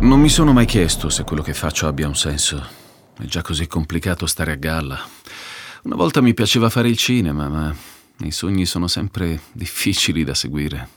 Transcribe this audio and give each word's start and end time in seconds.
Non 0.00 0.20
mi 0.20 0.28
sono 0.28 0.52
mai 0.52 0.64
chiesto 0.64 1.08
se 1.08 1.24
quello 1.24 1.42
che 1.42 1.52
faccio 1.52 1.88
abbia 1.88 2.06
un 2.06 2.14
senso. 2.14 2.64
È 3.18 3.24
già 3.24 3.42
così 3.42 3.66
complicato 3.66 4.26
stare 4.26 4.52
a 4.52 4.54
galla. 4.54 4.96
Una 5.82 5.96
volta 5.96 6.20
mi 6.20 6.34
piaceva 6.34 6.70
fare 6.70 6.88
il 6.88 6.96
cinema, 6.96 7.48
ma 7.48 7.74
i 8.20 8.30
sogni 8.30 8.64
sono 8.64 8.86
sempre 8.86 9.40
difficili 9.50 10.22
da 10.22 10.34
seguire. 10.34 10.88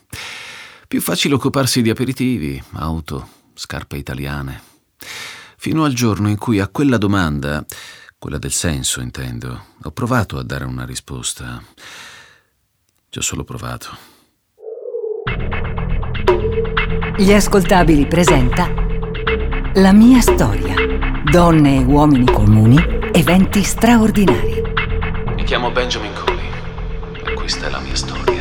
Più 0.88 1.02
facile 1.02 1.34
occuparsi 1.34 1.82
di 1.82 1.90
aperitivi, 1.90 2.62
auto, 2.74 3.28
scarpe 3.56 3.98
italiane. 3.98 4.62
Fino 5.58 5.84
al 5.84 5.94
giorno 5.94 6.30
in 6.30 6.38
cui 6.38 6.60
a 6.60 6.68
quella 6.68 6.98
domanda, 6.98 7.66
quella 8.20 8.38
del 8.38 8.52
senso 8.52 9.02
intendo, 9.02 9.66
ho 9.82 9.92
provato 9.92 10.38
a 10.38 10.44
dare 10.44 10.66
una 10.66 10.86
risposta. 10.86 11.60
Ci 13.10 13.18
ho 13.18 13.22
solo 13.22 13.44
provato. 13.44 13.98
Gli 17.18 17.34
ascoltabili 17.34 18.06
presenta 18.08 18.90
La 19.76 19.94
mia 19.94 20.20
storia. 20.20 20.76
Donne 21.24 21.78
e 21.78 21.84
uomini 21.86 22.26
comuni, 22.26 22.76
eventi 23.14 23.64
straordinari. 23.64 24.62
Mi 25.34 25.44
chiamo 25.46 25.72
Benjamin 25.72 26.12
Coley 26.14 26.50
e 27.24 27.34
questa 27.34 27.68
è 27.68 27.70
la 27.70 27.80
mia 27.80 27.96
storia. 27.96 28.41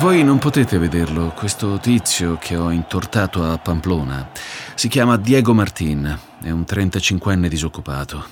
Voi 0.00 0.24
non 0.24 0.38
potete 0.38 0.78
vederlo, 0.78 1.34
questo 1.36 1.78
tizio 1.78 2.38
che 2.40 2.56
ho 2.56 2.70
intortato 2.70 3.44
a 3.44 3.58
Pamplona. 3.58 4.30
Si 4.74 4.88
chiama 4.88 5.18
Diego 5.18 5.52
Martin, 5.52 6.18
è 6.42 6.48
un 6.48 6.64
35enne 6.66 7.48
disoccupato. 7.48 8.24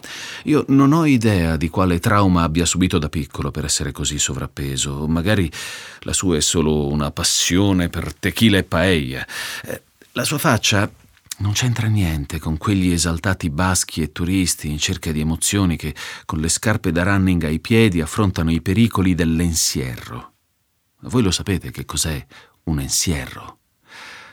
Io 0.44 0.64
non 0.68 0.94
ho 0.94 1.04
idea 1.04 1.58
di 1.58 1.68
quale 1.68 2.00
trauma 2.00 2.42
abbia 2.42 2.64
subito 2.64 2.96
da 2.96 3.10
piccolo 3.10 3.50
per 3.50 3.66
essere 3.66 3.92
così 3.92 4.18
sovrappeso, 4.18 5.06
magari 5.08 5.52
la 6.00 6.14
sua 6.14 6.38
è 6.38 6.40
solo 6.40 6.86
una 6.86 7.10
passione 7.10 7.90
per 7.90 8.14
tequila 8.14 8.56
e 8.56 8.64
paella. 8.64 9.26
Eh, 9.66 9.82
la 10.12 10.24
sua 10.24 10.38
faccia 10.38 10.90
non 11.40 11.52
c'entra 11.52 11.86
niente 11.86 12.38
con 12.38 12.56
quegli 12.56 12.92
esaltati 12.92 13.50
baschi 13.50 14.00
e 14.00 14.10
turisti 14.10 14.70
in 14.70 14.78
cerca 14.78 15.12
di 15.12 15.20
emozioni 15.20 15.76
che 15.76 15.94
con 16.24 16.38
le 16.38 16.48
scarpe 16.48 16.92
da 16.92 17.02
running 17.02 17.44
ai 17.44 17.60
piedi 17.60 18.00
affrontano 18.00 18.50
i 18.50 18.62
pericoli 18.62 19.14
dell'ensierro. 19.14 20.32
Voi 21.02 21.22
lo 21.22 21.30
sapete 21.30 21.70
che 21.70 21.84
cos'è 21.84 22.24
un 22.64 22.80
ensierro? 22.80 23.58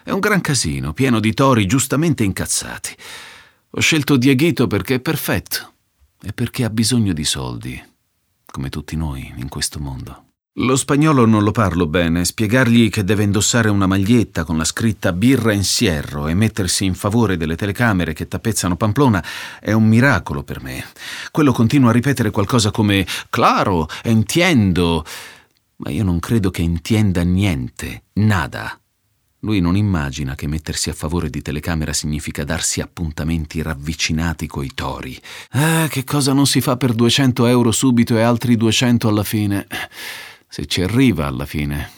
È 0.03 0.09
un 0.09 0.19
gran 0.19 0.41
casino, 0.41 0.93
pieno 0.93 1.19
di 1.19 1.33
tori 1.33 1.67
giustamente 1.67 2.23
incazzati. 2.23 2.95
Ho 3.71 3.79
scelto 3.79 4.17
Dieghito 4.17 4.65
perché 4.65 4.95
è 4.95 4.99
perfetto 4.99 5.73
e 6.21 6.33
perché 6.33 6.63
ha 6.63 6.69
bisogno 6.69 7.13
di 7.13 7.23
soldi, 7.23 7.81
come 8.45 8.69
tutti 8.69 8.95
noi 8.95 9.31
in 9.37 9.47
questo 9.47 9.79
mondo. 9.79 10.23
Lo 10.59 10.77
spagnolo 10.77 11.25
non 11.25 11.43
lo 11.43 11.51
parlo 11.51 11.85
bene, 11.85 12.23
spiegargli 12.23 12.89
che 12.89 13.03
deve 13.03 13.23
indossare 13.23 13.69
una 13.69 13.87
maglietta 13.87 14.45
con 14.45 14.57
la 14.57 14.63
scritta 14.63 15.11
birra 15.11 15.51
ensierro 15.51 16.27
e 16.29 16.33
mettersi 16.33 16.85
in 16.85 16.95
favore 16.95 17.35
delle 17.35 17.57
telecamere 17.57 18.13
che 18.13 18.27
tappezzano 18.27 18.77
Pamplona 18.77 19.23
è 19.59 19.73
un 19.73 19.85
miracolo 19.85 20.43
per 20.43 20.61
me. 20.61 20.85
Quello 21.29 21.51
continua 21.51 21.89
a 21.89 21.93
ripetere 21.93 22.31
qualcosa 22.31 22.71
come 22.71 23.05
Claro, 23.29 23.89
entiendo 24.01 25.03
ma 25.77 25.89
io 25.89 26.03
non 26.03 26.19
credo 26.19 26.51
che 26.51 26.61
intenda 26.61 27.23
niente, 27.23 28.03
nada. 28.13 28.79
Lui 29.39 29.59
non 29.59 29.77
immagina 29.77 30.33
che 30.33 30.47
mettersi 30.47 30.89
a 30.89 30.93
favore 30.93 31.29
di 31.29 31.41
telecamera 31.41 31.93
significa 31.93 32.43
darsi 32.43 32.81
appuntamenti 32.81 33.61
ravvicinati 33.61 34.47
coi 34.47 34.71
tori. 34.73 35.19
Ah, 35.51 35.87
che 35.87 36.03
cosa 36.03 36.33
non 36.33 36.47
si 36.47 36.61
fa 36.61 36.77
per 36.77 36.93
200 36.93 37.45
euro 37.45 37.71
subito 37.71 38.17
e 38.17 38.21
altri 38.21 38.57
200 38.57 39.07
alla 39.07 39.23
fine? 39.23 39.67
Se 40.47 40.65
ci 40.65 40.81
arriva 40.81 41.27
alla 41.27 41.45
fine. 41.45 41.91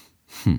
Hm. 0.44 0.56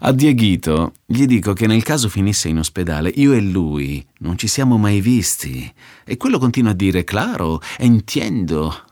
A 0.00 0.12
Dieghito 0.12 0.94
gli 1.06 1.24
dico 1.24 1.52
che 1.52 1.66
nel 1.68 1.82
caso 1.82 2.08
finisse 2.08 2.48
in 2.48 2.58
ospedale, 2.58 3.10
io 3.14 3.32
e 3.32 3.40
lui 3.40 4.04
non 4.18 4.36
ci 4.36 4.48
siamo 4.48 4.76
mai 4.76 5.00
visti. 5.00 5.72
E 6.04 6.16
quello 6.16 6.38
continua 6.38 6.72
a 6.72 6.74
dire, 6.74 7.04
claro, 7.04 7.60
entiendo. 7.76 8.86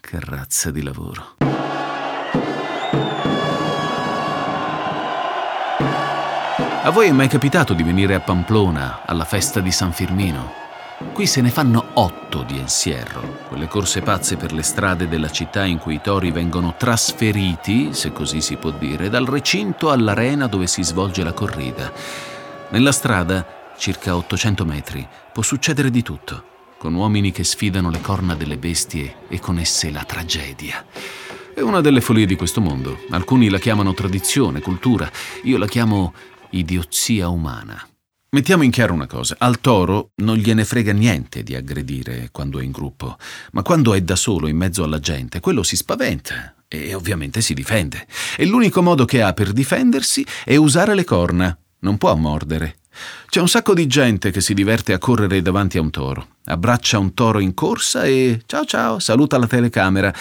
Che 0.00 0.20
razza 0.20 0.70
di 0.70 0.82
lavoro. 0.82 1.36
A 6.90 6.92
voi 6.92 7.06
è 7.06 7.12
mai 7.12 7.28
capitato 7.28 7.72
di 7.72 7.84
venire 7.84 8.16
a 8.16 8.20
Pamplona 8.20 9.02
alla 9.06 9.24
festa 9.24 9.60
di 9.60 9.70
San 9.70 9.92
Firmino? 9.92 10.52
Qui 11.12 11.24
se 11.24 11.40
ne 11.40 11.50
fanno 11.50 11.90
otto 11.92 12.42
di 12.42 12.58
ensierro, 12.58 13.44
quelle 13.46 13.68
corse 13.68 14.00
pazze 14.00 14.36
per 14.36 14.52
le 14.52 14.62
strade 14.62 15.06
della 15.06 15.30
città 15.30 15.64
in 15.64 15.78
cui 15.78 15.94
i 15.94 16.00
tori 16.02 16.32
vengono 16.32 16.74
trasferiti, 16.76 17.94
se 17.94 18.10
così 18.10 18.40
si 18.40 18.56
può 18.56 18.72
dire, 18.72 19.08
dal 19.08 19.24
recinto 19.24 19.92
all'arena 19.92 20.48
dove 20.48 20.66
si 20.66 20.82
svolge 20.82 21.22
la 21.22 21.32
corrida. 21.32 21.92
Nella 22.70 22.90
strada, 22.90 23.70
circa 23.78 24.16
800 24.16 24.64
metri, 24.64 25.06
può 25.32 25.44
succedere 25.44 25.92
di 25.92 26.02
tutto, 26.02 26.42
con 26.76 26.92
uomini 26.92 27.30
che 27.30 27.44
sfidano 27.44 27.90
le 27.90 28.00
corna 28.00 28.34
delle 28.34 28.56
bestie 28.56 29.18
e 29.28 29.38
con 29.38 29.60
esse 29.60 29.92
la 29.92 30.02
tragedia. 30.02 30.84
È 31.54 31.60
una 31.60 31.80
delle 31.80 32.00
follie 32.00 32.26
di 32.26 32.34
questo 32.34 32.60
mondo. 32.60 32.98
Alcuni 33.10 33.48
la 33.48 33.58
chiamano 33.60 33.94
tradizione, 33.94 34.60
cultura, 34.60 35.08
io 35.44 35.56
la 35.56 35.66
chiamo 35.66 36.12
idiozia 36.50 37.28
umana. 37.28 37.84
Mettiamo 38.32 38.62
in 38.62 38.70
chiaro 38.70 38.92
una 38.92 39.08
cosa, 39.08 39.34
al 39.38 39.60
toro 39.60 40.12
non 40.16 40.36
gliene 40.36 40.64
frega 40.64 40.92
niente 40.92 41.42
di 41.42 41.56
aggredire 41.56 42.28
quando 42.30 42.60
è 42.60 42.62
in 42.62 42.70
gruppo, 42.70 43.16
ma 43.52 43.62
quando 43.62 43.92
è 43.92 44.00
da 44.02 44.14
solo 44.14 44.46
in 44.46 44.56
mezzo 44.56 44.84
alla 44.84 45.00
gente, 45.00 45.40
quello 45.40 45.64
si 45.64 45.74
spaventa 45.74 46.54
e 46.68 46.94
ovviamente 46.94 47.40
si 47.40 47.54
difende. 47.54 48.06
E 48.36 48.46
l'unico 48.46 48.82
modo 48.82 49.04
che 49.04 49.20
ha 49.20 49.32
per 49.32 49.52
difendersi 49.52 50.24
è 50.44 50.54
usare 50.54 50.94
le 50.94 51.02
corna, 51.02 51.58
non 51.80 51.98
può 51.98 52.14
mordere. 52.14 52.76
C'è 53.28 53.40
un 53.40 53.48
sacco 53.48 53.74
di 53.74 53.88
gente 53.88 54.30
che 54.30 54.40
si 54.40 54.54
diverte 54.54 54.92
a 54.92 54.98
correre 54.98 55.42
davanti 55.42 55.78
a 55.78 55.80
un 55.80 55.90
toro, 55.90 56.36
abbraccia 56.44 56.98
un 56.98 57.14
toro 57.14 57.40
in 57.40 57.52
corsa 57.52 58.04
e 58.04 58.42
ciao 58.46 58.64
ciao, 58.64 59.00
saluta 59.00 59.38
la 59.38 59.48
telecamera. 59.48 60.14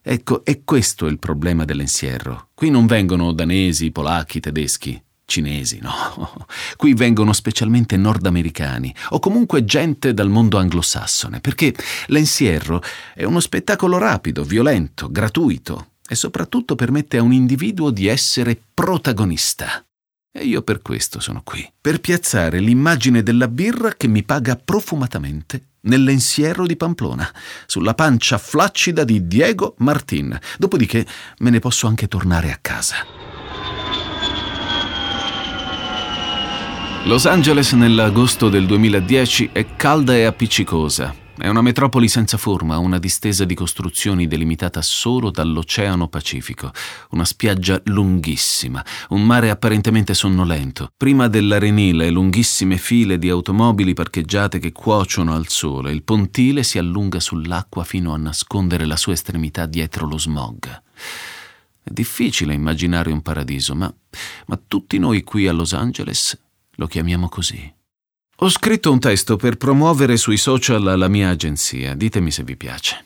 Ecco, 0.00 0.44
è 0.44 0.62
questo 0.62 1.06
il 1.06 1.18
problema 1.18 1.64
dell'ensierro. 1.64 2.50
Qui 2.54 2.70
non 2.70 2.86
vengono 2.86 3.32
danesi, 3.32 3.90
polacchi, 3.90 4.38
tedeschi 4.38 5.02
cinesi, 5.30 5.78
no. 5.80 6.46
Qui 6.76 6.92
vengono 6.92 7.32
specialmente 7.32 7.96
nordamericani 7.96 8.92
o 9.10 9.20
comunque 9.20 9.64
gente 9.64 10.12
dal 10.12 10.28
mondo 10.28 10.58
anglosassone, 10.58 11.40
perché 11.40 11.72
l'ensierro 12.08 12.82
è 13.14 13.22
uno 13.22 13.38
spettacolo 13.38 13.96
rapido, 13.96 14.42
violento, 14.42 15.08
gratuito 15.10 15.92
e 16.06 16.16
soprattutto 16.16 16.74
permette 16.74 17.16
a 17.16 17.22
un 17.22 17.32
individuo 17.32 17.90
di 17.90 18.08
essere 18.08 18.60
protagonista. 18.74 19.84
E 20.32 20.44
io 20.44 20.62
per 20.62 20.82
questo 20.82 21.20
sono 21.20 21.42
qui, 21.44 21.68
per 21.80 22.00
piazzare 22.00 22.58
l'immagine 22.58 23.22
della 23.22 23.48
birra 23.48 23.94
che 23.94 24.08
mi 24.08 24.22
paga 24.22 24.56
profumatamente 24.56 25.68
nell'ensierro 25.82 26.66
di 26.66 26.76
Pamplona, 26.76 27.32
sulla 27.66 27.94
pancia 27.94 28.38
flaccida 28.38 29.04
di 29.04 29.26
Diego 29.26 29.74
Martin. 29.78 30.38
Dopodiché 30.58 31.06
me 31.38 31.50
ne 31.50 31.58
posso 31.58 31.86
anche 31.86 32.08
tornare 32.08 32.52
a 32.52 32.58
casa. 32.60 33.29
Los 37.04 37.24
Angeles 37.24 37.72
nell'agosto 37.72 38.50
del 38.50 38.66
2010 38.66 39.50
è 39.52 39.74
calda 39.74 40.14
e 40.14 40.24
appiccicosa. 40.24 41.14
È 41.34 41.48
una 41.48 41.62
metropoli 41.62 42.08
senza 42.08 42.36
forma, 42.36 42.76
una 42.76 42.98
distesa 42.98 43.46
di 43.46 43.54
costruzioni 43.54 44.26
delimitata 44.26 44.82
solo 44.82 45.30
dall'Oceano 45.30 46.08
Pacifico, 46.08 46.70
una 47.12 47.24
spiaggia 47.24 47.80
lunghissima, 47.84 48.84
un 49.08 49.24
mare 49.24 49.48
apparentemente 49.48 50.12
sonnolento. 50.12 50.92
Prima 50.94 51.28
dell'arenile 51.28 52.10
lunghissime 52.10 52.76
file 52.76 53.18
di 53.18 53.30
automobili 53.30 53.94
parcheggiate 53.94 54.58
che 54.58 54.70
cuociono 54.70 55.34
al 55.34 55.48
sole, 55.48 55.92
il 55.92 56.02
pontile 56.02 56.62
si 56.62 56.76
allunga 56.76 57.18
sull'acqua 57.18 57.82
fino 57.82 58.12
a 58.12 58.18
nascondere 58.18 58.84
la 58.84 58.96
sua 58.96 59.14
estremità 59.14 59.64
dietro 59.64 60.06
lo 60.06 60.18
smog. 60.18 60.68
È 61.82 61.90
difficile 61.90 62.52
immaginare 62.52 63.10
un 63.10 63.22
paradiso, 63.22 63.74
ma, 63.74 63.92
ma 64.46 64.60
tutti 64.68 64.98
noi 64.98 65.24
qui 65.24 65.48
a 65.48 65.52
Los 65.52 65.72
Angeles 65.72 66.38
lo 66.80 66.86
chiamiamo 66.86 67.28
così. 67.28 67.72
Ho 68.42 68.48
scritto 68.48 68.90
un 68.90 68.98
testo 68.98 69.36
per 69.36 69.58
promuovere 69.58 70.16
sui 70.16 70.38
social 70.38 70.82
la 70.82 71.08
mia 71.08 71.28
agenzia, 71.28 71.94
ditemi 71.94 72.30
se 72.30 72.42
vi 72.42 72.56
piace. 72.56 73.04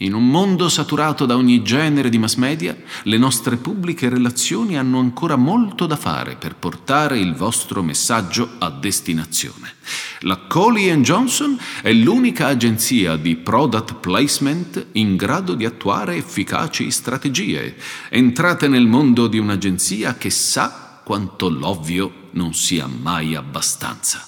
In 0.00 0.12
un 0.12 0.28
mondo 0.28 0.68
saturato 0.68 1.24
da 1.24 1.34
ogni 1.34 1.62
genere 1.62 2.10
di 2.10 2.18
mass 2.18 2.34
media, 2.34 2.76
le 3.04 3.16
nostre 3.16 3.56
pubbliche 3.56 4.10
relazioni 4.10 4.76
hanno 4.76 4.98
ancora 4.98 5.36
molto 5.36 5.86
da 5.86 5.96
fare 5.96 6.36
per 6.36 6.56
portare 6.56 7.18
il 7.18 7.34
vostro 7.34 7.82
messaggio 7.82 8.56
a 8.58 8.68
destinazione. 8.68 9.76
La 10.20 10.36
Coley 10.36 10.94
Johnson 11.00 11.58
è 11.80 11.94
l'unica 11.94 12.48
agenzia 12.48 13.16
di 13.16 13.36
product 13.36 13.94
placement 13.94 14.88
in 14.92 15.16
grado 15.16 15.54
di 15.54 15.64
attuare 15.64 16.16
efficaci 16.16 16.90
strategie. 16.90 17.76
Entrate 18.10 18.68
nel 18.68 18.86
mondo 18.86 19.26
di 19.26 19.38
un'agenzia 19.38 20.18
che 20.18 20.28
sa 20.28 21.00
quanto 21.02 21.48
l'ovvio 21.48 22.24
non 22.36 22.54
sia 22.54 22.86
mai 22.86 23.34
abbastanza. 23.34 24.24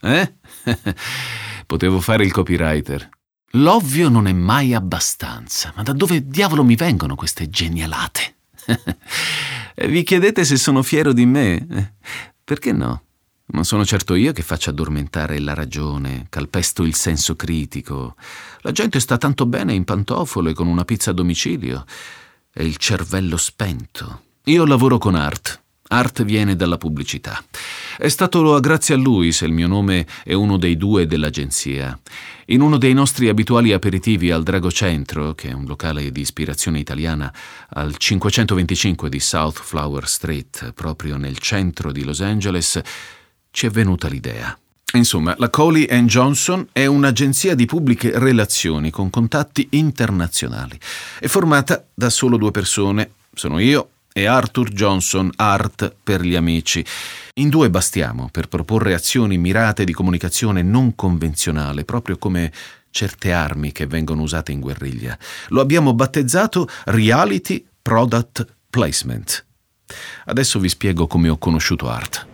Eh? 0.00 0.34
Potevo 1.66 2.00
fare 2.00 2.24
il 2.24 2.32
copywriter. 2.32 3.08
L'ovvio 3.52 4.08
non 4.08 4.26
è 4.26 4.32
mai 4.32 4.74
abbastanza, 4.74 5.72
ma 5.76 5.82
da 5.82 5.92
dove 5.92 6.26
diavolo 6.26 6.64
mi 6.64 6.74
vengono 6.74 7.14
queste 7.14 7.48
genialate? 7.48 8.36
Vi 9.86 10.02
chiedete 10.02 10.44
se 10.44 10.56
sono 10.56 10.82
fiero 10.82 11.12
di 11.12 11.24
me? 11.24 11.94
Perché 12.42 12.72
no? 12.72 13.02
Non 13.46 13.64
sono 13.64 13.84
certo 13.84 14.14
io 14.14 14.32
che 14.32 14.42
faccia 14.42 14.70
addormentare 14.70 15.38
la 15.38 15.54
ragione, 15.54 16.26
calpesto 16.30 16.82
il 16.82 16.94
senso 16.94 17.36
critico. 17.36 18.16
La 18.60 18.72
gente 18.72 18.98
sta 19.00 19.18
tanto 19.18 19.46
bene 19.46 19.74
in 19.74 19.84
pantofole 19.84 20.54
con 20.54 20.66
una 20.66 20.84
pizza 20.84 21.10
a 21.10 21.14
domicilio 21.14 21.84
e 22.52 22.64
il 22.64 22.76
cervello 22.76 23.36
spento. 23.36 24.22
Io 24.44 24.64
lavoro 24.64 24.98
con 24.98 25.14
Art. 25.14 25.63
Art 25.94 26.24
viene 26.24 26.56
dalla 26.56 26.76
pubblicità. 26.76 27.42
È 27.96 28.08
stato 28.08 28.58
grazie 28.58 28.96
a 28.96 28.98
lui 28.98 29.30
se 29.30 29.44
il 29.44 29.52
mio 29.52 29.68
nome 29.68 30.06
è 30.24 30.32
uno 30.32 30.56
dei 30.56 30.76
due 30.76 31.06
dell'agenzia. 31.06 31.96
In 32.46 32.60
uno 32.60 32.78
dei 32.78 32.92
nostri 32.92 33.28
abituali 33.28 33.72
aperitivi 33.72 34.32
al 34.32 34.42
Dragocentro, 34.42 35.34
che 35.34 35.50
è 35.50 35.52
un 35.52 35.64
locale 35.66 36.10
di 36.10 36.20
ispirazione 36.20 36.80
italiana, 36.80 37.32
al 37.70 37.96
525 37.96 39.08
di 39.08 39.20
South 39.20 39.60
Flower 39.62 40.08
Street, 40.08 40.72
proprio 40.72 41.16
nel 41.16 41.38
centro 41.38 41.92
di 41.92 42.02
Los 42.02 42.20
Angeles, 42.20 42.80
ci 43.50 43.66
è 43.66 43.70
venuta 43.70 44.08
l'idea. 44.08 44.58
Insomma, 44.94 45.34
la 45.38 45.48
Coley 45.48 45.86
Johnson 46.04 46.68
è 46.72 46.86
un'agenzia 46.86 47.54
di 47.54 47.66
pubbliche 47.66 48.18
relazioni 48.18 48.90
con 48.90 49.10
contatti 49.10 49.68
internazionali. 49.70 50.78
È 51.18 51.28
formata 51.28 51.84
da 51.94 52.10
solo 52.10 52.36
due 52.36 52.50
persone, 52.50 53.12
sono 53.32 53.58
io 53.58 53.90
e 54.16 54.26
Arthur 54.26 54.70
Johnson, 54.70 55.28
Art 55.34 55.96
per 56.04 56.20
gli 56.20 56.36
amici. 56.36 56.86
In 57.34 57.48
due 57.48 57.68
bastiamo 57.68 58.28
per 58.30 58.46
proporre 58.46 58.94
azioni 58.94 59.38
mirate 59.38 59.82
di 59.82 59.92
comunicazione 59.92 60.62
non 60.62 60.94
convenzionale, 60.94 61.84
proprio 61.84 62.16
come 62.16 62.52
certe 62.90 63.32
armi 63.32 63.72
che 63.72 63.88
vengono 63.88 64.22
usate 64.22 64.52
in 64.52 64.60
guerriglia. 64.60 65.18
Lo 65.48 65.60
abbiamo 65.60 65.94
battezzato 65.94 66.68
Reality 66.84 67.66
Product 67.82 68.46
Placement. 68.70 69.44
Adesso 70.26 70.60
vi 70.60 70.68
spiego 70.68 71.08
come 71.08 71.28
ho 71.28 71.36
conosciuto 71.36 71.88
Art. 71.88 72.33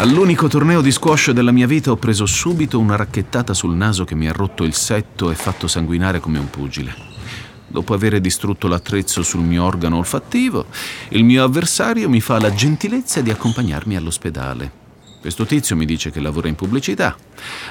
All'unico 0.00 0.48
torneo 0.48 0.80
di 0.80 0.92
squash 0.92 1.30
della 1.32 1.52
mia 1.52 1.66
vita 1.66 1.90
ho 1.90 1.96
preso 1.96 2.24
subito 2.24 2.78
una 2.78 2.96
racchettata 2.96 3.52
sul 3.52 3.74
naso 3.74 4.06
che 4.06 4.14
mi 4.14 4.30
ha 4.30 4.32
rotto 4.32 4.64
il 4.64 4.72
setto 4.72 5.30
e 5.30 5.34
fatto 5.34 5.68
sanguinare 5.68 6.20
come 6.20 6.38
un 6.38 6.48
pugile. 6.48 6.94
Dopo 7.66 7.92
aver 7.92 8.18
distrutto 8.18 8.66
l'attrezzo 8.66 9.22
sul 9.22 9.42
mio 9.42 9.62
organo 9.62 9.98
olfattivo, 9.98 10.64
il 11.10 11.22
mio 11.22 11.44
avversario 11.44 12.08
mi 12.08 12.22
fa 12.22 12.40
la 12.40 12.50
gentilezza 12.50 13.20
di 13.20 13.28
accompagnarmi 13.28 13.94
all'ospedale. 13.94 14.72
Questo 15.20 15.44
tizio 15.44 15.76
mi 15.76 15.84
dice 15.84 16.10
che 16.10 16.20
lavora 16.20 16.48
in 16.48 16.54
pubblicità. 16.54 17.14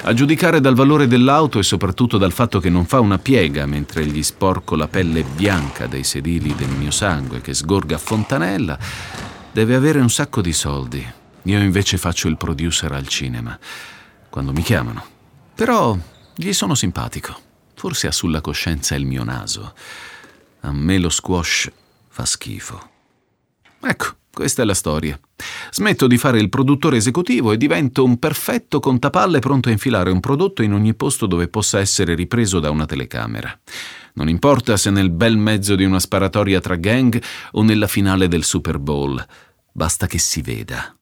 A 0.02 0.14
giudicare 0.14 0.60
dal 0.60 0.76
valore 0.76 1.08
dell'auto 1.08 1.58
e 1.58 1.64
soprattutto 1.64 2.16
dal 2.16 2.30
fatto 2.30 2.60
che 2.60 2.70
non 2.70 2.86
fa 2.86 3.00
una 3.00 3.18
piega 3.18 3.66
mentre 3.66 4.06
gli 4.06 4.22
sporco 4.22 4.76
la 4.76 4.86
pelle 4.86 5.24
bianca 5.24 5.88
dei 5.88 6.04
sedili 6.04 6.54
del 6.54 6.70
mio 6.78 6.92
sangue 6.92 7.40
che 7.40 7.54
sgorga 7.54 7.96
a 7.96 7.98
fontanella, 7.98 8.78
deve 9.50 9.74
avere 9.74 9.98
un 9.98 10.10
sacco 10.10 10.40
di 10.40 10.52
soldi. 10.52 11.18
Io 11.44 11.58
invece 11.58 11.96
faccio 11.96 12.28
il 12.28 12.36
producer 12.36 12.92
al 12.92 13.08
cinema, 13.08 13.58
quando 14.28 14.52
mi 14.52 14.62
chiamano. 14.62 15.04
Però 15.54 15.96
gli 16.34 16.52
sono 16.52 16.74
simpatico. 16.74 17.38
Forse 17.74 18.06
ha 18.06 18.12
sulla 18.12 18.40
coscienza 18.40 18.94
il 18.94 19.06
mio 19.06 19.24
naso. 19.24 19.74
A 20.60 20.72
me 20.72 20.98
lo 20.98 21.08
squash 21.08 21.70
fa 22.08 22.26
schifo. 22.26 22.90
Ecco, 23.80 24.16
questa 24.32 24.62
è 24.62 24.64
la 24.66 24.74
storia. 24.74 25.18
Smetto 25.70 26.06
di 26.06 26.18
fare 26.18 26.38
il 26.38 26.50
produttore 26.50 26.98
esecutivo 26.98 27.52
e 27.52 27.56
divento 27.56 28.04
un 28.04 28.18
perfetto 28.18 28.78
contapalle 28.78 29.38
pronto 29.38 29.68
a 29.68 29.72
infilare 29.72 30.10
un 30.10 30.20
prodotto 30.20 30.62
in 30.62 30.74
ogni 30.74 30.94
posto 30.94 31.26
dove 31.26 31.48
possa 31.48 31.78
essere 31.78 32.14
ripreso 32.14 32.60
da 32.60 32.70
una 32.70 32.84
telecamera. 32.84 33.58
Non 34.14 34.28
importa 34.28 34.76
se 34.76 34.90
nel 34.90 35.10
bel 35.10 35.36
mezzo 35.38 35.74
di 35.74 35.84
una 35.84 36.00
sparatoria 36.00 36.60
tra 36.60 36.76
gang 36.76 37.22
o 37.52 37.62
nella 37.62 37.86
finale 37.86 38.28
del 38.28 38.44
Super 38.44 38.78
Bowl, 38.78 39.24
basta 39.72 40.06
che 40.06 40.18
si 40.18 40.42
veda. 40.42 40.94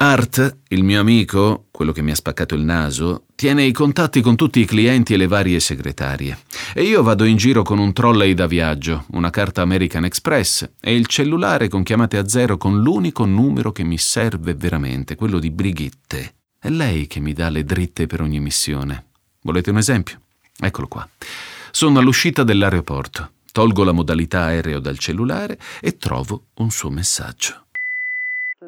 Art, 0.00 0.58
il 0.68 0.84
mio 0.84 1.00
amico, 1.00 1.66
quello 1.72 1.90
che 1.90 2.02
mi 2.02 2.12
ha 2.12 2.14
spaccato 2.14 2.54
il 2.54 2.62
naso, 2.62 3.24
tiene 3.34 3.64
i 3.64 3.72
contatti 3.72 4.20
con 4.20 4.36
tutti 4.36 4.60
i 4.60 4.64
clienti 4.64 5.14
e 5.14 5.16
le 5.16 5.26
varie 5.26 5.58
segretarie. 5.58 6.38
E 6.72 6.84
io 6.84 7.02
vado 7.02 7.24
in 7.24 7.36
giro 7.36 7.64
con 7.64 7.80
un 7.80 7.92
trolley 7.92 8.32
da 8.32 8.46
viaggio, 8.46 9.06
una 9.10 9.30
carta 9.30 9.62
American 9.62 10.04
Express 10.04 10.70
e 10.80 10.94
il 10.94 11.08
cellulare 11.08 11.66
con 11.66 11.82
chiamate 11.82 12.16
a 12.16 12.28
zero 12.28 12.56
con 12.56 12.80
l'unico 12.80 13.24
numero 13.24 13.72
che 13.72 13.82
mi 13.82 13.98
serve 13.98 14.54
veramente, 14.54 15.16
quello 15.16 15.40
di 15.40 15.50
Brigitte. 15.50 16.34
È 16.60 16.68
lei 16.68 17.08
che 17.08 17.18
mi 17.18 17.32
dà 17.32 17.48
le 17.48 17.64
dritte 17.64 18.06
per 18.06 18.20
ogni 18.20 18.38
missione. 18.38 19.06
Volete 19.42 19.70
un 19.70 19.78
esempio? 19.78 20.20
Eccolo 20.60 20.86
qua. 20.86 21.08
Sono 21.72 21.98
all'uscita 21.98 22.44
dell'aeroporto. 22.44 23.32
Tolgo 23.50 23.82
la 23.82 23.90
modalità 23.90 24.42
aereo 24.42 24.78
dal 24.78 24.98
cellulare 24.98 25.58
e 25.80 25.96
trovo 25.96 26.44
un 26.58 26.70
suo 26.70 26.88
messaggio. 26.88 27.64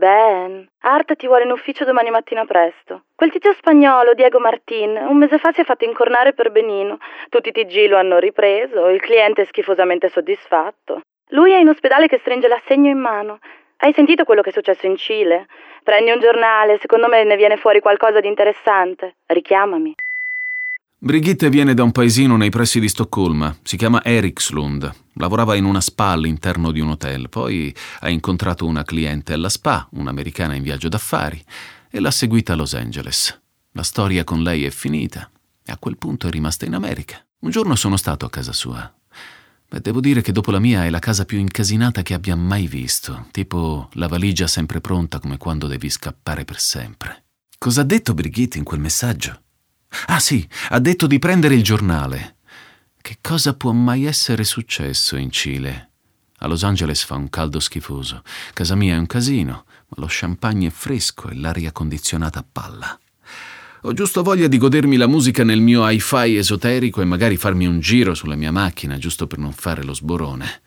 Ben, 0.00 0.66
Art 0.80 1.14
ti 1.14 1.26
vuole 1.26 1.44
in 1.44 1.50
ufficio 1.50 1.84
domani 1.84 2.08
mattina 2.08 2.46
presto. 2.46 3.02
Quel 3.14 3.30
tizio 3.30 3.52
spagnolo, 3.52 4.14
Diego 4.14 4.40
Martin, 4.40 4.96
un 4.96 5.18
mese 5.18 5.36
fa 5.36 5.52
si 5.52 5.60
è 5.60 5.64
fatto 5.64 5.84
incornare 5.84 6.32
per 6.32 6.50
Benino. 6.50 6.96
Tutti 7.28 7.50
i 7.50 7.52
TG 7.52 7.86
lo 7.86 7.98
hanno 7.98 8.16
ripreso, 8.16 8.88
il 8.88 8.98
cliente 8.98 9.42
è 9.42 9.44
schifosamente 9.44 10.08
soddisfatto. 10.08 11.02
Lui 11.32 11.52
è 11.52 11.58
in 11.58 11.68
ospedale 11.68 12.06
che 12.06 12.16
stringe 12.16 12.48
l'assegno 12.48 12.88
in 12.88 12.96
mano. 12.96 13.40
Hai 13.76 13.92
sentito 13.92 14.24
quello 14.24 14.40
che 14.40 14.48
è 14.48 14.52
successo 14.54 14.86
in 14.86 14.96
Cile? 14.96 15.48
Prendi 15.82 16.10
un 16.10 16.18
giornale, 16.18 16.78
secondo 16.78 17.06
me 17.06 17.22
ne 17.24 17.36
viene 17.36 17.58
fuori 17.58 17.80
qualcosa 17.80 18.20
di 18.20 18.28
interessante. 18.28 19.16
Richiamami. 19.26 19.94
Brigitte 21.02 21.48
viene 21.48 21.72
da 21.72 21.82
un 21.82 21.92
paesino 21.92 22.36
nei 22.36 22.50
pressi 22.50 22.78
di 22.78 22.86
Stoccolma, 22.86 23.56
si 23.62 23.78
chiama 23.78 24.04
Erikslund. 24.04 24.92
Lavorava 25.14 25.54
in 25.54 25.64
una 25.64 25.80
spa 25.80 26.08
all'interno 26.08 26.72
di 26.72 26.80
un 26.80 26.90
hotel, 26.90 27.30
poi 27.30 27.74
ha 28.00 28.10
incontrato 28.10 28.66
una 28.66 28.82
cliente 28.82 29.32
alla 29.32 29.48
spa, 29.48 29.88
un'americana 29.92 30.54
in 30.54 30.62
viaggio 30.62 30.90
d'affari, 30.90 31.42
e 31.88 32.00
l'ha 32.00 32.10
seguita 32.10 32.52
a 32.52 32.56
Los 32.56 32.74
Angeles. 32.74 33.40
La 33.72 33.82
storia 33.82 34.24
con 34.24 34.42
lei 34.42 34.66
è 34.66 34.70
finita 34.70 35.30
e 35.64 35.72
a 35.72 35.78
quel 35.78 35.96
punto 35.96 36.26
è 36.26 36.30
rimasta 36.30 36.66
in 36.66 36.74
America. 36.74 37.18
Un 37.40 37.50
giorno 37.50 37.76
sono 37.76 37.96
stato 37.96 38.26
a 38.26 38.30
casa 38.30 38.52
sua. 38.52 38.94
Beh, 39.70 39.80
devo 39.80 40.00
dire 40.00 40.20
che 40.20 40.32
dopo 40.32 40.50
la 40.50 40.58
mia 40.58 40.84
è 40.84 40.90
la 40.90 40.98
casa 40.98 41.24
più 41.24 41.38
incasinata 41.38 42.02
che 42.02 42.12
abbia 42.12 42.36
mai 42.36 42.66
visto, 42.66 43.28
tipo 43.30 43.88
la 43.94 44.06
valigia 44.06 44.46
sempre 44.46 44.82
pronta 44.82 45.18
come 45.18 45.38
quando 45.38 45.66
devi 45.66 45.88
scappare 45.88 46.44
per 46.44 46.60
sempre. 46.60 47.24
Cosa 47.56 47.80
ha 47.80 47.84
detto 47.84 48.12
Brigitte 48.12 48.58
in 48.58 48.64
quel 48.64 48.80
messaggio? 48.80 49.44
Ah 50.06 50.20
sì, 50.20 50.46
ha 50.70 50.78
detto 50.78 51.06
di 51.06 51.18
prendere 51.18 51.54
il 51.54 51.62
giornale. 51.62 52.36
Che 53.00 53.18
cosa 53.20 53.54
può 53.54 53.72
mai 53.72 54.04
essere 54.04 54.44
successo 54.44 55.16
in 55.16 55.30
Cile? 55.30 55.90
A 56.38 56.46
Los 56.46 56.64
Angeles 56.64 57.02
fa 57.02 57.16
un 57.16 57.28
caldo 57.28 57.60
schifoso. 57.60 58.22
Casa 58.52 58.74
mia 58.74 58.94
è 58.94 58.98
un 58.98 59.06
casino, 59.06 59.64
ma 59.88 59.96
lo 59.98 60.06
champagne 60.08 60.68
è 60.68 60.70
fresco 60.70 61.28
e 61.28 61.34
l'aria 61.34 61.72
condizionata 61.72 62.38
a 62.38 62.44
palla. 62.50 62.98
Ho 63.82 63.92
giusto 63.94 64.22
voglia 64.22 64.46
di 64.46 64.58
godermi 64.58 64.96
la 64.96 65.06
musica 65.06 65.42
nel 65.42 65.60
mio 65.60 65.88
hi-fi 65.88 66.36
esoterico 66.36 67.00
e 67.00 67.06
magari 67.06 67.36
farmi 67.38 67.66
un 67.66 67.80
giro 67.80 68.14
sulla 68.14 68.36
mia 68.36 68.52
macchina, 68.52 68.98
giusto 68.98 69.26
per 69.26 69.38
non 69.38 69.52
fare 69.52 69.82
lo 69.82 69.94
sborone. 69.94 70.60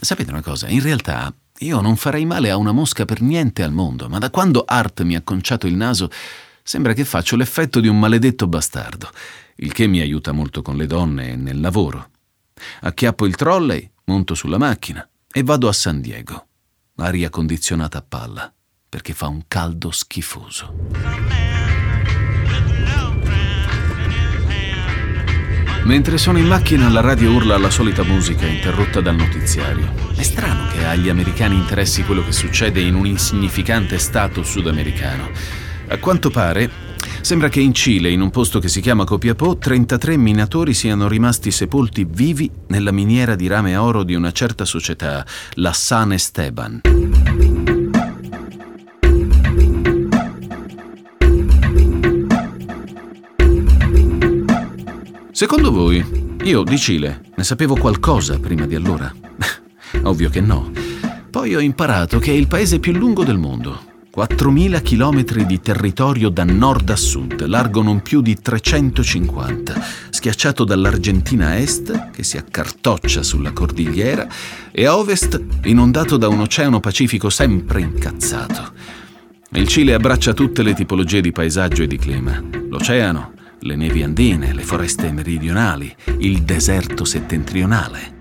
Sapete 0.00 0.30
una 0.30 0.42
cosa? 0.42 0.68
In 0.68 0.80
realtà 0.80 1.32
io 1.60 1.80
non 1.80 1.96
farei 1.96 2.24
male 2.24 2.50
a 2.50 2.56
una 2.56 2.72
mosca 2.72 3.04
per 3.04 3.20
niente 3.20 3.62
al 3.62 3.72
mondo, 3.72 4.08
ma 4.08 4.18
da 4.18 4.30
quando 4.30 4.64
Art 4.66 5.02
mi 5.02 5.16
ha 5.16 5.22
conciato 5.22 5.66
il 5.66 5.74
naso 5.74 6.10
Sembra 6.68 6.94
che 6.94 7.04
faccio 7.04 7.36
l'effetto 7.36 7.78
di 7.78 7.86
un 7.86 7.96
maledetto 7.96 8.48
bastardo, 8.48 9.08
il 9.58 9.72
che 9.72 9.86
mi 9.86 10.00
aiuta 10.00 10.32
molto 10.32 10.62
con 10.62 10.76
le 10.76 10.86
donne 10.86 11.30
e 11.30 11.36
nel 11.36 11.60
lavoro. 11.60 12.10
Acchiappo 12.80 13.24
il 13.24 13.36
trolley, 13.36 13.88
monto 14.06 14.34
sulla 14.34 14.58
macchina 14.58 15.08
e 15.30 15.44
vado 15.44 15.68
a 15.68 15.72
San 15.72 16.00
Diego. 16.00 16.48
Aria 16.96 17.30
condizionata 17.30 17.98
a 17.98 18.02
palla, 18.02 18.52
perché 18.88 19.14
fa 19.14 19.28
un 19.28 19.44
caldo 19.46 19.92
schifoso. 19.92 20.74
Mentre 25.84 26.18
sono 26.18 26.38
in 26.38 26.48
macchina 26.48 26.88
la 26.88 27.00
radio 27.00 27.30
urla 27.30 27.58
la 27.58 27.70
solita 27.70 28.02
musica 28.02 28.44
interrotta 28.44 29.00
dal 29.00 29.14
notiziario. 29.14 29.92
È 30.16 30.22
strano 30.24 30.66
che 30.72 30.84
agli 30.84 31.08
americani 31.08 31.54
interessi 31.54 32.02
quello 32.02 32.24
che 32.24 32.32
succede 32.32 32.80
in 32.80 32.96
un 32.96 33.06
insignificante 33.06 33.98
stato 33.98 34.42
sudamericano. 34.42 35.30
A 35.88 35.98
quanto 35.98 36.30
pare, 36.30 36.68
sembra 37.20 37.48
che 37.48 37.60
in 37.60 37.72
Cile, 37.72 38.10
in 38.10 38.20
un 38.20 38.30
posto 38.30 38.58
che 38.58 38.66
si 38.66 38.80
chiama 38.80 39.04
Copiapò, 39.04 39.56
33 39.56 40.16
minatori 40.16 40.74
siano 40.74 41.06
rimasti 41.06 41.52
sepolti 41.52 42.04
vivi 42.04 42.50
nella 42.68 42.90
miniera 42.90 43.36
di 43.36 43.46
rame 43.46 43.76
oro 43.76 44.02
di 44.02 44.14
una 44.14 44.32
certa 44.32 44.64
società, 44.64 45.24
la 45.54 45.72
San 45.72 46.12
Esteban. 46.12 46.80
Secondo 55.30 55.70
voi, 55.70 56.34
io 56.42 56.62
di 56.64 56.78
Cile 56.78 57.20
ne 57.36 57.44
sapevo 57.44 57.76
qualcosa 57.76 58.40
prima 58.40 58.66
di 58.66 58.74
allora? 58.74 59.12
ovvio 60.02 60.30
che 60.30 60.40
no. 60.40 60.72
Poi 61.30 61.54
ho 61.54 61.60
imparato 61.60 62.18
che 62.18 62.32
è 62.32 62.34
il 62.34 62.48
paese 62.48 62.80
più 62.80 62.92
lungo 62.92 63.22
del 63.22 63.38
mondo. 63.38 63.94
4.000 64.16 64.80
km 64.80 65.44
di 65.44 65.60
territorio 65.60 66.30
da 66.30 66.42
nord 66.42 66.88
a 66.88 66.96
sud, 66.96 67.44
largo 67.44 67.82
non 67.82 68.00
più 68.00 68.22
di 68.22 68.34
350, 68.40 69.74
schiacciato 70.08 70.64
dall'Argentina 70.64 71.48
a 71.48 71.56
est, 71.56 72.08
che 72.12 72.24
si 72.24 72.38
accartoccia 72.38 73.22
sulla 73.22 73.52
cordigliera, 73.52 74.26
e 74.72 74.86
a 74.86 74.96
ovest 74.96 75.38
inondato 75.64 76.16
da 76.16 76.28
un 76.28 76.40
oceano 76.40 76.80
Pacifico 76.80 77.28
sempre 77.28 77.82
incazzato. 77.82 78.72
Il 79.50 79.68
Cile 79.68 79.92
abbraccia 79.92 80.32
tutte 80.32 80.62
le 80.62 80.72
tipologie 80.72 81.20
di 81.20 81.30
paesaggio 81.30 81.82
e 81.82 81.86
di 81.86 81.98
clima. 81.98 82.42
L'oceano, 82.70 83.32
le 83.60 83.76
nevi 83.76 84.02
andine, 84.02 84.54
le 84.54 84.62
foreste 84.62 85.12
meridionali, 85.12 85.94
il 86.20 86.40
deserto 86.40 87.04
settentrionale. 87.04 88.15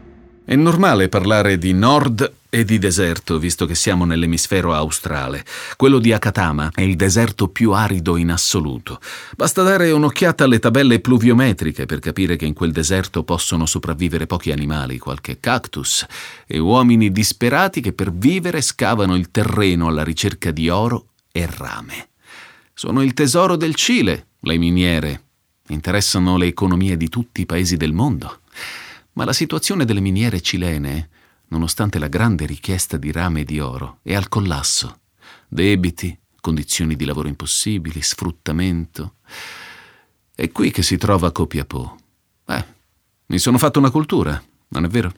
È 0.47 0.53
normale 0.53 1.09
parlare 1.09 1.57
di 1.57 1.73
nord 1.73 2.31
e 2.51 2.63
di 2.65 2.77
deserto, 2.77 3.39
visto 3.39 3.65
che 3.65 3.73
siamo 3.73 4.05
nell'emisfero 4.05 4.75
australe. 4.75 5.43
Quello 5.75 5.97
di 5.97 6.13
Akatama 6.13 6.69
è 6.71 6.81
il 6.81 6.95
deserto 6.95 7.47
più 7.47 7.71
arido 7.71 8.15
in 8.15 8.29
assoluto. 8.29 8.99
Basta 9.35 9.63
dare 9.63 9.89
un'occhiata 9.89 10.43
alle 10.43 10.59
tabelle 10.59 10.99
pluviometriche 10.99 11.87
per 11.87 11.97
capire 11.97 12.35
che 12.35 12.45
in 12.45 12.53
quel 12.53 12.71
deserto 12.71 13.23
possono 13.23 13.65
sopravvivere 13.65 14.27
pochi 14.27 14.51
animali, 14.51 14.99
qualche 14.99 15.39
cactus 15.39 16.05
e 16.45 16.59
uomini 16.59 17.11
disperati 17.11 17.81
che 17.81 17.93
per 17.93 18.13
vivere 18.13 18.61
scavano 18.61 19.15
il 19.15 19.31
terreno 19.31 19.87
alla 19.87 20.03
ricerca 20.03 20.51
di 20.51 20.69
oro 20.69 21.07
e 21.31 21.49
rame. 21.49 22.09
Sono 22.71 23.01
il 23.01 23.15
tesoro 23.15 23.55
del 23.55 23.73
Cile, 23.73 24.27
le 24.41 24.57
miniere. 24.59 25.23
Interessano 25.69 26.37
le 26.37 26.45
economie 26.45 26.97
di 26.97 27.09
tutti 27.09 27.41
i 27.41 27.45
paesi 27.47 27.77
del 27.77 27.93
mondo. 27.93 28.41
Ma 29.15 29.23
la 29.23 29.33
situazione 29.33 29.85
delle 29.85 30.01
miniere 30.01 30.41
cilene, 30.41 31.09
nonostante 31.47 31.99
la 31.99 32.07
grande 32.07 32.45
richiesta 32.45 32.97
di 32.97 33.11
rame 33.11 33.41
e 33.41 33.43
di 33.45 33.59
oro, 33.59 33.99
è 34.01 34.13
al 34.13 34.27
collasso. 34.27 34.99
Debiti, 35.47 36.17
condizioni 36.41 36.97
di 36.97 37.05
lavoro 37.05 37.29
impossibili, 37.29 38.01
sfruttamento. 38.01 39.15
È 40.35 40.51
qui 40.51 40.69
che 40.69 40.83
si 40.83 40.97
trova 40.97 41.31
Copiapò. 41.31 41.95
Eh, 42.47 42.65
mi 43.27 43.39
sono 43.39 43.57
fatto 43.57 43.79
una 43.79 43.89
cultura, 43.89 44.41
non 44.67 44.83
è 44.83 44.87
vero? 44.89 45.13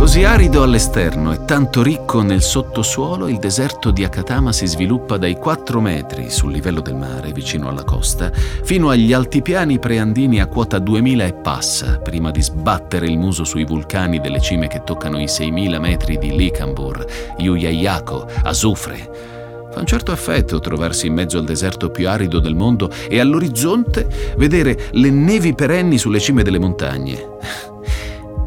Così 0.00 0.24
arido 0.24 0.62
all'esterno 0.62 1.30
e 1.30 1.44
tanto 1.44 1.82
ricco 1.82 2.22
nel 2.22 2.40
sottosuolo, 2.40 3.28
il 3.28 3.38
deserto 3.38 3.90
di 3.90 4.02
Akatama 4.02 4.50
si 4.50 4.66
sviluppa 4.66 5.18
dai 5.18 5.34
4 5.34 5.78
metri 5.82 6.30
sul 6.30 6.52
livello 6.52 6.80
del 6.80 6.94
mare, 6.94 7.32
vicino 7.32 7.68
alla 7.68 7.84
costa, 7.84 8.32
fino 8.32 8.88
agli 8.88 9.12
altipiani 9.12 9.78
preandini 9.78 10.40
a 10.40 10.46
quota 10.46 10.78
2000 10.78 11.26
e 11.26 11.34
passa, 11.34 11.98
prima 11.98 12.30
di 12.30 12.40
sbattere 12.40 13.08
il 13.08 13.18
muso 13.18 13.44
sui 13.44 13.64
vulcani 13.64 14.20
delle 14.20 14.40
cime 14.40 14.68
che 14.68 14.84
toccano 14.84 15.20
i 15.20 15.28
6000 15.28 15.78
metri 15.78 16.16
di 16.16 16.34
Likambur, 16.34 17.04
Yuyayako, 17.36 18.26
Azufre. 18.44 19.68
Fa 19.70 19.80
un 19.80 19.86
certo 19.86 20.12
effetto 20.12 20.60
trovarsi 20.60 21.08
in 21.08 21.12
mezzo 21.12 21.36
al 21.36 21.44
deserto 21.44 21.90
più 21.90 22.08
arido 22.08 22.38
del 22.38 22.54
mondo 22.54 22.90
e 23.06 23.20
all'orizzonte 23.20 24.08
vedere 24.38 24.88
le 24.92 25.10
nevi 25.10 25.54
perenni 25.54 25.98
sulle 25.98 26.20
cime 26.20 26.42
delle 26.42 26.58
montagne 26.58 27.68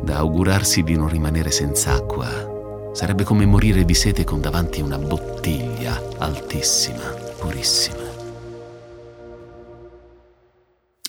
da 0.03 0.17
augurarsi 0.17 0.83
di 0.83 0.95
non 0.95 1.07
rimanere 1.07 1.49
senza 1.49 1.93
acqua. 1.93 2.91
Sarebbe 2.93 3.23
come 3.23 3.45
morire 3.45 3.85
di 3.85 3.93
sete 3.93 4.23
con 4.23 4.41
davanti 4.41 4.81
una 4.81 4.97
bottiglia 4.97 5.99
altissima, 6.19 7.03
purissima. 7.39 8.01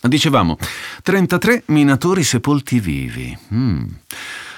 Dicevamo, 0.01 0.59
33 1.03 1.65
minatori 1.67 2.23
sepolti 2.23 2.79
vivi. 2.79 3.37
Mm. 3.53 3.85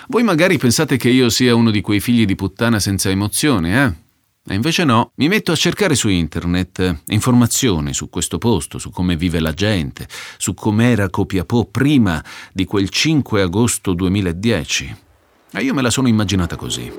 Voi 0.09 0.23
magari 0.23 0.59
pensate 0.59 0.97
che 0.97 1.09
io 1.09 1.31
sia 1.31 1.55
uno 1.55 1.71
di 1.71 1.81
quei 1.81 2.01
figli 2.01 2.27
di 2.27 2.35
puttana 2.35 2.79
senza 2.79 3.11
emozioni, 3.11 3.75
eh? 3.75 3.93
E 4.49 4.55
invece 4.55 4.85
no, 4.85 5.11
mi 5.17 5.27
metto 5.27 5.51
a 5.51 5.57
cercare 5.57 5.97
su 5.97 6.09
internet 6.09 6.79
eh, 6.79 6.99
informazioni 7.07 7.93
su 7.93 8.09
questo 8.09 8.39
posto, 8.39 8.79
su 8.79 8.91
come 8.91 9.17
vive 9.17 9.41
la 9.41 9.53
gente, 9.53 10.07
su 10.39 10.55
com'era 10.55 11.11
Copiapò 11.11 11.65
prima 11.65 12.25
di 12.53 12.65
quel 12.65 12.89
5 12.89 13.43
agosto 13.43 13.93
2010. 13.93 14.97
E 15.51 15.63
io 15.63 15.75
me 15.75 15.83
la 15.83 15.91
sono 15.91 16.07
immaginata 16.07 16.55
così. 16.55 16.93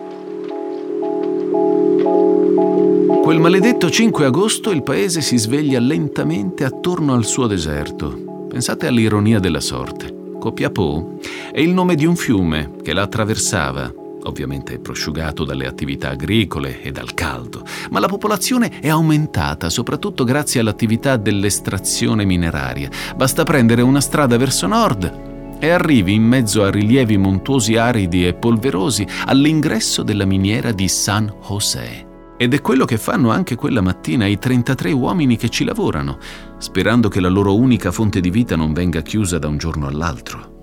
Quel 3.21 3.39
maledetto 3.39 3.89
5 3.89 4.25
agosto 4.25 4.71
il 4.71 4.83
paese 4.83 5.21
si 5.21 5.37
sveglia 5.37 5.79
lentamente 5.79 6.65
attorno 6.65 7.13
al 7.13 7.23
suo 7.23 7.47
deserto. 7.47 8.47
Pensate 8.49 8.87
all'ironia 8.87 9.39
della 9.39 9.61
sorte. 9.61 10.13
Copiapò 10.37 11.17
è 11.53 11.61
il 11.61 11.69
nome 11.69 11.95
di 11.95 12.05
un 12.05 12.17
fiume 12.17 12.73
che 12.83 12.91
la 12.91 13.03
attraversava 13.03 14.05
ovviamente 14.27 14.79
prosciugato 14.79 15.43
dalle 15.43 15.67
attività 15.67 16.09
agricole 16.09 16.81
e 16.81 16.91
dal 16.91 17.13
caldo, 17.13 17.63
ma 17.91 17.99
la 17.99 18.07
popolazione 18.07 18.79
è 18.79 18.89
aumentata 18.89 19.69
soprattutto 19.69 20.23
grazie 20.23 20.59
all'attività 20.59 21.17
dell'estrazione 21.17 22.25
mineraria. 22.25 22.89
Basta 23.15 23.43
prendere 23.43 23.81
una 23.81 24.01
strada 24.01 24.37
verso 24.37 24.67
nord 24.67 25.25
e 25.59 25.69
arrivi 25.69 26.13
in 26.13 26.23
mezzo 26.23 26.63
a 26.63 26.69
rilievi 26.69 27.17
montuosi 27.17 27.75
aridi 27.77 28.27
e 28.27 28.33
polverosi 28.33 29.07
all'ingresso 29.25 30.03
della 30.03 30.25
miniera 30.25 30.71
di 30.71 30.87
San 30.87 31.33
José. 31.47 32.05
Ed 32.37 32.53
è 32.53 32.61
quello 32.61 32.85
che 32.85 32.97
fanno 32.97 33.31
anche 33.31 33.55
quella 33.55 33.81
mattina 33.81 34.27
i 34.27 34.37
33 34.37 34.91
uomini 34.91 35.37
che 35.37 35.49
ci 35.49 35.63
lavorano, 35.63 36.19
sperando 36.59 37.09
che 37.09 37.19
la 37.19 37.29
loro 37.29 37.55
unica 37.55 37.91
fonte 37.91 38.19
di 38.19 38.29
vita 38.29 38.55
non 38.55 38.73
venga 38.73 39.01
chiusa 39.01 39.39
da 39.39 39.47
un 39.47 39.57
giorno 39.57 39.87
all'altro. 39.87 40.56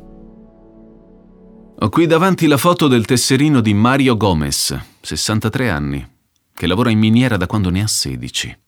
Ho 1.85 1.91
qui 1.91 2.07
davanti 2.07 2.47
la 2.47 2.57
foto 2.57 2.88
del 2.88 3.05
tesserino 3.05 3.61
di 3.61 3.75
Mario 3.75 4.17
Gomez, 4.17 4.75
63 5.03 5.69
anni, 5.69 6.09
che 6.55 6.67
lavora 6.67 6.88
in 6.88 6.99
miniera 6.99 7.37
da 7.37 7.47
quando 7.47 7.69
ne 7.69 7.83
ha 7.83 7.87
16. 7.87 8.59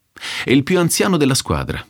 È 0.44 0.50
il 0.50 0.62
più 0.62 0.78
anziano 0.78 1.16
della 1.16 1.32
squadra. 1.32 1.82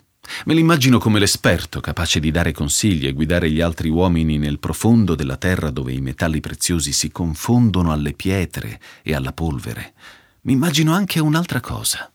Me 0.45 0.55
l'immagino 0.55 0.99
come 0.99 1.19
l'esperto, 1.19 1.81
capace 1.81 2.21
di 2.21 2.31
dare 2.31 2.53
consigli 2.53 3.09
e 3.09 3.13
guidare 3.13 3.51
gli 3.51 3.61
altri 3.61 3.89
uomini 3.89 4.39
nel 4.39 4.61
profondo 4.61 5.17
della 5.17 5.37
terra 5.37 5.71
dove 5.71 5.93
i 5.93 6.01
metalli 6.01 6.39
preziosi 6.39 6.93
si 6.93 7.11
confondono 7.11 7.91
alle 7.91 8.13
pietre 8.13 8.79
e 9.03 9.13
alla 9.13 9.33
polvere. 9.33 9.95
Mi 10.43 10.53
immagino 10.53 10.95
anche 10.95 11.19
un'altra 11.19 11.59
cosa, 11.59 12.09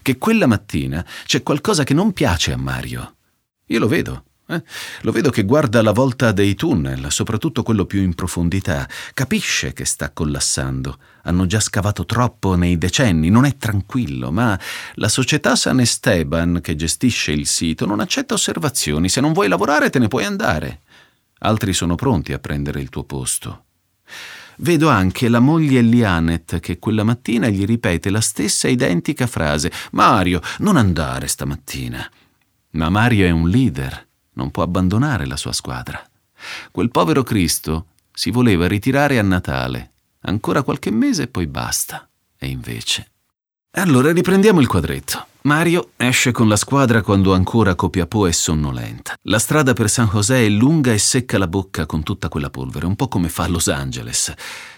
che 0.00 0.16
quella 0.16 0.46
mattina 0.46 1.04
c'è 1.26 1.42
qualcosa 1.42 1.84
che 1.84 1.92
non 1.92 2.14
piace 2.14 2.50
a 2.50 2.56
Mario. 2.56 3.16
Io 3.66 3.78
lo 3.78 3.88
vedo. 3.88 4.24
Lo 5.02 5.12
vedo 5.12 5.30
che 5.30 5.44
guarda 5.44 5.82
la 5.82 5.92
volta 5.92 6.32
dei 6.32 6.54
tunnel, 6.54 7.10
soprattutto 7.10 7.62
quello 7.62 7.84
più 7.86 8.02
in 8.02 8.14
profondità. 8.14 8.88
Capisce 9.12 9.72
che 9.72 9.84
sta 9.84 10.10
collassando. 10.10 10.98
Hanno 11.22 11.46
già 11.46 11.60
scavato 11.60 12.04
troppo 12.04 12.54
nei 12.54 12.76
decenni, 12.76 13.30
non 13.30 13.44
è 13.44 13.56
tranquillo, 13.56 14.30
ma 14.30 14.58
la 14.94 15.08
società 15.08 15.56
San 15.56 15.80
Esteban, 15.80 16.60
che 16.62 16.76
gestisce 16.76 17.32
il 17.32 17.46
sito, 17.46 17.86
non 17.86 18.00
accetta 18.00 18.34
osservazioni. 18.34 19.08
Se 19.08 19.20
non 19.20 19.32
vuoi 19.32 19.48
lavorare 19.48 19.90
te 19.90 19.98
ne 19.98 20.08
puoi 20.08 20.24
andare. 20.24 20.80
Altri 21.38 21.72
sono 21.72 21.94
pronti 21.94 22.32
a 22.32 22.38
prendere 22.38 22.80
il 22.80 22.88
tuo 22.88 23.04
posto. 23.04 23.64
Vedo 24.58 24.88
anche 24.88 25.28
la 25.28 25.40
moglie 25.40 25.80
Lianet 25.80 26.60
che 26.60 26.78
quella 26.78 27.02
mattina 27.02 27.48
gli 27.48 27.64
ripete 27.64 28.10
la 28.10 28.20
stessa 28.20 28.68
identica 28.68 29.26
frase. 29.26 29.72
Mario, 29.92 30.40
non 30.58 30.76
andare 30.76 31.26
stamattina. 31.26 32.08
Ma 32.70 32.88
Mario 32.88 33.26
è 33.26 33.30
un 33.30 33.48
leader 33.48 34.03
non 34.34 34.50
può 34.50 34.62
abbandonare 34.62 35.26
la 35.26 35.36
sua 35.36 35.52
squadra. 35.52 36.02
Quel 36.70 36.90
povero 36.90 37.22
Cristo 37.22 37.86
si 38.12 38.30
voleva 38.30 38.68
ritirare 38.68 39.18
a 39.18 39.22
Natale, 39.22 39.92
ancora 40.20 40.62
qualche 40.62 40.90
mese 40.90 41.24
e 41.24 41.28
poi 41.28 41.46
basta. 41.46 42.08
E 42.38 42.48
invece. 42.48 43.08
Allora 43.76 44.12
riprendiamo 44.12 44.60
il 44.60 44.68
quadretto. 44.68 45.26
Mario 45.42 45.90
esce 45.96 46.30
con 46.30 46.48
la 46.48 46.56
squadra 46.56 47.02
quando 47.02 47.34
ancora 47.34 47.74
Copiapò 47.74 48.24
è 48.24 48.32
sonnolenta. 48.32 49.14
La 49.22 49.38
strada 49.38 49.72
per 49.72 49.90
San 49.90 50.06
José 50.06 50.46
è 50.46 50.48
lunga 50.48 50.92
e 50.92 50.98
secca 50.98 51.38
la 51.38 51.48
bocca 51.48 51.84
con 51.84 52.02
tutta 52.02 52.28
quella 52.28 52.50
polvere, 52.50 52.86
un 52.86 52.96
po' 52.96 53.08
come 53.08 53.28
fa 53.28 53.48
Los 53.48 53.68
Angeles. 53.68 54.32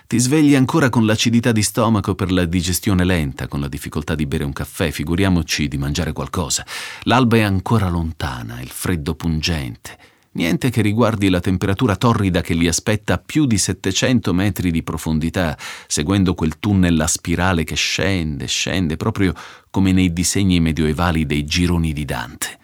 Ti 0.08 0.20
svegli 0.20 0.54
ancora 0.54 0.88
con 0.88 1.04
l'acidità 1.04 1.50
di 1.50 1.62
stomaco 1.62 2.14
per 2.14 2.30
la 2.30 2.44
digestione 2.44 3.04
lenta, 3.04 3.48
con 3.48 3.58
la 3.58 3.66
difficoltà 3.66 4.14
di 4.14 4.25
bere 4.25 4.44
un 4.44 4.52
caffè, 4.52 4.92
figuriamoci 4.92 5.66
di 5.66 5.78
mangiare 5.78 6.12
qualcosa. 6.12 6.64
L'alba 7.02 7.38
è 7.38 7.40
ancora 7.40 7.88
lontana, 7.88 8.60
il 8.60 8.68
freddo 8.68 9.16
pungente. 9.16 9.98
Niente 10.32 10.70
che 10.70 10.80
riguardi 10.80 11.28
la 11.28 11.40
temperatura 11.40 11.96
torrida 11.96 12.40
che 12.40 12.54
li 12.54 12.68
aspetta 12.68 13.14
a 13.14 13.18
più 13.18 13.46
di 13.46 13.58
700 13.58 14.32
metri 14.32 14.70
di 14.70 14.84
profondità, 14.84 15.58
seguendo 15.88 16.34
quel 16.34 16.60
tunnel 16.60 17.00
a 17.00 17.08
spirale 17.08 17.64
che 17.64 17.75
scende, 17.75 18.46
scende, 18.46 18.96
proprio 18.96 19.34
come 19.70 19.90
nei 19.90 20.12
disegni 20.12 20.60
medioevali 20.60 21.26
dei 21.26 21.44
gironi 21.44 21.92
di 21.92 22.04
Dante. 22.04 22.60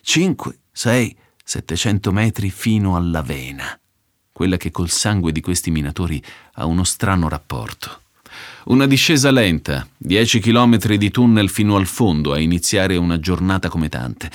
5, 0.00 0.58
6, 0.70 1.16
700 1.42 2.12
metri 2.12 2.50
fino 2.50 2.94
alla 2.94 3.22
vena 3.22 3.76
quella 4.34 4.56
che 4.56 4.72
col 4.72 4.90
sangue 4.90 5.30
di 5.30 5.40
questi 5.40 5.70
minatori 5.70 6.20
ha 6.54 6.66
uno 6.66 6.82
strano 6.82 7.28
rapporto. 7.28 8.00
Una 8.64 8.84
discesa 8.86 9.30
lenta, 9.30 9.86
dieci 9.96 10.40
chilometri 10.40 10.98
di 10.98 11.12
tunnel 11.12 11.48
fino 11.48 11.76
al 11.76 11.86
fondo 11.86 12.32
a 12.32 12.40
iniziare 12.40 12.96
una 12.96 13.20
giornata 13.20 13.68
come 13.68 13.88
tante. 13.88 14.28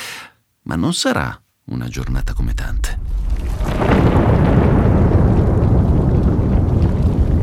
ma 0.64 0.76
non 0.76 0.94
sarà 0.94 1.38
una 1.66 1.90
giornata 1.90 2.34
come 2.34 2.54
tante. 2.54 3.00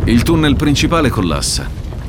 Il 0.07 0.23
tunnel 0.23 0.57
principale 0.57 1.11
collassa. 1.11 1.69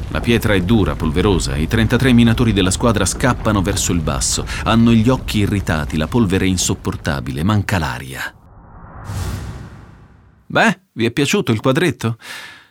La 0.10 0.22
pietra 0.22 0.54
è 0.54 0.62
dura, 0.62 0.96
polverosa, 0.96 1.58
i 1.58 1.68
33 1.68 2.14
minatori 2.14 2.54
della 2.54 2.72
squadra 2.72 3.06
scappano 3.06 3.62
verso 3.62 3.92
il 3.92 4.00
basso, 4.00 4.46
hanno 4.64 4.94
gli 4.94 5.10
occhi 5.10 5.40
irritati, 5.40 5.98
la 5.98 6.08
polvere 6.08 6.46
è 6.46 6.48
insopportabile, 6.48 7.44
manca 7.44 7.78
l'aria. 7.80 8.37
Beh, 10.50 10.80
vi 10.94 11.06
è 11.06 11.12
piaciuto 11.12 11.52
il 11.52 11.60
quadretto? 11.60 12.18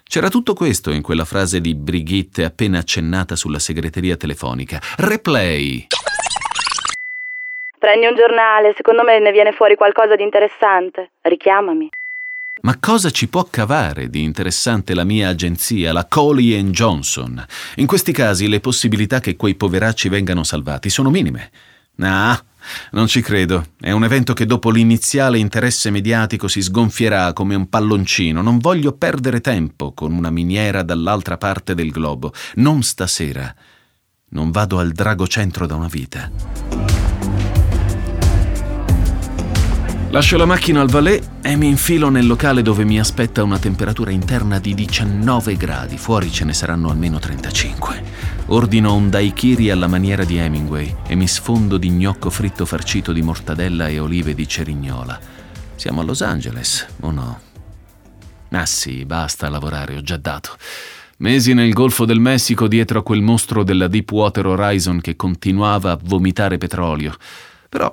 C'era 0.02 0.30
tutto 0.30 0.54
questo 0.54 0.90
in 0.92 1.02
quella 1.02 1.26
frase 1.26 1.60
di 1.60 1.74
Brigitte 1.74 2.44
appena 2.44 2.78
accennata 2.78 3.36
sulla 3.36 3.58
segreteria 3.58 4.16
telefonica. 4.16 4.80
Replay! 4.96 5.86
Prendi 7.78 8.06
un 8.06 8.16
giornale, 8.16 8.72
secondo 8.76 9.02
me 9.02 9.20
ne 9.20 9.30
viene 9.30 9.52
fuori 9.52 9.74
qualcosa 9.74 10.16
di 10.16 10.22
interessante. 10.22 11.10
Richiamami. 11.20 11.90
Ma 12.62 12.78
cosa 12.80 13.10
ci 13.10 13.28
può 13.28 13.44
cavare 13.44 14.08
di 14.08 14.22
interessante 14.22 14.94
la 14.94 15.04
mia 15.04 15.28
agenzia, 15.28 15.92
la 15.92 16.06
Coley 16.08 16.62
Johnson? 16.70 17.44
In 17.76 17.86
questi 17.86 18.12
casi 18.12 18.48
le 18.48 18.60
possibilità 18.60 19.20
che 19.20 19.36
quei 19.36 19.54
poveracci 19.54 20.08
vengano 20.08 20.42
salvati 20.44 20.88
sono 20.88 21.10
minime. 21.10 21.50
Ah, 22.00 22.42
non 22.92 23.06
ci 23.06 23.20
credo. 23.20 23.66
È 23.80 23.90
un 23.90 24.04
evento 24.04 24.32
che 24.32 24.46
dopo 24.46 24.70
l'iniziale 24.70 25.38
interesse 25.38 25.90
mediatico 25.90 26.48
si 26.48 26.62
sgonfierà 26.62 27.32
come 27.32 27.54
un 27.54 27.68
palloncino. 27.68 28.42
Non 28.42 28.58
voglio 28.58 28.92
perdere 28.92 29.40
tempo 29.40 29.92
con 29.92 30.12
una 30.12 30.30
miniera 30.30 30.82
dall'altra 30.82 31.36
parte 31.36 31.74
del 31.74 31.90
globo. 31.90 32.32
Non 32.56 32.82
stasera. 32.82 33.54
Non 34.30 34.50
vado 34.50 34.78
al 34.78 34.92
dragocentro 34.92 35.66
da 35.66 35.74
una 35.76 35.88
vita. 35.88 36.30
Lascio 40.10 40.36
la 40.36 40.46
macchina 40.46 40.80
al 40.80 40.88
valet 40.88 41.28
e 41.42 41.56
mi 41.56 41.68
infilo 41.68 42.08
nel 42.08 42.26
locale 42.26 42.62
dove 42.62 42.84
mi 42.84 42.98
aspetta 42.98 43.42
una 43.42 43.58
temperatura 43.58 44.10
interna 44.10 44.58
di 44.58 44.72
19 44.72 45.56
gradi, 45.56 45.98
fuori 45.98 46.30
ce 46.30 46.44
ne 46.44 46.54
saranno 46.54 46.90
almeno 46.90 47.18
35. 47.18 48.35
Ordino 48.48 48.94
un 48.94 49.10
daiquiri 49.10 49.70
alla 49.70 49.88
maniera 49.88 50.24
di 50.24 50.36
Hemingway 50.36 50.94
e 51.08 51.16
mi 51.16 51.26
sfondo 51.26 51.78
di 51.78 51.90
gnocco 51.90 52.30
fritto 52.30 52.64
farcito 52.64 53.12
di 53.12 53.20
mortadella 53.20 53.88
e 53.88 53.98
olive 53.98 54.34
di 54.34 54.46
cerignola. 54.46 55.18
Siamo 55.74 56.00
a 56.00 56.04
Los 56.04 56.22
Angeles, 56.22 56.86
o 57.00 57.10
no? 57.10 57.40
Ah 58.50 58.64
sì, 58.64 59.04
basta 59.04 59.48
lavorare, 59.48 59.96
ho 59.96 60.00
già 60.00 60.16
dato. 60.16 60.56
Mesi 61.18 61.54
nel 61.54 61.72
Golfo 61.72 62.04
del 62.04 62.20
Messico 62.20 62.68
dietro 62.68 63.00
a 63.00 63.02
quel 63.02 63.20
mostro 63.20 63.64
della 63.64 63.88
Deepwater 63.88 64.46
Horizon 64.46 65.00
che 65.00 65.16
continuava 65.16 65.90
a 65.90 65.98
vomitare 66.00 66.56
petrolio. 66.56 67.16
Però 67.68 67.92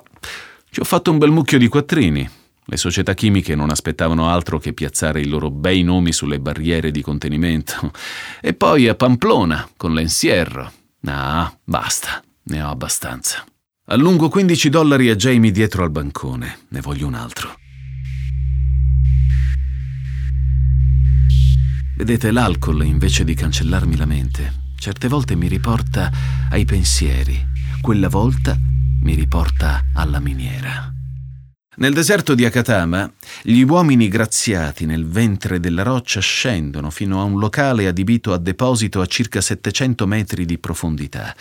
ci 0.70 0.78
ho 0.78 0.84
fatto 0.84 1.10
un 1.10 1.18
bel 1.18 1.32
mucchio 1.32 1.58
di 1.58 1.66
quattrini. 1.66 2.30
Le 2.66 2.76
società 2.78 3.12
chimiche 3.12 3.54
non 3.54 3.70
aspettavano 3.70 4.30
altro 4.30 4.58
che 4.58 4.72
piazzare 4.72 5.20
i 5.20 5.26
loro 5.26 5.50
bei 5.50 5.82
nomi 5.82 6.12
sulle 6.12 6.40
barriere 6.40 6.90
di 6.90 7.02
contenimento. 7.02 7.92
E 8.40 8.54
poi 8.54 8.88
a 8.88 8.94
Pamplona, 8.94 9.68
con 9.76 9.92
l'ensierro. 9.92 10.72
Ah, 11.04 11.54
basta, 11.62 12.22
ne 12.44 12.62
ho 12.62 12.70
abbastanza. 12.70 13.44
Allungo 13.86 14.30
15 14.30 14.70
dollari 14.70 15.10
a 15.10 15.14
Jamie 15.14 15.50
dietro 15.50 15.84
al 15.84 15.90
bancone. 15.90 16.60
Ne 16.68 16.80
voglio 16.80 17.06
un 17.06 17.14
altro. 17.14 17.54
Vedete, 21.96 22.30
l'alcol, 22.30 22.84
invece 22.84 23.24
di 23.24 23.34
cancellarmi 23.34 23.96
la 23.96 24.06
mente, 24.06 24.72
certe 24.76 25.06
volte 25.06 25.36
mi 25.36 25.48
riporta 25.48 26.10
ai 26.50 26.64
pensieri. 26.64 27.38
Quella 27.80 28.08
volta 28.08 28.58
mi 29.02 29.14
riporta 29.14 29.84
alla 29.92 30.18
miniera. 30.18 30.93
Nel 31.76 31.92
deserto 31.92 32.36
di 32.36 32.44
Akatama, 32.44 33.10
gli 33.42 33.62
uomini 33.62 34.06
graziati 34.06 34.86
nel 34.86 35.06
ventre 35.06 35.58
della 35.58 35.82
roccia 35.82 36.20
scendono 36.20 36.88
fino 36.88 37.20
a 37.20 37.24
un 37.24 37.40
locale 37.40 37.88
adibito 37.88 38.32
a 38.32 38.38
deposito 38.38 39.00
a 39.00 39.06
circa 39.06 39.40
700 39.40 40.06
metri 40.06 40.44
di 40.44 40.56
profondità. 40.58 41.34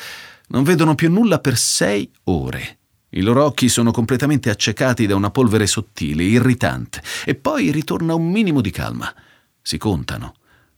Non 0.48 0.64
vedono 0.64 0.96
più 0.96 1.12
nulla 1.12 1.38
per 1.38 1.56
sei 1.56 2.10
ore. 2.24 2.80
I 3.10 3.22
loro 3.22 3.46
occhi 3.46 3.70
sono 3.70 3.92
completamente 3.92 4.50
accecati 4.50 5.06
da 5.06 5.16
una 5.16 5.30
polvere 5.30 5.68
sottile, 5.68 6.24
irritante, 6.24 7.04
e 7.26 7.36
poi 7.36 7.70
ritorna 7.70 8.16
un 8.16 8.28
minimo 8.32 8.62
di 8.62 8.72
calma. 8.72 9.14
Si 9.62 9.78
contano. 9.78 10.34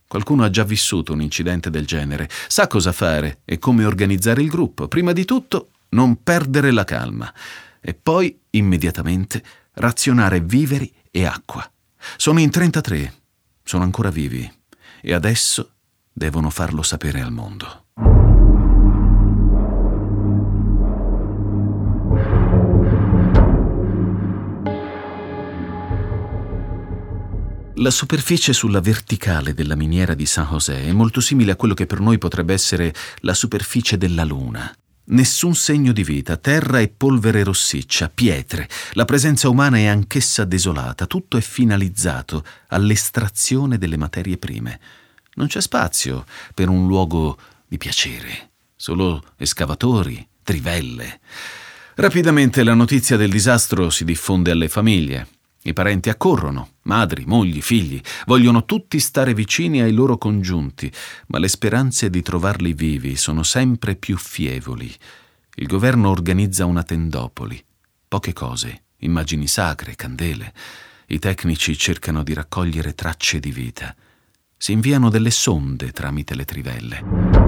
Qualcuno 0.05 0.43
ha 0.43 0.49
già 0.49 0.65
vissuto 0.65 1.13
un 1.13 1.21
incidente 1.21 1.69
del 1.69 1.85
genere, 1.85 2.29
sa 2.47 2.67
cosa 2.67 2.91
fare 2.91 3.39
e 3.45 3.57
come 3.57 3.85
organizzare 3.85 4.41
il 4.41 4.49
gruppo. 4.49 4.89
Prima 4.89 5.13
di 5.13 5.23
tutto 5.23 5.69
non 5.89 6.21
perdere 6.23 6.71
la 6.71 6.83
calma 6.83 7.33
e 7.87 7.93
poi 7.93 8.35
immediatamente 8.51 9.43
razionare 9.73 10.39
viveri 10.39 10.91
e 11.11 11.25
acqua. 11.25 11.69
Sono 12.17 12.39
in 12.39 12.49
33, 12.49 13.13
sono 13.63 13.83
ancora 13.83 14.09
vivi 14.09 14.51
e 15.01 15.13
adesso 15.13 15.73
devono 16.11 16.49
farlo 16.49 16.81
sapere 16.81 17.21
al 17.21 17.31
mondo. 17.31 17.83
La 27.79 27.91
superficie 27.91 28.51
sulla 28.51 28.79
verticale 28.79 29.53
della 29.53 29.75
miniera 29.75 30.15
di 30.15 30.25
San 30.25 30.47
José 30.49 30.85
è 30.85 30.91
molto 30.91 31.19
simile 31.19 31.51
a 31.51 31.55
quello 31.55 31.75
che 31.75 31.85
per 31.85 31.99
noi 31.99 32.17
potrebbe 32.17 32.53
essere 32.53 32.91
la 33.19 33.35
superficie 33.35 33.97
della 33.97 34.23
Luna. 34.23 34.73
Nessun 35.07 35.53
segno 35.53 35.91
di 35.91 36.03
vita, 36.03 36.35
terra 36.35 36.79
e 36.79 36.87
polvere 36.87 37.43
rossiccia, 37.43 38.09
pietre. 38.09 38.67
La 38.93 39.05
presenza 39.05 39.49
umana 39.49 39.77
è 39.77 39.85
anch'essa 39.85 40.45
desolata, 40.45 41.05
tutto 41.05 41.37
è 41.37 41.41
finalizzato 41.41 42.43
all'estrazione 42.69 43.77
delle 43.77 43.97
materie 43.97 44.37
prime. 44.37 44.79
Non 45.35 45.45
c'è 45.45 45.61
spazio 45.61 46.25
per 46.55 46.69
un 46.69 46.87
luogo 46.87 47.37
di 47.67 47.77
piacere, 47.77 48.49
solo 48.75 49.23
escavatori, 49.37 50.27
trivelle. 50.41 51.19
Rapidamente 51.95 52.63
la 52.63 52.73
notizia 52.73 53.15
del 53.15 53.29
disastro 53.29 53.91
si 53.91 54.05
diffonde 54.05 54.49
alle 54.49 54.69
famiglie. 54.69 55.27
I 55.67 55.73
parenti 55.73 56.09
accorrono, 56.09 56.73
madri, 56.83 57.23
mogli, 57.25 57.59
figli, 57.59 57.99
vogliono 58.27 58.65
tutti 58.65 58.99
stare 58.99 59.33
vicini 59.33 59.81
ai 59.81 59.93
loro 59.93 60.15
congiunti, 60.19 60.91
ma 61.27 61.39
le 61.39 61.47
speranze 61.47 62.11
di 62.11 62.21
trovarli 62.21 62.73
vivi 62.73 63.15
sono 63.15 63.41
sempre 63.41 63.95
più 63.95 64.15
fievoli. 64.15 64.93
Il 65.55 65.65
governo 65.65 66.11
organizza 66.11 66.65
una 66.65 66.83
tendopoli. 66.83 67.63
Poche 68.07 68.31
cose, 68.31 68.83
immagini 68.97 69.47
sacre, 69.47 69.95
candele. 69.95 70.53
I 71.07 71.17
tecnici 71.17 71.75
cercano 71.75 72.21
di 72.21 72.35
raccogliere 72.35 72.93
tracce 72.93 73.39
di 73.39 73.51
vita. 73.51 73.95
Si 74.55 74.71
inviano 74.71 75.09
delle 75.09 75.31
sonde 75.31 75.91
tramite 75.91 76.35
le 76.35 76.45
trivelle. 76.45 77.44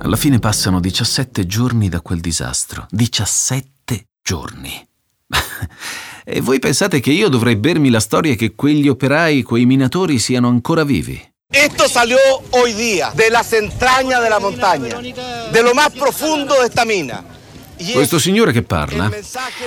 Alla 0.00 0.16
fine 0.16 0.38
passano 0.38 0.78
17 0.78 1.44
giorni 1.46 1.88
da 1.88 2.00
quel 2.00 2.20
disastro. 2.20 2.86
17 2.90 4.06
giorni. 4.22 4.86
e 6.24 6.40
voi 6.40 6.60
pensate 6.60 7.00
che 7.00 7.10
io 7.10 7.28
dovrei 7.28 7.56
bermi 7.56 7.90
la 7.90 7.98
storia 7.98 8.36
che 8.36 8.54
quegli 8.54 8.88
operai, 8.88 9.42
quei 9.42 9.66
minatori 9.66 10.18
siano 10.20 10.48
ancora 10.48 10.84
vivi? 10.84 11.20
Esto 11.50 11.88
salió 11.88 12.18
hoy 12.50 12.74
día 12.74 13.10
de 13.14 13.30
las 13.30 13.52
entrañas 13.52 14.22
de 14.22 14.28
la 14.28 14.38
montaña, 14.38 15.00
de 15.00 15.62
lo 15.62 15.74
más 15.74 15.90
profundo 15.92 16.54
de 16.60 16.66
esta 16.66 16.84
mina. 16.84 17.24
Questo 17.92 18.18
signore 18.18 18.52
che 18.52 18.62
parla 18.62 19.10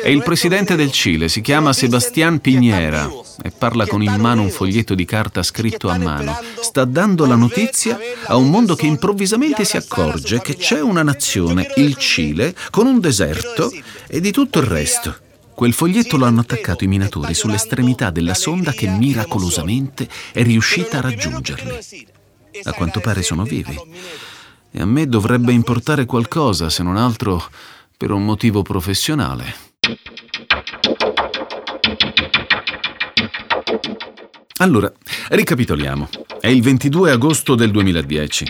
è 0.03 0.09
il 0.09 0.21
presidente 0.21 0.75
del 0.75 0.91
Cile, 0.91 1.29
si 1.29 1.39
chiama 1.39 1.71
Sebastián 1.71 2.39
Piñera 2.41 3.09
e 3.41 3.51
parla 3.51 3.87
con 3.87 4.03
in 4.03 4.15
mano 4.15 4.41
un 4.41 4.49
foglietto 4.49 4.93
di 4.95 5.05
carta 5.05 5.41
scritto 5.43 5.87
a 5.87 5.97
mano. 5.97 6.37
Sta 6.59 6.83
dando 6.83 7.25
la 7.25 7.35
notizia 7.35 7.97
a 8.25 8.35
un 8.35 8.49
mondo 8.49 8.75
che 8.75 8.85
improvvisamente 8.85 9.63
si 9.63 9.77
accorge 9.77 10.41
che 10.41 10.57
c'è 10.57 10.81
una 10.81 11.03
nazione, 11.03 11.71
il 11.77 11.95
Cile, 11.95 12.53
con 12.69 12.85
un 12.85 12.99
deserto 12.99 13.71
e 14.07 14.19
di 14.19 14.31
tutto 14.31 14.59
il 14.59 14.65
resto. 14.65 15.15
Quel 15.53 15.73
foglietto 15.73 16.17
lo 16.17 16.25
hanno 16.25 16.41
attaccato 16.41 16.83
i 16.83 16.87
minatori 16.87 17.33
sull'estremità 17.33 18.09
della 18.09 18.33
sonda 18.33 18.71
che 18.71 18.87
miracolosamente 18.87 20.07
è 20.33 20.43
riuscita 20.43 20.97
a 20.97 21.01
raggiungerli. 21.01 22.07
A 22.63 22.73
quanto 22.73 22.99
pare 22.99 23.21
sono 23.21 23.43
vivi. 23.43 23.79
E 24.73 24.81
a 24.81 24.85
me 24.85 25.07
dovrebbe 25.07 25.51
importare 25.51 26.05
qualcosa, 26.05 26.69
se 26.69 26.81
non 26.81 26.97
altro 26.97 27.43
per 28.01 28.09
un 28.09 28.25
motivo 28.25 28.63
professionale. 28.63 29.70
Allora, 34.61 34.93
ricapitoliamo. 35.29 36.07
È 36.39 36.47
il 36.47 36.61
22 36.61 37.09
agosto 37.09 37.55
del 37.55 37.71
2010. 37.71 38.45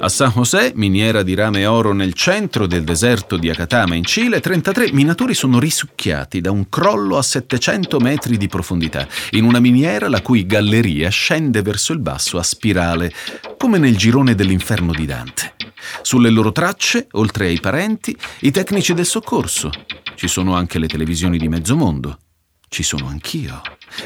A 0.00 0.08
San 0.08 0.32
José, 0.34 0.72
miniera 0.74 1.22
di 1.22 1.34
rame 1.34 1.66
oro 1.66 1.92
nel 1.92 2.14
centro 2.14 2.66
del 2.66 2.82
deserto 2.82 3.36
di 3.36 3.50
Acatama 3.50 3.94
in 3.94 4.04
Cile, 4.04 4.40
33 4.40 4.92
minatori 4.92 5.34
sono 5.34 5.58
risucchiati 5.58 6.40
da 6.40 6.50
un 6.50 6.70
crollo 6.70 7.18
a 7.18 7.22
700 7.22 8.00
metri 8.00 8.38
di 8.38 8.48
profondità, 8.48 9.06
in 9.32 9.44
una 9.44 9.60
miniera 9.60 10.08
la 10.08 10.22
cui 10.22 10.46
galleria 10.46 11.10
scende 11.10 11.60
verso 11.60 11.92
il 11.92 11.98
basso 11.98 12.38
a 12.38 12.42
spirale, 12.42 13.12
come 13.58 13.76
nel 13.76 13.98
girone 13.98 14.34
dell'inferno 14.34 14.92
di 14.92 15.04
Dante. 15.04 15.56
Sulle 16.00 16.30
loro 16.30 16.52
tracce, 16.52 17.06
oltre 17.12 17.48
ai 17.48 17.60
parenti, 17.60 18.16
i 18.40 18.50
tecnici 18.50 18.94
del 18.94 19.04
soccorso. 19.04 19.70
Ci 20.14 20.26
sono 20.26 20.54
anche 20.54 20.78
le 20.78 20.86
televisioni 20.86 21.36
di 21.36 21.48
mezzo 21.48 21.76
mondo. 21.76 22.16
Ci 22.72 22.84
sono 22.84 23.08
anch'io, 23.08 23.60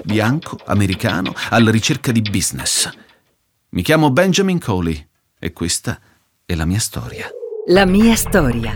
bianco, 0.04 0.58
americano, 0.64 1.34
alla 1.50 1.70
ricerca 1.70 2.10
di 2.12 2.22
business. 2.22 2.90
Mi 3.72 3.82
chiamo 3.82 4.10
Benjamin 4.10 4.58
Coley 4.58 5.06
e 5.38 5.52
questa 5.52 6.00
è 6.46 6.54
la 6.54 6.64
mia 6.64 6.78
storia. 6.78 7.28
La 7.66 7.84
mia 7.84 8.16
storia. 8.16 8.72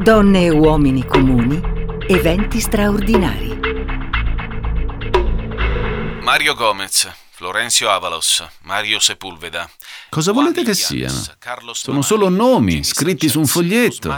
Donne 0.00 0.44
e 0.44 0.50
uomini 0.50 1.04
comuni, 1.04 1.60
eventi 2.06 2.60
straordinari. 2.60 3.58
Mario 6.22 6.54
Gomez, 6.54 7.10
Florenzio 7.42 7.90
Avalos, 7.90 8.40
Mario 8.60 9.00
Sepulveda, 9.00 9.68
Cosa 10.12 10.32
volete 10.32 10.62
che 10.62 10.74
siano? 10.74 11.22
Sono 11.72 12.02
solo 12.02 12.28
nomi 12.28 12.84
scritti 12.84 13.30
su 13.30 13.38
un 13.38 13.46
foglietto. 13.46 14.10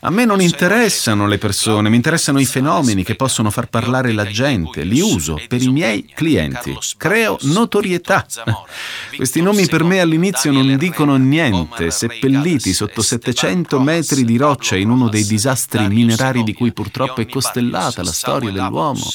A 0.00 0.10
me 0.10 0.24
non 0.24 0.40
interessano 0.40 1.28
le 1.28 1.38
persone, 1.38 1.88
mi 1.90 1.94
interessano 1.94 2.40
i 2.40 2.44
fenomeni 2.44 3.04
che 3.04 3.14
possono 3.14 3.48
far 3.52 3.68
parlare 3.68 4.10
la 4.10 4.26
gente. 4.26 4.82
Li 4.82 5.00
uso 5.00 5.40
per 5.46 5.62
i 5.62 5.68
miei 5.68 6.10
clienti. 6.12 6.76
Creo 6.96 7.38
notorietà. 7.42 8.26
Questi 9.14 9.40
nomi 9.40 9.68
per 9.68 9.84
me 9.84 10.00
all'inizio 10.00 10.50
non 10.50 10.76
dicono 10.76 11.14
niente, 11.14 11.92
seppelliti 11.92 12.72
sotto 12.72 13.00
700 13.00 13.78
metri 13.78 14.24
di 14.24 14.36
roccia 14.36 14.74
in 14.74 14.90
uno 14.90 15.08
dei 15.08 15.24
disastri 15.24 15.86
minerari 15.86 16.42
di 16.42 16.52
cui 16.52 16.72
purtroppo 16.72 17.20
è 17.20 17.26
costellata 17.28 18.02
la 18.02 18.12
storia 18.12 18.50
dell'uomo. 18.50 19.08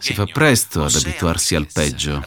Si 0.00 0.12
fa 0.12 0.26
presto 0.26 0.84
ad 0.84 0.94
abituarsi 0.94 1.54
al 1.54 1.66
peggio. 1.72 2.22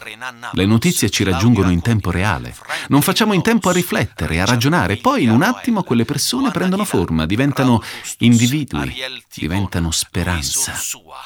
Le 0.52 0.66
notizie 0.66 1.10
ci 1.10 1.22
raggiungono 1.22 1.70
in 1.70 1.80
tempo 1.80 2.10
reale. 2.10 2.54
Non 2.88 3.02
facciamo 3.02 3.34
in 3.34 3.42
tempo 3.42 3.68
a 3.68 3.72
riflettere, 3.72 4.40
a 4.40 4.44
ragionare, 4.44 4.96
poi 4.96 5.24
in 5.24 5.30
un 5.30 5.42
attimo 5.42 5.82
quelle 5.82 6.04
persone 6.04 6.50
prendono 6.50 6.84
forma, 6.84 7.26
diventano 7.26 7.82
individui, 8.18 8.94
diventano 9.34 9.90
speranza. 9.90 10.74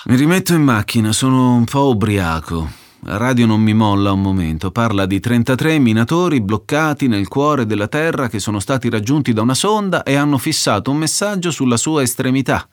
Mi 0.04 0.16
rimetto 0.16 0.52
in 0.54 0.62
macchina, 0.62 1.12
sono 1.12 1.54
un 1.54 1.64
po' 1.64 1.88
ubriaco. 1.88 2.80
La 3.04 3.16
radio 3.16 3.46
non 3.46 3.60
mi 3.60 3.74
molla 3.74 4.12
un 4.12 4.20
momento, 4.20 4.70
parla 4.70 5.06
di 5.06 5.18
33 5.18 5.80
minatori 5.80 6.40
bloccati 6.40 7.08
nel 7.08 7.26
cuore 7.26 7.66
della 7.66 7.88
Terra 7.88 8.28
che 8.28 8.38
sono 8.38 8.60
stati 8.60 8.88
raggiunti 8.88 9.32
da 9.32 9.42
una 9.42 9.54
sonda 9.54 10.04
e 10.04 10.14
hanno 10.14 10.38
fissato 10.38 10.92
un 10.92 10.98
messaggio 10.98 11.50
sulla 11.50 11.76
sua 11.76 12.02
estremità. 12.02 12.68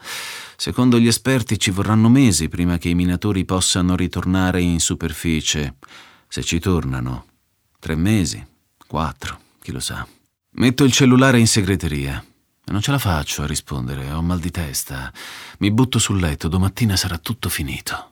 Secondo 0.55 0.99
gli 0.99 1.07
esperti 1.07 1.57
ci 1.57 1.71
vorranno 1.71 2.09
mesi 2.09 2.47
prima 2.47 2.77
che 2.77 2.89
i 2.89 2.95
minatori 2.95 3.43
possano 3.43 3.95
ritornare 3.95 4.61
in 4.61 4.79
superficie. 4.79 5.73
Se 6.31 6.43
ci 6.43 6.59
tornano, 6.59 7.25
tre 7.79 7.95
mesi, 7.95 8.39
Quattro, 8.87 9.39
chi 9.59 9.71
lo 9.71 9.79
sa. 9.79 10.05
Metto 10.61 10.83
il 10.83 10.91
cellulare 10.91 11.39
in 11.39 11.47
segreteria. 11.47 12.23
Non 12.67 12.81
ce 12.81 12.91
la 12.91 12.99
faccio 12.99 13.41
a 13.41 13.47
rispondere, 13.47 14.11
ho 14.11 14.21
mal 14.21 14.37
di 14.37 14.51
testa. 14.51 15.11
Mi 15.57 15.71
butto 15.71 15.97
sul 15.97 16.19
letto, 16.19 16.47
domattina 16.47 16.95
sarà 16.95 17.17
tutto 17.17 17.49
finito. 17.49 18.11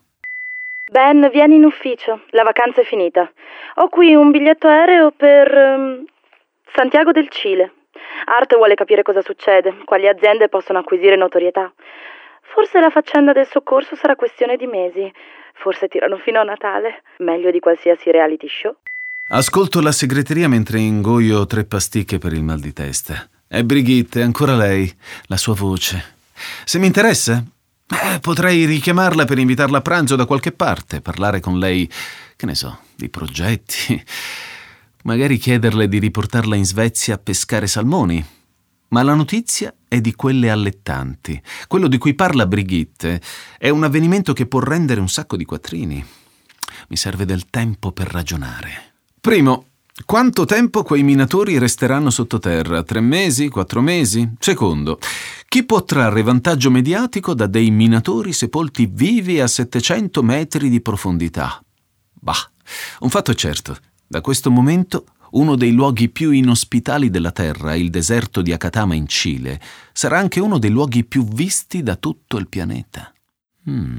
Ben, 0.92 1.30
vieni 1.32 1.58
in 1.58 1.66
ufficio, 1.66 2.24
la 2.32 2.42
vacanza 2.42 2.82
è 2.82 2.86
finita. 2.86 3.32
Ho 3.76 3.88
qui 3.90 4.16
un 4.16 4.32
biglietto 4.32 4.68
aereo 4.68 5.12
per 5.12 5.54
um, 5.54 6.04
Santiago 6.74 7.12
del 7.12 7.30
Cile. 7.30 7.72
Art 8.26 8.56
vuole 8.56 8.74
capire 8.74 9.04
cosa 9.04 9.22
succede, 9.22 9.84
quali 9.86 10.08
aziende 10.08 10.50
possono 10.50 10.80
acquisire 10.80 11.16
notorietà. 11.16 11.72
Forse 12.42 12.80
la 12.80 12.90
faccenda 12.90 13.34
del 13.34 13.46
soccorso 13.46 13.96
sarà 13.96 14.16
questione 14.16 14.58
di 14.58 14.66
mesi. 14.66 15.14
Forse 15.62 15.88
tirano 15.88 16.17
fino 16.17 16.39
a 16.39 16.43
Natale, 16.43 17.04
meglio 17.17 17.52
di 17.52 17.60
qualsiasi 17.60 18.12
reality 18.12 18.48
show. 18.48 18.76
Ascolto 19.30 19.82
la 19.82 19.91
segreteria 19.91 20.48
mentre 20.48 20.80
ingoio 20.80 21.46
tre 21.46 21.65
pasticche 21.65 22.17
per 22.17 22.34
il 22.34 22.43
mal 22.43 22.60
di 22.60 22.72
testa. 22.72 23.28
È 23.48 23.62
Brigitte, 23.63 24.22
ancora 24.22 24.56
lei, 24.56 24.89
la 25.28 25.38
sua 25.38 25.54
voce. 25.54 26.15
Se 26.63 26.80
mi 26.80 26.86
interessa, 26.86 27.43
eh, 27.88 28.20
potrei 28.20 28.65
richiamarla 28.65 29.26
per 29.26 29.38
invitarla 29.38 29.80
a 29.80 29.82
pranzo 29.82 30.15
da 30.15 30.26
qualche 30.26 30.52
parte, 30.52 31.02
parlare 31.02 31.39
con 31.39 31.60
lei, 31.60 31.89
che 32.36 32.46
ne 32.46 32.56
so, 32.56 32.80
di 32.96 33.10
progetti. 33.10 34.02
Magari 35.04 35.38
chiederle 35.38 35.88
di 35.88 36.00
riportarla 36.00 36.56
in 36.56 36.65
Svezia 36.65 37.15
a 37.15 37.20
pescare 37.22 37.67
salmoni. 37.67 38.24
Ma 38.89 39.04
la 39.04 39.13
notizia 39.13 39.73
è 39.88 40.00
di 40.00 40.13
quelle 40.13 40.50
allettanti. 40.50 41.41
Quello 41.67 41.88
di 41.88 41.97
cui 41.97 42.13
parla 42.13 42.45
Brigitte 42.45 43.21
è 43.58 43.69
un 43.69 43.84
avvenimento 43.84 44.34
che 44.34 44.45
può 44.45 44.60
rendere 44.60 45.02
un 45.02 45.10
sacco 45.10 45.36
di 45.36 45.45
quattrini. 45.45 46.06
Mi 46.89 46.95
serve 46.95 47.26
del 47.26 47.50
tempo 47.50 47.91
per 47.91 48.08
ragionare. 48.08 48.93
Primo, 49.19 49.65
quanto 50.06 50.45
tempo 50.45 50.84
quei 50.84 51.04
minatori 51.04 51.58
resteranno 51.58 52.10
sottoterra? 52.10 52.84
Tre 52.84 53.02
mesi? 53.02 53.50
Quattro 53.50 53.82
mesi? 53.82 54.30
Secondo, 54.39 55.00
chi 55.47 55.65
può 55.65 55.84
trarre 55.84 56.23
vantaggio 56.23 56.69
mediatico 56.69 57.34
da 57.34 57.47
dei 57.47 57.71
minatori 57.71 58.32
sepolti 58.32 58.89
vivi 58.89 59.41
a 59.41 59.47
700 59.47 60.23
metri 60.23 60.69
di 60.69 60.82
profondità? 60.82 61.62
Bah, 62.13 62.52
un 63.00 63.10
fatto 63.10 63.32
è 63.32 63.36
certo. 63.36 63.78
Da 64.08 64.21
questo 64.21 64.50
momento 64.50 65.06
uno 65.32 65.56
dei 65.56 65.72
luoghi 65.72 66.10
più 66.10 66.32
inospitali 66.32 67.10
della 67.10 67.32
Terra, 67.32 67.76
il 67.76 67.90
deserto 67.90 68.42
di 68.42 68.54
Akatama 68.54 68.96
in 68.96 69.08
Cile, 69.08 69.60
sarà 69.92 70.18
anche 70.18 70.40
uno 70.40 70.58
dei 70.58 70.70
luoghi 70.70 71.04
più 71.04 71.26
visti 71.26 71.84
da 71.84 71.96
tutto 71.96 72.38
il 72.38 72.48
pianeta. 72.48 73.12
Hmm. 73.70 73.98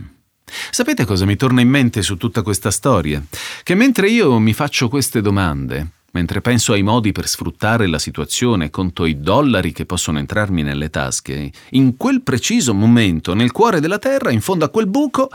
Sapete 0.70 1.04
cosa 1.04 1.26
mi 1.26 1.36
torna 1.36 1.60
in 1.60 1.68
mente 1.68 2.02
su 2.02 2.16
tutta 2.16 2.42
questa 2.42 2.70
storia? 2.70 3.22
Che 3.62 3.74
mentre 3.74 4.08
io 4.08 4.38
mi 4.38 4.54
faccio 4.54 4.88
queste 4.88 5.20
domande, 5.20 5.88
mentre 6.12 6.40
penso 6.40 6.72
ai 6.72 6.82
modi 6.82 7.12
per 7.12 7.28
sfruttare 7.28 7.86
la 7.86 7.98
situazione 7.98 8.70
conto 8.70 9.04
i 9.04 9.20
dollari 9.20 9.72
che 9.72 9.84
possono 9.84 10.18
entrarmi 10.18 10.62
nelle 10.62 10.88
tasche, 10.88 11.50
in 11.70 11.96
quel 11.96 12.22
preciso 12.22 12.72
momento, 12.72 13.34
nel 13.34 13.52
cuore 13.52 13.80
della 13.80 13.98
terra, 13.98 14.30
in 14.30 14.40
fondo 14.40 14.64
a 14.64 14.70
quel 14.70 14.86
buco, 14.86 15.28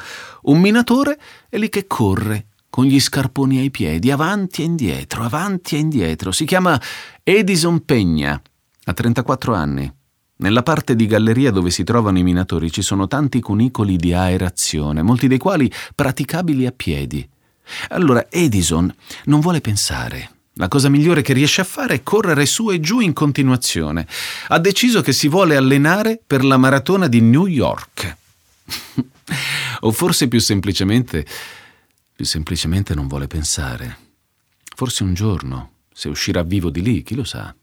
un 0.43 0.59
minatore 0.59 1.19
è 1.47 1.57
lì 1.57 1.69
che 1.69 1.85
corre 1.85 2.47
con 2.73 2.85
gli 2.85 2.99
scarponi 2.99 3.59
ai 3.59 3.69
piedi, 3.69 4.09
avanti 4.09 4.63
e 4.63 4.65
indietro, 4.65 5.21
avanti 5.21 5.75
e 5.75 5.77
indietro. 5.77 6.31
Si 6.31 6.43
chiama 6.43 6.81
Edison 7.21 7.85
Pegna, 7.85 8.41
ha 8.85 8.93
34 8.93 9.53
anni. 9.53 9.93
Nella 10.37 10.63
parte 10.63 10.95
di 10.95 11.05
galleria 11.05 11.51
dove 11.51 11.69
si 11.69 11.83
trovano 11.83 12.17
i 12.17 12.23
minatori 12.23 12.71
ci 12.71 12.81
sono 12.81 13.07
tanti 13.07 13.41
cunicoli 13.41 13.95
di 13.95 14.11
aerazione, 14.11 15.03
molti 15.03 15.27
dei 15.27 15.37
quali 15.37 15.71
praticabili 15.93 16.65
a 16.65 16.71
piedi. 16.71 17.29
Allora 17.89 18.25
Edison 18.27 18.91
non 19.25 19.39
vuole 19.39 19.61
pensare. 19.61 20.31
La 20.53 20.67
cosa 20.67 20.89
migliore 20.89 21.21
che 21.21 21.33
riesce 21.33 21.61
a 21.61 21.65
fare 21.65 21.93
è 21.93 22.01
correre 22.01 22.47
su 22.47 22.71
e 22.71 22.79
giù 22.79 23.01
in 23.01 23.13
continuazione. 23.13 24.07
Ha 24.47 24.57
deciso 24.57 25.01
che 25.01 25.13
si 25.13 25.27
vuole 25.27 25.55
allenare 25.55 26.19
per 26.25 26.43
la 26.43 26.57
maratona 26.57 27.07
di 27.07 27.21
New 27.21 27.45
York. 27.45 28.17
o 29.81 29.91
forse 29.91 30.27
più 30.27 30.39
semplicemente, 30.39 31.23
più 32.15 32.25
semplicemente 32.25 32.95
non 32.95 33.07
vuole 33.07 33.27
pensare. 33.27 33.97
Forse 34.75 35.03
un 35.03 35.13
giorno, 35.13 35.71
se 35.91 36.09
uscirà 36.09 36.43
vivo 36.43 36.69
di 36.69 36.81
lì, 36.81 37.03
chi 37.03 37.15
lo 37.15 37.23
sa 37.23 37.53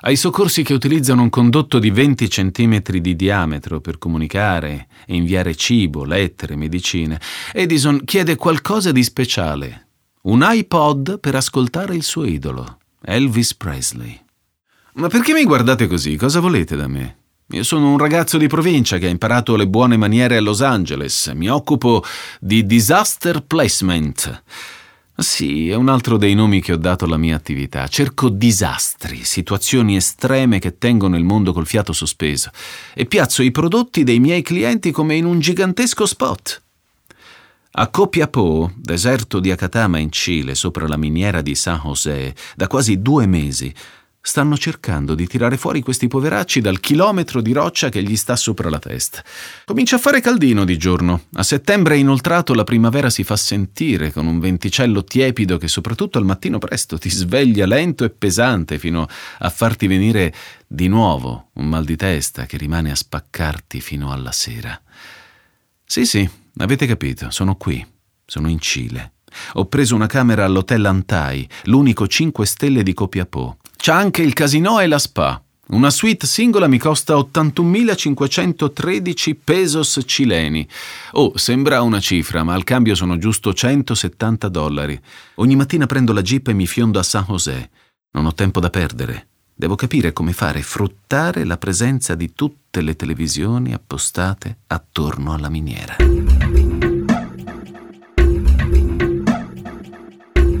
ai 0.00 0.16
soccorsi 0.16 0.62
che 0.62 0.74
utilizzano 0.74 1.22
un 1.22 1.28
condotto 1.28 1.78
di 1.78 1.90
20 1.90 2.28
cm 2.28 2.80
di 2.98 3.16
diametro 3.16 3.80
per 3.80 3.98
comunicare 3.98 4.86
e 5.06 5.16
inviare 5.16 5.56
cibo, 5.56 6.04
lettere, 6.04 6.54
medicine, 6.54 7.20
Edison 7.52 8.04
chiede 8.04 8.36
qualcosa 8.36 8.92
di 8.92 9.02
speciale. 9.02 9.86
Un 10.22 10.46
iPod 10.48 11.18
per 11.18 11.34
ascoltare 11.34 11.96
il 11.96 12.02
suo 12.02 12.24
idolo, 12.24 12.78
Elvis 13.02 13.54
Presley. 13.54 14.20
Ma 14.94 15.08
perché 15.08 15.32
mi 15.32 15.44
guardate 15.44 15.86
così? 15.86 16.16
Cosa 16.16 16.40
volete 16.40 16.76
da 16.76 16.86
me? 16.86 17.16
Io 17.52 17.62
sono 17.62 17.92
un 17.92 17.96
ragazzo 17.96 18.36
di 18.36 18.46
provincia 18.46 18.98
che 18.98 19.06
ha 19.06 19.10
imparato 19.10 19.56
le 19.56 19.66
buone 19.66 19.96
maniere 19.96 20.36
a 20.36 20.40
Los 20.42 20.60
Angeles. 20.60 21.28
Mi 21.28 21.48
occupo 21.48 22.04
di 22.40 22.66
disaster 22.66 23.42
placement. 23.42 24.42
Sì, 25.16 25.70
è 25.70 25.74
un 25.74 25.88
altro 25.88 26.18
dei 26.18 26.34
nomi 26.34 26.60
che 26.60 26.74
ho 26.74 26.76
dato 26.76 27.06
alla 27.06 27.16
mia 27.16 27.36
attività. 27.36 27.88
Cerco 27.88 28.28
disastri, 28.28 29.24
situazioni 29.24 29.96
estreme 29.96 30.58
che 30.58 30.76
tengono 30.76 31.16
il 31.16 31.24
mondo 31.24 31.54
col 31.54 31.66
fiato 31.66 31.94
sospeso 31.94 32.50
e 32.92 33.06
piazzo 33.06 33.42
i 33.42 33.50
prodotti 33.50 34.04
dei 34.04 34.18
miei 34.18 34.42
clienti 34.42 34.90
come 34.90 35.16
in 35.16 35.24
un 35.24 35.40
gigantesco 35.40 36.04
spot. 36.04 36.62
A 37.70 37.88
Copiapó, 37.88 38.72
deserto 38.76 39.40
di 39.40 39.50
Acatama 39.50 39.96
in 39.98 40.12
Cile, 40.12 40.54
sopra 40.54 40.86
la 40.86 40.98
miniera 40.98 41.40
di 41.40 41.54
San 41.54 41.80
José, 41.82 42.34
da 42.56 42.66
quasi 42.66 43.00
due 43.00 43.26
mesi, 43.26 43.72
stanno 44.28 44.58
cercando 44.58 45.14
di 45.14 45.26
tirare 45.26 45.56
fuori 45.56 45.80
questi 45.80 46.06
poveracci 46.06 46.60
dal 46.60 46.80
chilometro 46.80 47.40
di 47.40 47.52
roccia 47.52 47.88
che 47.88 48.02
gli 48.02 48.14
sta 48.14 48.36
sopra 48.36 48.68
la 48.68 48.78
testa. 48.78 49.24
Comincia 49.64 49.96
a 49.96 49.98
fare 49.98 50.20
caldino 50.20 50.66
di 50.66 50.76
giorno. 50.76 51.22
A 51.32 51.42
settembre 51.42 51.96
inoltrato 51.96 52.52
la 52.52 52.62
primavera 52.62 53.08
si 53.08 53.24
fa 53.24 53.36
sentire 53.36 54.12
con 54.12 54.26
un 54.26 54.38
venticello 54.38 55.02
tiepido 55.02 55.56
che 55.56 55.66
soprattutto 55.66 56.18
al 56.18 56.26
mattino 56.26 56.58
presto 56.58 56.98
ti 56.98 57.08
sveglia 57.08 57.64
lento 57.64 58.04
e 58.04 58.10
pesante 58.10 58.78
fino 58.78 59.06
a 59.38 59.48
farti 59.48 59.86
venire 59.86 60.34
di 60.66 60.88
nuovo 60.88 61.48
un 61.54 61.66
mal 61.66 61.86
di 61.86 61.96
testa 61.96 62.44
che 62.44 62.58
rimane 62.58 62.90
a 62.90 62.96
spaccarti 62.96 63.80
fino 63.80 64.12
alla 64.12 64.32
sera. 64.32 64.78
Sì, 65.86 66.04
sì, 66.04 66.28
avete 66.58 66.86
capito, 66.86 67.30
sono 67.30 67.56
qui, 67.56 67.82
sono 68.26 68.50
in 68.50 68.60
Cile. 68.60 69.12
Ho 69.54 69.64
preso 69.64 69.94
una 69.94 70.06
camera 70.06 70.44
all'hotel 70.44 70.84
Antai, 70.84 71.48
l'unico 71.64 72.06
5 72.06 72.44
stelle 72.44 72.82
di 72.82 72.92
Copiapò. 72.92 73.56
C'ha 73.80 73.94
anche 73.94 74.22
il 74.22 74.32
casino 74.32 74.80
e 74.80 74.88
la 74.88 74.98
spa. 74.98 75.40
Una 75.68 75.90
suite 75.90 76.26
singola 76.26 76.66
mi 76.66 76.78
costa 76.78 77.14
81.513 77.14 79.36
pesos 79.42 80.00
cileni. 80.04 80.68
Oh, 81.12 81.30
sembra 81.36 81.80
una 81.82 82.00
cifra, 82.00 82.42
ma 82.42 82.54
al 82.54 82.64
cambio 82.64 82.96
sono 82.96 83.18
giusto 83.18 83.54
170 83.54 84.48
dollari. 84.48 85.00
Ogni 85.36 85.54
mattina 85.56 85.86
prendo 85.86 86.12
la 86.12 86.22
jeep 86.22 86.48
e 86.48 86.54
mi 86.54 86.66
fiondo 86.66 86.98
a 86.98 87.04
San 87.04 87.24
José. 87.28 87.70
Non 88.12 88.26
ho 88.26 88.34
tempo 88.34 88.60
da 88.60 88.68
perdere. 88.68 89.28
Devo 89.54 89.76
capire 89.76 90.12
come 90.12 90.32
fare 90.32 90.60
fruttare 90.62 91.44
la 91.44 91.56
presenza 91.56 92.16
di 92.16 92.32
tutte 92.34 92.80
le 92.80 92.96
televisioni 92.96 93.72
appostate 93.72 94.62
attorno 94.66 95.34
alla 95.34 95.48
miniera. 95.48 95.96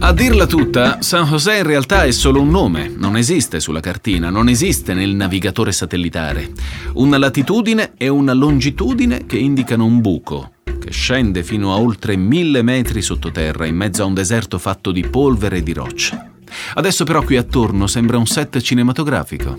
A 0.08 0.14
dirla 0.14 0.46
tutta, 0.46 1.02
San 1.02 1.26
José 1.26 1.58
in 1.58 1.64
realtà 1.64 2.04
è 2.04 2.12
solo 2.12 2.40
un 2.40 2.48
nome, 2.48 2.88
non 2.88 3.14
esiste 3.14 3.60
sulla 3.60 3.80
cartina, 3.80 4.30
non 4.30 4.48
esiste 4.48 4.94
nel 4.94 5.14
navigatore 5.14 5.70
satellitare. 5.70 6.50
Una 6.94 7.18
latitudine 7.18 7.92
e 7.98 8.08
una 8.08 8.32
longitudine 8.32 9.26
che 9.26 9.36
indicano 9.36 9.84
un 9.84 10.00
buco, 10.00 10.52
che 10.64 10.90
scende 10.92 11.42
fino 11.42 11.74
a 11.74 11.78
oltre 11.78 12.16
mille 12.16 12.62
metri 12.62 13.02
sottoterra 13.02 13.66
in 13.66 13.76
mezzo 13.76 14.02
a 14.02 14.06
un 14.06 14.14
deserto 14.14 14.56
fatto 14.56 14.92
di 14.92 15.02
polvere 15.02 15.58
e 15.58 15.62
di 15.62 15.74
roccia. 15.74 16.26
Adesso 16.72 17.04
però 17.04 17.22
qui 17.22 17.36
attorno 17.36 17.86
sembra 17.86 18.16
un 18.16 18.26
set 18.26 18.58
cinematografico. 18.62 19.58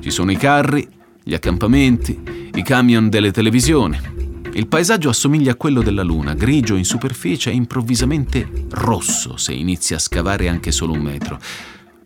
Ci 0.00 0.10
sono 0.10 0.32
i 0.32 0.36
carri, 0.36 0.88
gli 1.22 1.34
accampamenti, 1.34 2.50
i 2.52 2.62
camion 2.64 3.08
delle 3.08 3.30
televisioni, 3.30 3.96
il 4.54 4.68
paesaggio 4.68 5.08
assomiglia 5.08 5.52
a 5.52 5.56
quello 5.56 5.82
della 5.82 6.02
Luna, 6.02 6.34
grigio 6.34 6.76
in 6.76 6.84
superficie 6.84 7.50
e 7.50 7.54
improvvisamente 7.54 8.48
rosso 8.70 9.36
se 9.36 9.52
inizi 9.52 9.94
a 9.94 9.98
scavare 9.98 10.48
anche 10.48 10.70
solo 10.70 10.92
un 10.92 11.00
metro. 11.00 11.40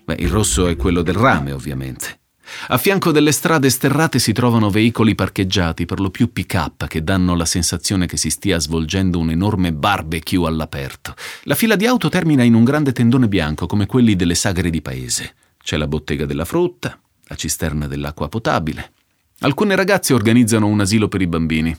Beh, 0.05 0.17
il 0.19 0.29
rosso 0.29 0.67
è 0.67 0.77
quello 0.77 1.03
del 1.03 1.15
rame, 1.15 1.53
ovviamente. 1.53 2.21
A 2.69 2.79
fianco 2.79 3.13
delle 3.13 3.33
strade 3.33 3.69
sterrate 3.69 4.19
si 4.19 4.33
trovano 4.33 4.71
veicoli 4.71 5.15
parcheggiati, 5.15 5.85
per 5.85 6.01
lo 6.01 6.09
più 6.09 6.33
pick-up, 6.33 6.87
che 6.87 7.05
danno 7.05 7.35
la 7.35 7.45
sensazione 7.45 8.07
che 8.07 8.17
si 8.17 8.31
stia 8.31 8.59
svolgendo 8.59 9.19
un 9.19 9.31
enorme 9.31 9.75
barbecue 9.75 10.49
all'aperto. 10.49 11.15
La 11.43 11.55
fila 11.55 11.77
di 11.77 11.87
auto 11.87 12.09
termina 12.09 12.43
in 12.43 12.55
un 12.55 12.65
grande 12.65 12.93
tendone 12.93 13.29
bianco, 13.29 13.67
come 13.67 13.85
quelli 13.85 14.17
delle 14.17 14.35
sagre 14.35 14.71
di 14.71 14.81
paese. 14.81 15.35
C'è 15.63 15.77
la 15.77 15.87
bottega 15.87 16.25
della 16.25 16.47
frutta, 16.47 16.99
la 17.25 17.35
cisterna 17.35 17.87
dell'acqua 17.87 18.29
potabile, 18.29 18.93
Alcune 19.41 19.77
ragazze 19.77 20.15
organizzano 20.15 20.67
un 20.67 20.81
asilo 20.81 21.07
per 21.07 21.21
i 21.21 21.29
bambini. 21.29 21.77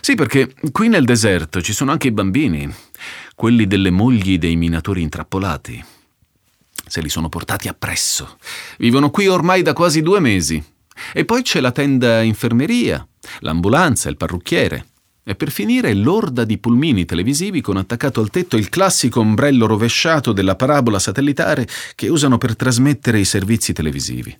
Sì, 0.00 0.16
perché 0.16 0.52
qui 0.72 0.88
nel 0.88 1.04
deserto 1.04 1.62
ci 1.62 1.72
sono 1.72 1.92
anche 1.92 2.08
i 2.08 2.12
bambini, 2.12 2.68
quelli 3.36 3.68
delle 3.68 3.90
mogli 3.90 4.38
dei 4.38 4.56
minatori 4.56 5.02
intrappolati. 5.02 5.84
Se 6.88 7.00
li 7.00 7.08
sono 7.08 7.28
portati 7.28 7.68
appresso. 7.68 8.38
Vivono 8.78 9.10
qui 9.10 9.28
ormai 9.28 9.62
da 9.62 9.72
quasi 9.72 10.02
due 10.02 10.18
mesi. 10.18 10.60
E 11.12 11.24
poi 11.24 11.42
c'è 11.42 11.60
la 11.60 11.70
tenda 11.70 12.22
infermeria, 12.22 13.06
l'ambulanza, 13.40 14.08
il 14.08 14.16
parrucchiere. 14.16 14.86
E 15.22 15.36
per 15.36 15.52
finire 15.52 15.94
l'orda 15.94 16.44
di 16.44 16.58
pulmini 16.58 17.04
televisivi 17.04 17.60
con 17.60 17.76
attaccato 17.76 18.20
al 18.20 18.30
tetto 18.30 18.56
il 18.56 18.68
classico 18.68 19.20
ombrello 19.20 19.66
rovesciato 19.66 20.32
della 20.32 20.56
parabola 20.56 20.98
satellitare 20.98 21.68
che 21.94 22.08
usano 22.08 22.36
per 22.36 22.56
trasmettere 22.56 23.20
i 23.20 23.24
servizi 23.24 23.72
televisivi. 23.72 24.36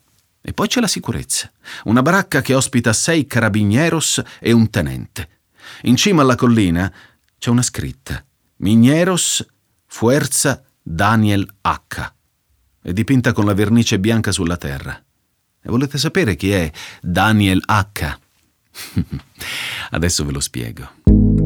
E 0.49 0.53
poi 0.53 0.69
c'è 0.69 0.81
la 0.81 0.87
sicurezza, 0.87 1.51
una 1.87 2.03
baracca 2.03 2.41
che 2.41 2.55
ospita 2.55 2.93
sei 2.93 3.27
carabinieros 3.27 4.23
e 4.39 4.53
un 4.53 4.71
tenente. 4.71 5.41
In 5.83 5.97
cima 5.97 6.23
alla 6.23 6.37
collina 6.37 6.93
c'è 7.37 7.51
una 7.51 7.63
scritta: 7.63 8.25
Migneros 8.59 9.45
Fuerza 9.87 10.63
Daniel 10.81 11.53
H. 11.63 12.13
È 12.81 12.93
dipinta 12.93 13.33
con 13.33 13.45
la 13.45 13.55
vernice 13.55 13.99
bianca 13.99 14.31
sulla 14.31 14.57
terra. 14.57 14.95
E 14.95 15.69
volete 15.69 15.99
sapere 15.99 16.37
chi 16.37 16.53
è 16.53 16.71
Daniel 17.03 17.61
H? 17.67 18.19
Adesso 19.91 20.25
ve 20.25 20.31
lo 20.31 20.41
spiego. 20.41 21.46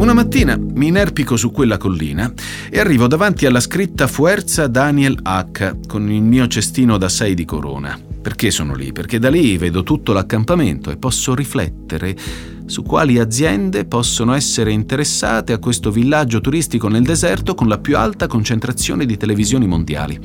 Una 0.00 0.14
mattina 0.14 0.56
mi 0.56 0.86
inerpico 0.86 1.36
su 1.36 1.50
quella 1.50 1.76
collina 1.76 2.32
e 2.70 2.80
arrivo 2.80 3.06
davanti 3.06 3.44
alla 3.44 3.60
scritta 3.60 4.06
Fuerza 4.06 4.66
Daniel 4.66 5.18
H 5.22 5.76
con 5.86 6.10
il 6.10 6.22
mio 6.22 6.46
cestino 6.46 6.96
da 6.96 7.10
6 7.10 7.34
di 7.34 7.44
corona. 7.44 8.00
Perché 8.22 8.50
sono 8.50 8.74
lì? 8.74 8.92
Perché 8.92 9.18
da 9.18 9.28
lì 9.28 9.58
vedo 9.58 9.82
tutto 9.82 10.14
l'accampamento 10.14 10.90
e 10.90 10.96
posso 10.96 11.34
riflettere 11.34 12.16
su 12.64 12.82
quali 12.82 13.18
aziende 13.18 13.84
possono 13.84 14.32
essere 14.32 14.72
interessate 14.72 15.52
a 15.52 15.58
questo 15.58 15.90
villaggio 15.90 16.40
turistico 16.40 16.88
nel 16.88 17.02
deserto 17.02 17.54
con 17.54 17.68
la 17.68 17.76
più 17.76 17.98
alta 17.98 18.26
concentrazione 18.26 19.04
di 19.04 19.18
televisioni 19.18 19.66
mondiali. 19.66 20.18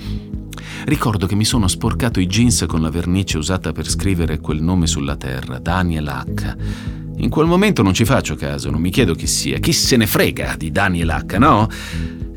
Ricordo 0.86 1.28
che 1.28 1.36
mi 1.36 1.44
sono 1.44 1.68
sporcato 1.68 2.22
i 2.22 2.28
jeans 2.28 2.64
con 2.66 2.82
la 2.82 2.90
vernice 2.90 3.38
usata 3.38 3.74
per 3.74 3.90
scrivere 3.90 4.40
quel 4.40 4.62
nome 4.62 4.88
sulla 4.88 5.18
terra, 5.18 5.60
Daniel 5.60 6.08
H. 6.08 7.05
In 7.18 7.30
quel 7.30 7.48
momento 7.48 7.82
non 7.82 7.94
ci 7.94 8.06
faccio 8.06 8.36
caso, 8.36 8.70
non 8.70 8.82
mi 8.82 8.90
chiedo 8.90 9.16
chi 9.16 9.28
sia, 9.28 9.58
chi 9.60 9.72
se 9.72 9.96
ne 9.98 10.06
frega 10.06 10.56
di 10.58 10.72
Daniel 10.72 11.10
H, 11.10 11.38
no? 11.38 11.68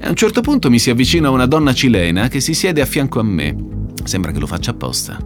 E 0.00 0.06
a 0.06 0.08
un 0.08 0.14
certo 0.14 0.40
punto 0.40 0.70
mi 0.70 0.78
si 0.78 0.90
avvicina 0.90 1.30
una 1.30 1.46
donna 1.46 1.74
cilena 1.74 2.28
che 2.28 2.40
si 2.40 2.54
siede 2.54 2.80
a 2.80 2.86
fianco 2.86 3.18
a 3.18 3.24
me. 3.24 3.56
Sembra 4.04 4.30
che 4.30 4.38
lo 4.38 4.46
faccia 4.46 4.70
apposta. 4.70 5.18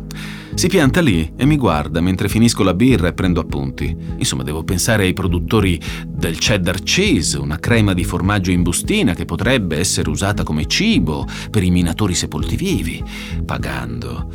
Si 0.55 0.69
pianta 0.69 1.01
lì 1.01 1.33
e 1.37 1.45
mi 1.47 1.57
guarda 1.57 2.01
mentre 2.01 2.29
finisco 2.29 2.63
la 2.63 2.75
birra 2.75 3.09
e 3.09 3.13
prendo 3.13 3.41
appunti. 3.41 3.95
Insomma, 4.17 4.43
devo 4.43 4.65
pensare 4.65 5.05
ai 5.05 5.13
produttori 5.13 5.81
del 6.07 6.39
cheddar 6.39 6.83
cheese, 6.83 7.39
una 7.39 7.59
crema 7.59 7.95
di 7.95 8.05
formaggio 8.05 8.51
in 8.51 8.63
bustina 8.63 9.15
che 9.15 9.25
potrebbe 9.25 9.79
essere 9.79 10.11
usata 10.11 10.43
come 10.43 10.67
cibo 10.67 11.27
per 11.51 11.63
i 11.63 11.71
minatori 11.71 12.15
sepolti 12.15 12.57
vivi, 12.57 13.03
pagando. 13.45 14.31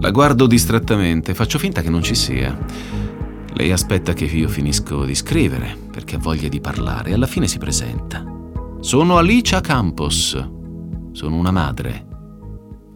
La 0.00 0.10
guardo 0.10 0.46
distrattamente, 0.46 1.34
faccio 1.34 1.58
finta 1.58 1.82
che 1.82 1.90
non 1.90 2.02
ci 2.02 2.14
sia. 2.14 2.56
Lei 3.58 3.72
aspetta 3.72 4.12
che 4.12 4.26
io 4.26 4.48
finisco 4.48 5.04
di 5.04 5.16
scrivere, 5.16 5.76
perché 5.90 6.14
ha 6.14 6.20
voglia 6.20 6.46
di 6.46 6.60
parlare, 6.60 7.10
e 7.10 7.14
alla 7.14 7.26
fine 7.26 7.48
si 7.48 7.58
presenta. 7.58 8.24
Sono 8.78 9.18
Alicia 9.18 9.60
Campos. 9.60 10.30
Sono 11.10 11.34
una 11.34 11.50
madre. 11.50 12.06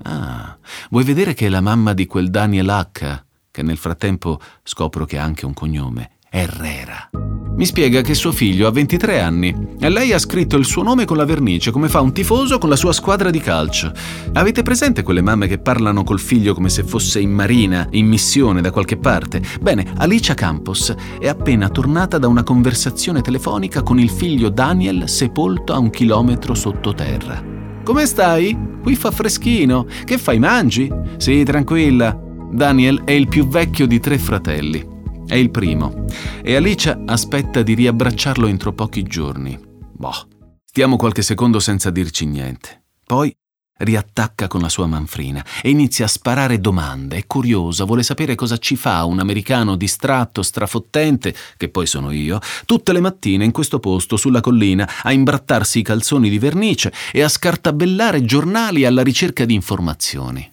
Ah, 0.05 0.57
vuoi 0.91 1.03
vedere 1.03 1.35
che 1.35 1.47
è 1.47 1.49
la 1.49 1.61
mamma 1.61 1.95
di 1.95 2.07
quel 2.07 2.31
Daniel 2.31 2.69
H., 2.69 3.25
che 3.51 3.63
nel 3.63 3.77
frattempo 3.77 4.39
scopro 4.63 5.05
che 5.05 5.19
ha 5.19 5.25
anche 5.25 5.47
un 5.47 5.53
cognome, 5.53 6.19
Herrera. 6.35 7.11
Mi 7.55 7.67
spiega 7.67 8.01
che 8.01 8.15
suo 8.15 8.33
figlio 8.33 8.67
ha 8.67 8.71
23 8.71 9.21
anni 9.21 9.55
e 9.79 9.91
lei 9.91 10.15
ha 10.15 10.19
scritto 10.19 10.57
il 10.57 10.65
suo 10.65 10.83
nome 10.83 11.05
con 11.05 11.19
la 11.19 11.27
vernice 11.27 11.71
come 11.71 11.91
fa 11.91 12.01
un 12.01 12.15
tifoso 12.15 12.57
con 12.57 12.71
la 12.71 12.77
sua 12.77 12.95
squadra 12.95 13.29
di 13.29 13.39
calcio. 13.39 13.93
Avete 14.33 14.63
presente 14.63 15.03
quelle 15.03 15.21
mamme 15.21 15.47
che 15.47 15.59
parlano 15.59 16.05
col 16.05 16.19
figlio 16.19 16.55
come 16.55 16.71
se 16.71 16.85
fosse 16.85 17.21
in 17.21 17.31
marina, 17.31 17.87
in 17.91 18.07
missione 18.07 18.63
da 18.63 18.71
qualche 18.71 18.97
parte? 18.97 19.43
Bene, 19.61 19.85
Alicia 19.99 20.33
Campos 20.33 20.95
è 21.21 21.29
appena 21.29 21.69
tornata 21.69 22.17
da 22.17 22.29
una 22.29 22.43
conversazione 22.43 23.21
telefonica 23.21 23.83
con 23.83 24.01
il 24.01 24.09
figlio 24.09 24.49
Daniel 24.49 25.11
sepolto 25.11 25.75
a 25.75 25.79
un 25.79 25.91
chilometro 25.91 26.55
sottoterra. 26.55 27.45
Come 27.85 28.07
stai? 28.07 28.57
Qui 28.83 28.97
fa 28.97 29.11
freschino. 29.11 29.85
Che 30.05 30.17
fai, 30.17 30.39
mangi? 30.39 30.91
Sì, 31.19 31.43
tranquilla. 31.43 32.19
Daniel 32.51 33.03
è 33.05 33.13
il 33.13 33.29
più 33.29 33.47
vecchio 33.47 33.87
di 33.87 34.01
tre 34.01 34.17
fratelli. 34.17 34.92
È 35.33 35.37
il 35.37 35.51
primo. 35.51 36.05
E 36.43 36.57
Alicia 36.57 37.05
aspetta 37.07 37.63
di 37.63 37.73
riabbracciarlo 37.73 38.47
entro 38.47 38.75
pochi 38.75 39.03
giorni. 39.03 39.59
Boh. 39.91 40.29
Stiamo 40.63 40.97
qualche 40.97 41.23
secondo 41.23 41.59
senza 41.59 41.89
dirci 41.89 42.27
niente. 42.27 42.83
Poi 43.03 43.35
riattacca 43.79 44.47
con 44.47 44.61
la 44.61 44.69
sua 44.69 44.87
manfrina 44.87 45.43
e 45.63 45.71
inizia 45.71 46.05
a 46.05 46.09
sparare 46.09 46.61
domande. 46.61 47.17
È 47.17 47.27
curiosa, 47.27 47.85
vuole 47.85 48.03
sapere 48.03 48.35
cosa 48.35 48.59
ci 48.59 48.77
fa 48.77 49.07
un 49.07 49.21
americano 49.21 49.75
distratto, 49.75 50.43
strafottente, 50.43 51.35
che 51.57 51.71
poi 51.71 51.87
sono 51.87 52.11
io, 52.11 52.39
tutte 52.67 52.93
le 52.93 53.01
mattine 53.01 53.47
in 53.47 53.53
questo 53.53 53.79
posto 53.79 54.19
sulla 54.19 54.43
collina 54.43 54.87
a 55.03 55.13
imbrattarsi 55.13 55.79
i 55.79 55.83
calzoni 55.83 56.29
di 56.29 56.39
vernice 56.39 56.93
e 57.11 57.23
a 57.23 57.29
scartabellare 57.31 58.23
giornali 58.27 58.85
alla 58.85 59.03
ricerca 59.03 59.47
di 59.47 59.55
informazioni. 59.55 60.47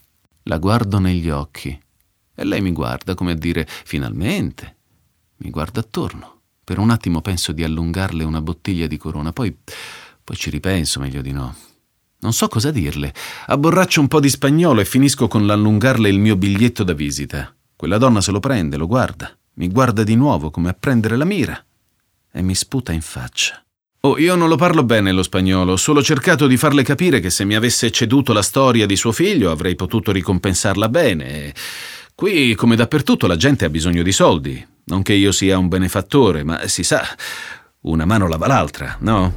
La 0.43 0.57
guardo 0.57 0.99
negli 0.99 1.29
occhi 1.29 1.77
e 2.39 2.45
lei 2.45 2.61
mi 2.61 2.71
guarda 2.71 3.15
come 3.15 3.33
a 3.33 3.35
dire 3.35 3.67
finalmente. 3.67 4.77
Mi 5.37 5.49
guarda 5.49 5.81
attorno. 5.81 6.41
Per 6.63 6.79
un 6.79 6.89
attimo 6.89 7.19
penso 7.19 7.51
di 7.51 7.63
allungarle 7.63 8.23
una 8.23 8.41
bottiglia 8.41 8.87
di 8.87 8.97
corona, 8.97 9.33
poi, 9.33 9.53
poi 10.23 10.35
ci 10.37 10.49
ripenso, 10.49 11.01
meglio 11.01 11.21
di 11.21 11.33
no. 11.33 11.53
Non 12.19 12.31
so 12.31 12.47
cosa 12.47 12.71
dirle. 12.71 13.13
Abborraccio 13.47 13.99
un 13.99 14.07
po' 14.07 14.21
di 14.21 14.29
spagnolo 14.29 14.79
e 14.79 14.85
finisco 14.85 15.27
con 15.27 15.45
l'allungarle 15.45 16.07
il 16.07 16.19
mio 16.19 16.37
biglietto 16.37 16.83
da 16.83 16.93
visita. 16.93 17.53
Quella 17.75 17.97
donna 17.97 18.21
se 18.21 18.31
lo 18.31 18.39
prende, 18.39 18.77
lo 18.77 18.87
guarda, 18.87 19.35
mi 19.55 19.67
guarda 19.67 20.03
di 20.03 20.15
nuovo 20.15 20.49
come 20.49 20.69
a 20.69 20.73
prendere 20.73 21.17
la 21.17 21.25
mira 21.25 21.61
e 22.31 22.41
mi 22.41 22.55
sputa 22.55 22.93
in 22.93 23.01
faccia. 23.01 23.61
Oh, 24.01 24.17
io 24.17 24.35
non 24.35 24.47
lo 24.47 24.55
parlo 24.55 24.83
bene 24.83 25.11
lo 25.11 25.23
spagnolo, 25.23 25.73
ho 25.73 25.77
solo 25.77 26.01
cercato 26.01 26.47
di 26.47 26.55
farle 26.55 26.83
capire 26.83 27.19
che 27.19 27.29
se 27.29 27.43
mi 27.43 27.55
avesse 27.55 27.91
ceduto 27.91 28.31
la 28.31 28.41
storia 28.41 28.85
di 28.85 28.95
suo 28.95 29.11
figlio 29.11 29.51
avrei 29.51 29.75
potuto 29.75 30.13
ricompensarla 30.13 30.87
bene. 30.87 31.53
Qui, 32.19 32.53
come 32.55 32.75
dappertutto, 32.75 33.27
la 33.27 33.37
gente 33.37 33.63
ha 33.63 33.69
bisogno 33.69 34.03
di 34.03 34.11
soldi. 34.11 34.67
Non 34.87 35.03
che 35.03 35.13
io 35.13 35.31
sia 35.31 35.57
un 35.57 35.69
benefattore, 35.69 36.43
ma 36.43 36.67
si 36.67 36.83
sa, 36.83 37.01
una 37.83 38.03
mano 38.03 38.27
lava 38.27 38.45
l'altra, 38.45 38.97
no? 38.99 39.33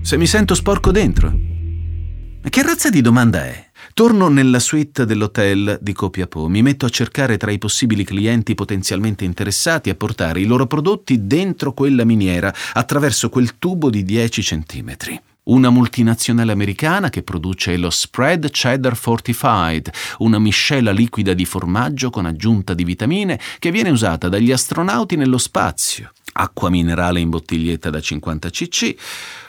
Se 0.00 0.16
mi 0.16 0.26
sento 0.26 0.56
sporco 0.56 0.90
dentro? 0.90 1.32
Che 2.42 2.62
razza 2.64 2.90
di 2.90 3.00
domanda 3.00 3.44
è? 3.44 3.70
Torno 3.94 4.26
nella 4.26 4.58
suite 4.58 5.06
dell'hotel 5.06 5.78
di 5.80 5.92
Copiapò, 5.92 6.48
mi 6.48 6.62
metto 6.62 6.86
a 6.86 6.90
cercare 6.90 7.36
tra 7.36 7.52
i 7.52 7.58
possibili 7.58 8.02
clienti 8.02 8.56
potenzialmente 8.56 9.24
interessati 9.24 9.90
a 9.90 9.94
portare 9.94 10.40
i 10.40 10.44
loro 10.44 10.66
prodotti 10.66 11.24
dentro 11.28 11.72
quella 11.72 12.02
miniera 12.02 12.52
attraverso 12.72 13.28
quel 13.28 13.58
tubo 13.58 13.90
di 13.90 14.02
10 14.02 14.42
centimetri 14.42 15.20
una 15.48 15.70
multinazionale 15.70 16.52
americana 16.52 17.10
che 17.10 17.22
produce 17.22 17.76
lo 17.76 17.90
spread 17.90 18.50
cheddar 18.50 18.96
fortified, 18.96 19.90
una 20.18 20.38
miscela 20.38 20.90
liquida 20.90 21.34
di 21.34 21.44
formaggio 21.44 22.10
con 22.10 22.26
aggiunta 22.26 22.74
di 22.74 22.84
vitamine 22.84 23.38
che 23.58 23.70
viene 23.70 23.90
usata 23.90 24.28
dagli 24.28 24.52
astronauti 24.52 25.16
nello 25.16 25.38
spazio, 25.38 26.12
acqua 26.32 26.70
minerale 26.70 27.20
in 27.20 27.30
bottiglietta 27.30 27.90
da 27.90 28.00
50 28.00 28.50
cc, 28.50 28.94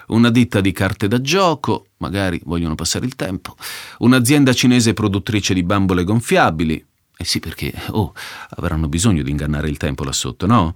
una 0.07 0.29
ditta 0.29 0.61
di 0.61 0.71
carte 0.71 1.07
da 1.07 1.21
gioco, 1.21 1.87
magari 1.97 2.41
vogliono 2.45 2.75
passare 2.75 3.05
il 3.05 3.15
tempo, 3.15 3.55
un'azienda 3.99 4.53
cinese 4.53 4.93
produttrice 4.93 5.53
di 5.53 5.63
bambole 5.63 6.03
gonfiabili, 6.03 6.85
eh 7.17 7.25
sì 7.25 7.39
perché, 7.39 7.73
oh, 7.89 8.13
avranno 8.51 8.87
bisogno 8.87 9.23
di 9.23 9.31
ingannare 9.31 9.69
il 9.69 9.77
tempo 9.77 10.05
là 10.05 10.13
sotto, 10.13 10.45
no? 10.45 10.75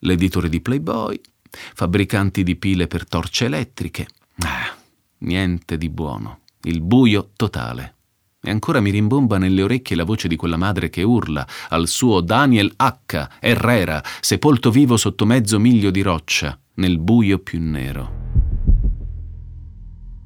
L'editore 0.00 0.48
di 0.48 0.60
Playboy, 0.60 1.18
fabbricanti 1.48 2.42
di 2.42 2.56
pile 2.56 2.88
per 2.88 3.06
torce 3.06 3.44
elettriche, 3.44 4.08
Ah, 4.38 4.74
niente 5.18 5.78
di 5.78 5.88
buono. 5.88 6.40
Il 6.62 6.80
buio 6.80 7.30
totale. 7.36 7.94
E 8.42 8.50
ancora 8.50 8.80
mi 8.80 8.90
rimbomba 8.90 9.38
nelle 9.38 9.62
orecchie 9.62 9.96
la 9.96 10.04
voce 10.04 10.28
di 10.28 10.36
quella 10.36 10.58
madre 10.58 10.90
che 10.90 11.02
urla 11.02 11.46
al 11.70 11.88
suo 11.88 12.20
Daniel 12.20 12.74
H. 12.76 13.28
Herrera, 13.40 14.02
sepolto 14.20 14.70
vivo 14.70 14.98
sotto 14.98 15.24
mezzo 15.24 15.58
miglio 15.58 15.90
di 15.90 16.02
roccia, 16.02 16.58
nel 16.74 16.98
buio 16.98 17.38
più 17.38 17.58
nero. 17.60 18.22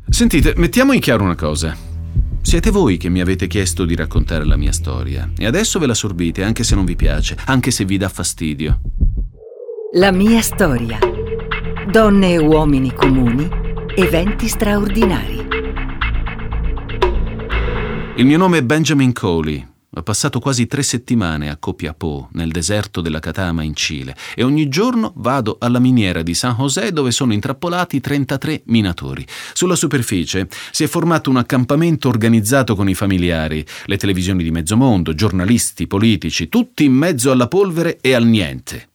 Sentite, 0.08 0.54
mettiamo 0.56 0.92
in 0.92 1.00
chiaro 1.00 1.22
una 1.22 1.36
cosa. 1.36 1.76
Siete 2.40 2.70
voi 2.70 2.96
che 2.96 3.08
mi 3.08 3.20
avete 3.20 3.46
chiesto 3.46 3.84
di 3.84 3.94
raccontare 3.94 4.44
la 4.44 4.56
mia 4.56 4.72
storia 4.72 5.30
e 5.36 5.46
adesso 5.46 5.78
ve 5.78 5.86
la 5.86 5.94
sorbite 5.94 6.42
anche 6.42 6.64
se 6.64 6.74
non 6.74 6.84
vi 6.84 6.96
piace, 6.96 7.36
anche 7.44 7.70
se 7.70 7.84
vi 7.84 7.98
dà 7.98 8.08
fastidio. 8.08 8.80
La 9.94 10.10
mia 10.10 10.40
storia. 10.40 10.98
Donne 11.88 12.32
e 12.32 12.38
uomini 12.38 12.92
comuni 12.92 13.66
Eventi 13.98 14.46
straordinari. 14.46 15.44
Il 18.14 18.26
mio 18.26 18.38
nome 18.38 18.58
è 18.58 18.62
Benjamin 18.62 19.12
Coley. 19.12 19.66
Ho 19.90 20.02
passato 20.04 20.38
quasi 20.38 20.68
tre 20.68 20.84
settimane 20.84 21.50
a 21.50 21.56
Copiapó, 21.56 22.28
nel 22.34 22.52
deserto 22.52 23.00
della 23.00 23.18
Catama 23.18 23.64
in 23.64 23.74
Cile, 23.74 24.14
e 24.36 24.44
ogni 24.44 24.68
giorno 24.68 25.12
vado 25.16 25.56
alla 25.58 25.80
miniera 25.80 26.22
di 26.22 26.32
San 26.34 26.54
José 26.56 26.92
dove 26.92 27.10
sono 27.10 27.32
intrappolati 27.32 27.98
33 27.98 28.62
minatori. 28.66 29.26
Sulla 29.52 29.74
superficie 29.74 30.46
si 30.70 30.84
è 30.84 30.86
formato 30.86 31.28
un 31.28 31.38
accampamento 31.38 32.08
organizzato 32.08 32.76
con 32.76 32.88
i 32.88 32.94
familiari, 32.94 33.66
le 33.86 33.96
televisioni 33.96 34.44
di 34.44 34.52
mezzo 34.52 34.76
mondo, 34.76 35.12
giornalisti, 35.12 35.88
politici, 35.88 36.48
tutti 36.48 36.84
in 36.84 36.92
mezzo 36.92 37.32
alla 37.32 37.48
polvere 37.48 37.98
e 38.00 38.14
al 38.14 38.26
niente. 38.26 38.90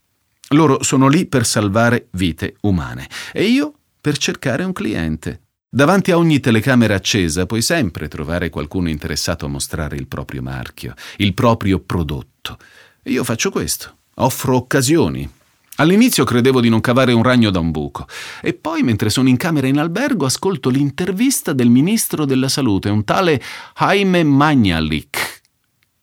Loro 0.51 0.81
sono 0.81 1.09
lì 1.09 1.25
per 1.25 1.45
salvare 1.45 2.07
vite 2.11 2.55
umane 2.61 3.09
e 3.33 3.43
io 3.43 3.79
per 4.03 4.17
cercare 4.17 4.65
un 4.65 4.73
cliente. 4.73 5.43
Davanti 5.69 6.11
a 6.11 6.17
ogni 6.17 6.41
telecamera 6.41 6.93
accesa 6.93 7.45
puoi 7.45 7.61
sempre 7.61 8.09
trovare 8.09 8.49
qualcuno 8.49 8.89
interessato 8.89 9.45
a 9.45 9.47
mostrare 9.47 9.95
il 9.95 10.07
proprio 10.07 10.41
marchio, 10.41 10.93
il 11.19 11.33
proprio 11.33 11.79
prodotto. 11.79 12.57
io 13.03 13.23
faccio 13.23 13.49
questo, 13.49 13.99
offro 14.15 14.57
occasioni. 14.57 15.27
All'inizio 15.77 16.25
credevo 16.25 16.59
di 16.59 16.67
non 16.67 16.81
cavare 16.81 17.13
un 17.13 17.23
ragno 17.23 17.49
da 17.49 17.59
un 17.59 17.71
buco 17.71 18.05
e 18.41 18.53
poi 18.53 18.83
mentre 18.83 19.09
sono 19.09 19.29
in 19.29 19.37
camera 19.37 19.67
in 19.67 19.79
albergo 19.79 20.25
ascolto 20.25 20.69
l'intervista 20.69 21.53
del 21.53 21.69
ministro 21.69 22.25
della 22.25 22.49
salute, 22.49 22.89
un 22.89 23.05
tale 23.05 23.41
Jaime 23.73 24.21
Magnalic. 24.25 25.41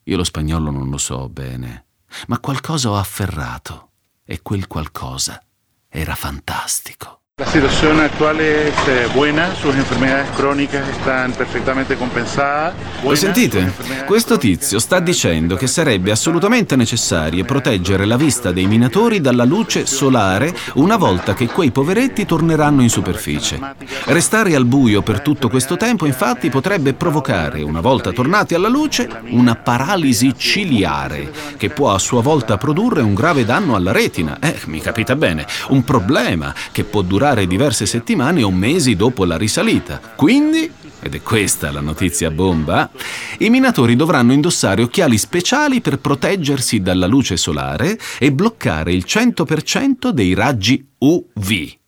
Io 0.04 0.16
lo 0.16 0.24
spagnolo 0.24 0.70
non 0.70 0.88
lo 0.88 0.96
so 0.96 1.28
bene, 1.28 1.84
ma 2.28 2.38
qualcosa 2.38 2.88
ho 2.88 2.96
afferrato 2.96 3.90
e 4.24 4.40
quel 4.40 4.66
qualcosa 4.66 5.38
era 5.86 6.14
fantastico. 6.14 7.19
La 7.40 7.46
situazione 7.46 8.04
attuale 8.04 8.66
è 8.66 8.72
eh, 8.86 9.08
buona, 9.14 9.54
sus 9.54 9.74
enfermedades 9.74 10.28
crónicas 10.36 10.86
están 10.90 11.32
perfectamente 11.32 11.96
compensadas. 11.96 12.74
Lo 13.02 13.14
sentite? 13.14 13.72
Questo 14.04 14.36
tizio 14.36 14.78
sta 14.78 15.00
dicendo 15.00 15.56
che 15.56 15.66
sarebbe 15.66 16.10
assolutamente 16.10 16.76
necessario 16.76 17.46
proteggere 17.46 18.04
la 18.04 18.18
vista 18.18 18.52
dei 18.52 18.66
minatori 18.66 19.22
dalla 19.22 19.44
luce 19.44 19.86
solare 19.86 20.54
una 20.74 20.98
volta 20.98 21.32
che 21.32 21.46
quei 21.46 21.70
poveretti 21.70 22.26
torneranno 22.26 22.82
in 22.82 22.90
superficie. 22.90 23.58
Restare 24.04 24.54
al 24.54 24.66
buio 24.66 25.00
per 25.00 25.22
tutto 25.22 25.48
questo 25.48 25.78
tempo 25.78 26.04
infatti 26.04 26.50
potrebbe 26.50 26.92
provocare, 26.92 27.62
una 27.62 27.80
volta 27.80 28.10
tornati 28.10 28.54
alla 28.54 28.68
luce, 28.68 29.08
una 29.30 29.54
paralisi 29.54 30.34
ciliare 30.36 31.32
che 31.56 31.70
può 31.70 31.94
a 31.94 31.98
sua 31.98 32.20
volta 32.20 32.58
produrre 32.58 33.00
un 33.00 33.14
grave 33.14 33.46
danno 33.46 33.76
alla 33.76 33.92
retina. 33.92 34.36
Eh, 34.40 34.58
mi 34.66 34.80
capita 34.80 35.16
bene, 35.16 35.46
un 35.68 35.82
problema 35.84 36.52
che 36.70 36.84
può 36.84 37.00
durare 37.00 37.28
durare 37.30 37.46
diverse 37.46 37.86
settimane 37.86 38.42
o 38.42 38.50
mesi 38.50 38.96
dopo 38.96 39.24
la 39.24 39.36
risalita. 39.36 40.00
Quindi, 40.16 40.70
ed 41.00 41.14
è 41.14 41.22
questa 41.22 41.70
la 41.70 41.80
notizia 41.80 42.30
bomba, 42.30 42.90
i 43.38 43.50
minatori 43.50 43.94
dovranno 43.94 44.32
indossare 44.32 44.82
occhiali 44.82 45.16
speciali 45.16 45.80
per 45.80 45.98
proteggersi 45.98 46.80
dalla 46.80 47.06
luce 47.06 47.36
solare 47.36 47.98
e 48.18 48.32
bloccare 48.32 48.92
il 48.92 49.04
100% 49.06 50.08
dei 50.08 50.34
raggi 50.34 50.84
UV. 50.98 51.78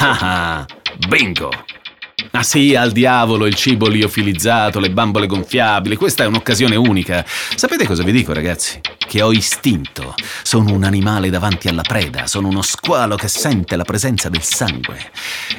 Ah, 0.00 0.66
bingo! 1.08 1.50
Ah 2.32 2.42
sì, 2.42 2.74
al 2.74 2.92
diavolo 2.92 3.46
il 3.46 3.54
cibo 3.54 3.88
liofilizzato, 3.88 4.80
le 4.80 4.90
bambole 4.90 5.26
gonfiabili, 5.26 5.96
questa 5.96 6.24
è 6.24 6.26
un'occasione 6.26 6.76
unica. 6.76 7.24
Sapete 7.26 7.86
cosa 7.86 8.02
vi 8.02 8.12
dico, 8.12 8.32
ragazzi? 8.32 8.80
Che 9.08 9.22
ho 9.22 9.32
istinto. 9.32 10.12
Sono 10.42 10.74
un 10.74 10.84
animale 10.84 11.30
davanti 11.30 11.68
alla 11.68 11.80
preda, 11.80 12.26
sono 12.26 12.48
uno 12.48 12.60
squalo 12.60 13.16
che 13.16 13.28
sente 13.28 13.74
la 13.74 13.84
presenza 13.84 14.28
del 14.28 14.42
sangue. 14.42 14.98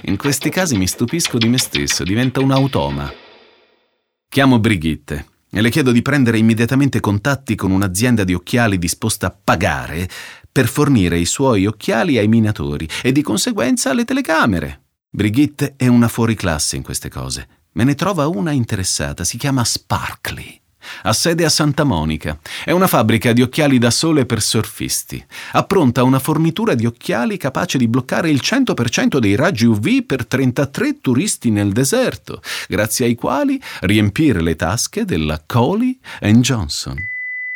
In 0.03 0.17
questi 0.17 0.51
casi 0.51 0.77
mi 0.77 0.85
stupisco 0.85 1.39
di 1.39 1.47
me 1.47 1.57
stesso, 1.57 2.03
diventa 2.03 2.41
un 2.41 2.51
automa. 2.51 3.11
Chiamo 4.29 4.59
Brigitte 4.59 5.25
e 5.49 5.61
le 5.61 5.71
chiedo 5.71 5.91
di 5.91 6.03
prendere 6.03 6.37
immediatamente 6.37 6.99
contatti 6.99 7.55
con 7.55 7.71
un'azienda 7.71 8.23
di 8.23 8.35
occhiali 8.35 8.77
disposta 8.77 9.25
a 9.25 9.35
pagare 9.43 10.07
per 10.51 10.67
fornire 10.67 11.17
i 11.17 11.25
suoi 11.25 11.65
occhiali 11.65 12.19
ai 12.19 12.27
minatori 12.27 12.87
e 13.01 13.11
di 13.11 13.23
conseguenza 13.23 13.89
alle 13.89 14.05
telecamere. 14.05 14.83
Brigitte 15.09 15.73
è 15.75 15.87
una 15.87 16.07
fuoriclasse 16.07 16.75
in 16.75 16.83
queste 16.83 17.09
cose. 17.09 17.47
Me 17.71 17.83
ne 17.83 17.95
trova 17.95 18.27
una 18.27 18.51
interessata, 18.51 19.23
si 19.23 19.39
chiama 19.39 19.63
Sparkly. 19.63 20.61
Ha 21.03 21.13
sede 21.13 21.45
a 21.45 21.49
Santa 21.49 21.83
Monica. 21.83 22.37
È 22.63 22.71
una 22.71 22.87
fabbrica 22.87 23.33
di 23.33 23.41
occhiali 23.41 23.77
da 23.77 23.91
sole 23.91 24.25
per 24.25 24.41
surfisti. 24.41 25.23
Appronta 25.53 26.03
una 26.03 26.19
fornitura 26.19 26.75
di 26.75 26.85
occhiali 26.85 27.37
capace 27.37 27.77
di 27.77 27.87
bloccare 27.87 28.29
il 28.29 28.41
100% 28.43 29.17
dei 29.17 29.35
raggi 29.35 29.65
UV 29.65 30.03
per 30.03 30.25
33 30.25 31.01
turisti 31.01 31.51
nel 31.51 31.71
deserto, 31.71 32.41
grazie 32.67 33.05
ai 33.05 33.15
quali 33.15 33.61
riempire 33.81 34.41
le 34.41 34.55
tasche 34.55 35.05
della 35.05 35.41
Coley 35.45 35.97
Johnson. 36.41 36.95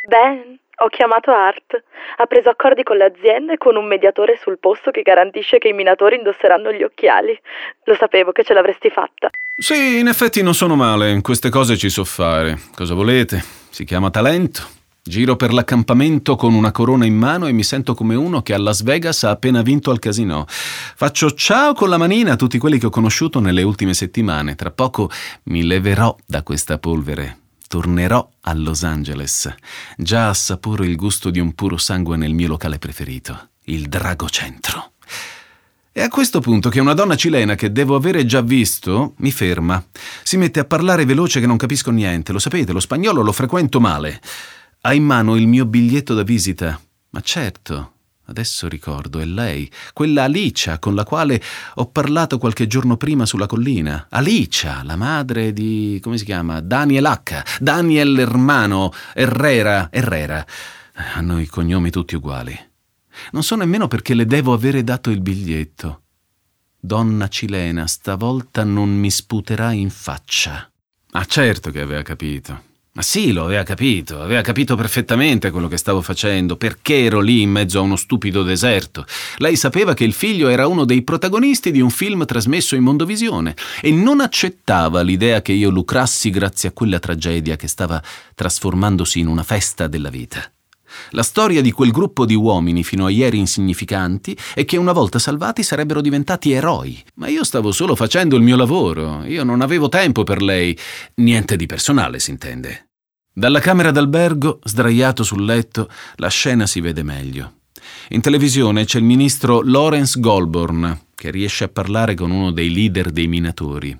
Ben, 0.07 0.59
ho 0.83 0.89
chiamato 0.89 1.31
Art. 1.31 1.83
Ha 2.17 2.25
preso 2.25 2.49
accordi 2.49 2.83
con 2.83 2.97
l'azienda 2.97 3.53
e 3.53 3.57
con 3.57 3.75
un 3.75 3.87
mediatore 3.87 4.37
sul 4.41 4.59
posto 4.59 4.91
che 4.91 5.01
garantisce 5.01 5.57
che 5.57 5.69
i 5.69 5.73
minatori 5.73 6.17
indosseranno 6.17 6.71
gli 6.71 6.83
occhiali. 6.83 7.37
Lo 7.85 7.95
sapevo 7.95 8.31
che 8.31 8.43
ce 8.43 8.53
l'avresti 8.53 8.89
fatta. 8.89 9.29
Sì, 9.57 9.99
in 9.99 10.07
effetti 10.07 10.43
non 10.43 10.53
sono 10.53 10.75
male. 10.75 11.21
Queste 11.21 11.49
cose 11.49 11.77
ci 11.77 11.89
so 11.89 12.03
fare. 12.03 12.57
Cosa 12.75 12.93
volete? 12.93 13.41
Si 13.69 13.85
chiama 13.85 14.09
talento. 14.09 14.81
Giro 15.05 15.35
per 15.35 15.51
l'accampamento 15.51 16.37
con 16.37 16.53
una 16.53 16.71
corona 16.71 17.05
in 17.05 17.15
mano 17.15 17.47
e 17.47 17.51
mi 17.51 17.63
sento 17.63 17.93
come 17.93 18.15
uno 18.15 18.41
che 18.41 18.53
a 18.53 18.57
Las 18.57 18.83
Vegas 18.83 19.23
ha 19.23 19.31
appena 19.31 19.61
vinto 19.61 19.91
al 19.91 19.99
casino. 19.99 20.45
Faccio 20.47 21.31
ciao 21.31 21.73
con 21.73 21.89
la 21.89 21.97
manina 21.97 22.33
a 22.33 22.35
tutti 22.37 22.57
quelli 22.57 22.77
che 22.77 22.85
ho 22.85 22.89
conosciuto 22.89 23.41
nelle 23.41 23.63
ultime 23.63 23.93
settimane. 23.93 24.55
Tra 24.55 24.71
poco 24.71 25.09
mi 25.43 25.65
leverò 25.65 26.15
da 26.25 26.41
questa 26.41 26.77
polvere 26.77 27.39
tornerò 27.73 28.29
a 28.41 28.53
Los 28.53 28.83
Angeles. 28.83 29.51
Già 29.97 30.29
assaporo 30.29 30.83
il 30.83 30.95
gusto 30.95 31.31
di 31.31 31.39
un 31.39 31.53
puro 31.55 31.77
sangue 31.77 32.17
nel 32.17 32.35
mio 32.35 32.47
locale 32.47 32.77
preferito, 32.77 33.49
il 33.63 33.87
Drago 33.87 34.29
Centro. 34.29 34.91
E 35.91 36.01
a 36.03 36.07
questo 36.07 36.39
punto 36.39 36.69
che 36.69 36.79
una 36.79 36.93
donna 36.93 37.15
cilena 37.15 37.55
che 37.55 37.71
devo 37.71 37.95
avere 37.95 38.27
già 38.27 38.41
visto 38.41 39.15
mi 39.17 39.31
ferma. 39.31 39.83
Si 40.21 40.37
mette 40.37 40.59
a 40.59 40.65
parlare 40.65 41.05
veloce 41.05 41.39
che 41.39 41.47
non 41.47 41.57
capisco 41.57 41.89
niente. 41.89 42.31
Lo 42.31 42.37
sapete, 42.37 42.73
lo 42.73 42.79
spagnolo 42.79 43.23
lo 43.23 43.31
frequento 43.31 43.79
male. 43.79 44.21
Ha 44.81 44.93
in 44.93 45.03
mano 45.03 45.35
il 45.35 45.47
mio 45.47 45.65
biglietto 45.65 46.13
da 46.13 46.21
visita. 46.21 46.79
Ma 47.09 47.21
certo, 47.21 47.93
Adesso 48.25 48.69
ricordo, 48.69 49.19
è 49.19 49.25
lei, 49.25 49.69
quella 49.91 50.23
Alicia 50.23 50.79
con 50.79 50.95
la 50.95 51.03
quale 51.03 51.41
ho 51.75 51.87
parlato 51.87 52.37
qualche 52.37 52.67
giorno 52.67 52.95
prima 52.95 53.25
sulla 53.25 53.47
collina. 53.47 54.07
Alicia, 54.09 54.81
la 54.83 54.95
madre 54.95 55.51
di... 55.51 55.99
come 56.01 56.17
si 56.17 56.23
chiama? 56.23 56.61
Daniel 56.61 57.05
H. 57.05 57.43
Daniel 57.59 58.17
Hermano 58.17 58.93
Herrera. 59.13 59.89
Herrera. 59.91 60.45
Hanno 61.15 61.39
i 61.39 61.47
cognomi 61.47 61.89
tutti 61.89 62.15
uguali. 62.15 62.57
Non 63.31 63.43
so 63.43 63.55
nemmeno 63.55 63.87
perché 63.87 64.13
le 64.13 64.25
devo 64.25 64.53
avere 64.53 64.83
dato 64.83 65.09
il 65.09 65.21
biglietto. 65.21 66.01
Donna 66.79 67.27
cilena, 67.27 67.87
stavolta 67.87 68.63
non 68.63 68.89
mi 68.89 69.11
sputerà 69.11 69.71
in 69.71 69.89
faccia. 69.89 70.69
Ah, 71.11 71.25
certo 71.25 71.71
che 71.71 71.81
aveva 71.81 72.01
capito. 72.01 72.71
Ma 72.95 73.01
sì, 73.01 73.31
lo 73.31 73.45
aveva 73.45 73.63
capito, 73.63 74.21
aveva 74.21 74.41
capito 74.41 74.75
perfettamente 74.75 75.49
quello 75.49 75.67
che 75.67 75.77
stavo 75.77 76.03
facendo, 76.03 76.57
perché 76.57 77.05
ero 77.05 77.21
lì 77.21 77.41
in 77.41 77.49
mezzo 77.49 77.79
a 77.79 77.81
uno 77.81 77.95
stupido 77.95 78.43
deserto. 78.43 79.07
Lei 79.37 79.55
sapeva 79.55 79.95
che 79.95 80.03
il 80.03 80.13
figlio 80.13 80.47
era 80.47 80.67
uno 80.67 80.85
dei 80.85 81.01
protagonisti 81.01 81.71
di 81.71 81.81
un 81.81 81.89
film 81.89 82.23
trasmesso 82.23 82.75
in 82.75 82.83
Mondovisione 82.83 83.55
e 83.81 83.91
non 83.91 84.21
accettava 84.21 85.01
l'idea 85.01 85.41
che 85.41 85.53
io 85.53 85.71
lucrassi 85.71 86.29
grazie 86.29 86.69
a 86.69 86.71
quella 86.71 86.99
tragedia 86.99 87.55
che 87.55 87.67
stava 87.67 87.99
trasformandosi 88.35 89.17
in 89.17 89.25
una 89.25 89.43
festa 89.43 89.87
della 89.87 90.09
vita. 90.11 90.52
La 91.11 91.23
storia 91.23 91.61
di 91.61 91.71
quel 91.71 91.91
gruppo 91.91 92.25
di 92.25 92.35
uomini 92.35 92.83
fino 92.83 93.05
a 93.05 93.09
ieri 93.09 93.37
insignificanti 93.37 94.37
è 94.53 94.65
che 94.65 94.77
una 94.77 94.91
volta 94.91 95.19
salvati 95.19 95.63
sarebbero 95.63 96.01
diventati 96.01 96.51
eroi. 96.51 97.01
Ma 97.15 97.27
io 97.27 97.43
stavo 97.43 97.71
solo 97.71 97.95
facendo 97.95 98.35
il 98.35 98.43
mio 98.43 98.55
lavoro, 98.55 99.23
io 99.25 99.43
non 99.43 99.61
avevo 99.61 99.89
tempo 99.89 100.23
per 100.23 100.41
lei, 100.41 100.77
niente 101.15 101.55
di 101.55 101.65
personale 101.65 102.19
si 102.19 102.31
intende. 102.31 102.89
Dalla 103.35 103.59
camera 103.59 103.91
d'albergo, 103.91 104.59
sdraiato 104.63 105.23
sul 105.23 105.43
letto, 105.43 105.89
la 106.17 106.29
scena 106.29 106.67
si 106.67 106.81
vede 106.81 107.01
meglio. 107.01 107.61
In 108.09 108.21
televisione 108.21 108.85
c'è 108.85 108.99
il 108.99 109.03
ministro 109.03 109.61
Lawrence 109.61 110.19
Goldborn, 110.19 110.99
che 111.15 111.31
riesce 111.31 111.63
a 111.63 111.69
parlare 111.69 112.13
con 112.13 112.31
uno 112.31 112.51
dei 112.51 112.71
leader 112.71 113.09
dei 113.09 113.27
minatori. 113.27 113.97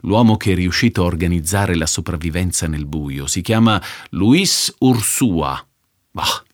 L'uomo 0.00 0.36
che 0.36 0.52
è 0.52 0.54
riuscito 0.54 1.02
a 1.02 1.06
organizzare 1.06 1.74
la 1.74 1.86
sopravvivenza 1.86 2.66
nel 2.66 2.86
buio 2.86 3.26
si 3.26 3.40
chiama 3.40 3.80
Luis 4.10 4.74
Ursua 4.78 5.66
Bah, 6.14 6.44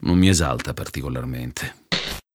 non 0.00 0.16
mi 0.16 0.30
esalta 0.30 0.72
particolarmente. 0.72 1.84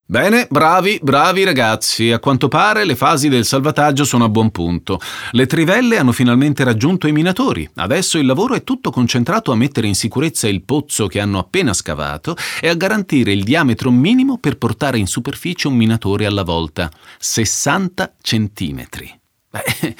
Bene, 0.06 0.46
bravi, 0.48 1.00
bravi 1.02 1.42
ragazzi. 1.42 2.12
A 2.12 2.20
quanto 2.20 2.46
pare 2.46 2.84
le 2.84 2.94
fasi 2.94 3.28
del 3.28 3.44
salvataggio 3.44 4.04
sono 4.04 4.24
a 4.24 4.28
buon 4.28 4.52
punto. 4.52 5.00
Le 5.32 5.46
trivelle 5.46 5.96
hanno 5.96 6.12
finalmente 6.12 6.62
raggiunto 6.62 7.08
i 7.08 7.12
minatori. 7.12 7.68
Adesso 7.74 8.18
il 8.18 8.26
lavoro 8.26 8.54
è 8.54 8.62
tutto 8.62 8.92
concentrato 8.92 9.50
a 9.50 9.56
mettere 9.56 9.88
in 9.88 9.96
sicurezza 9.96 10.46
il 10.46 10.62
pozzo 10.62 11.08
che 11.08 11.18
hanno 11.18 11.40
appena 11.40 11.72
scavato 11.72 12.36
e 12.60 12.68
a 12.68 12.74
garantire 12.74 13.32
il 13.32 13.42
diametro 13.42 13.90
minimo 13.90 14.38
per 14.38 14.56
portare 14.56 14.98
in 14.98 15.08
superficie 15.08 15.66
un 15.66 15.74
minatore 15.74 16.26
alla 16.26 16.44
volta. 16.44 16.88
60 17.18 18.14
centimetri. 18.20 19.21
Beh, 19.52 19.94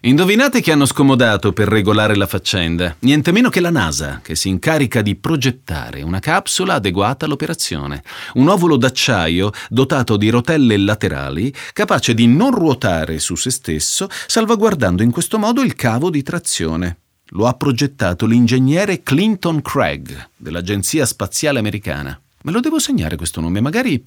indovinate 0.08 0.62
chi 0.62 0.70
hanno 0.70 0.86
scomodato 0.86 1.52
per 1.52 1.68
regolare 1.68 2.16
la 2.16 2.26
faccenda? 2.26 2.96
Niente 3.00 3.32
meno 3.32 3.50
che 3.50 3.60
la 3.60 3.68
NASA, 3.68 4.20
che 4.22 4.34
si 4.34 4.48
incarica 4.48 5.02
di 5.02 5.14
progettare 5.14 6.00
una 6.00 6.20
capsula 6.20 6.74
adeguata 6.74 7.26
all'operazione. 7.26 8.02
Un 8.34 8.48
ovulo 8.48 8.78
d'acciaio 8.78 9.50
dotato 9.68 10.16
di 10.16 10.30
rotelle 10.30 10.78
laterali, 10.78 11.54
capace 11.74 12.14
di 12.14 12.26
non 12.26 12.54
ruotare 12.54 13.18
su 13.18 13.34
se 13.34 13.50
stesso, 13.50 14.08
salvaguardando 14.26 15.02
in 15.02 15.10
questo 15.10 15.38
modo 15.38 15.60
il 15.60 15.74
cavo 15.74 16.08
di 16.08 16.22
trazione. 16.22 17.00
Lo 17.32 17.46
ha 17.46 17.52
progettato 17.52 18.24
l'ingegnere 18.24 19.02
Clinton 19.02 19.60
Craig 19.60 20.30
dell'Agenzia 20.34 21.04
Spaziale 21.04 21.58
Americana. 21.58 22.18
Me 22.44 22.52
lo 22.52 22.60
devo 22.60 22.78
segnare 22.78 23.16
questo 23.16 23.40
nome, 23.40 23.62
magari, 23.62 24.02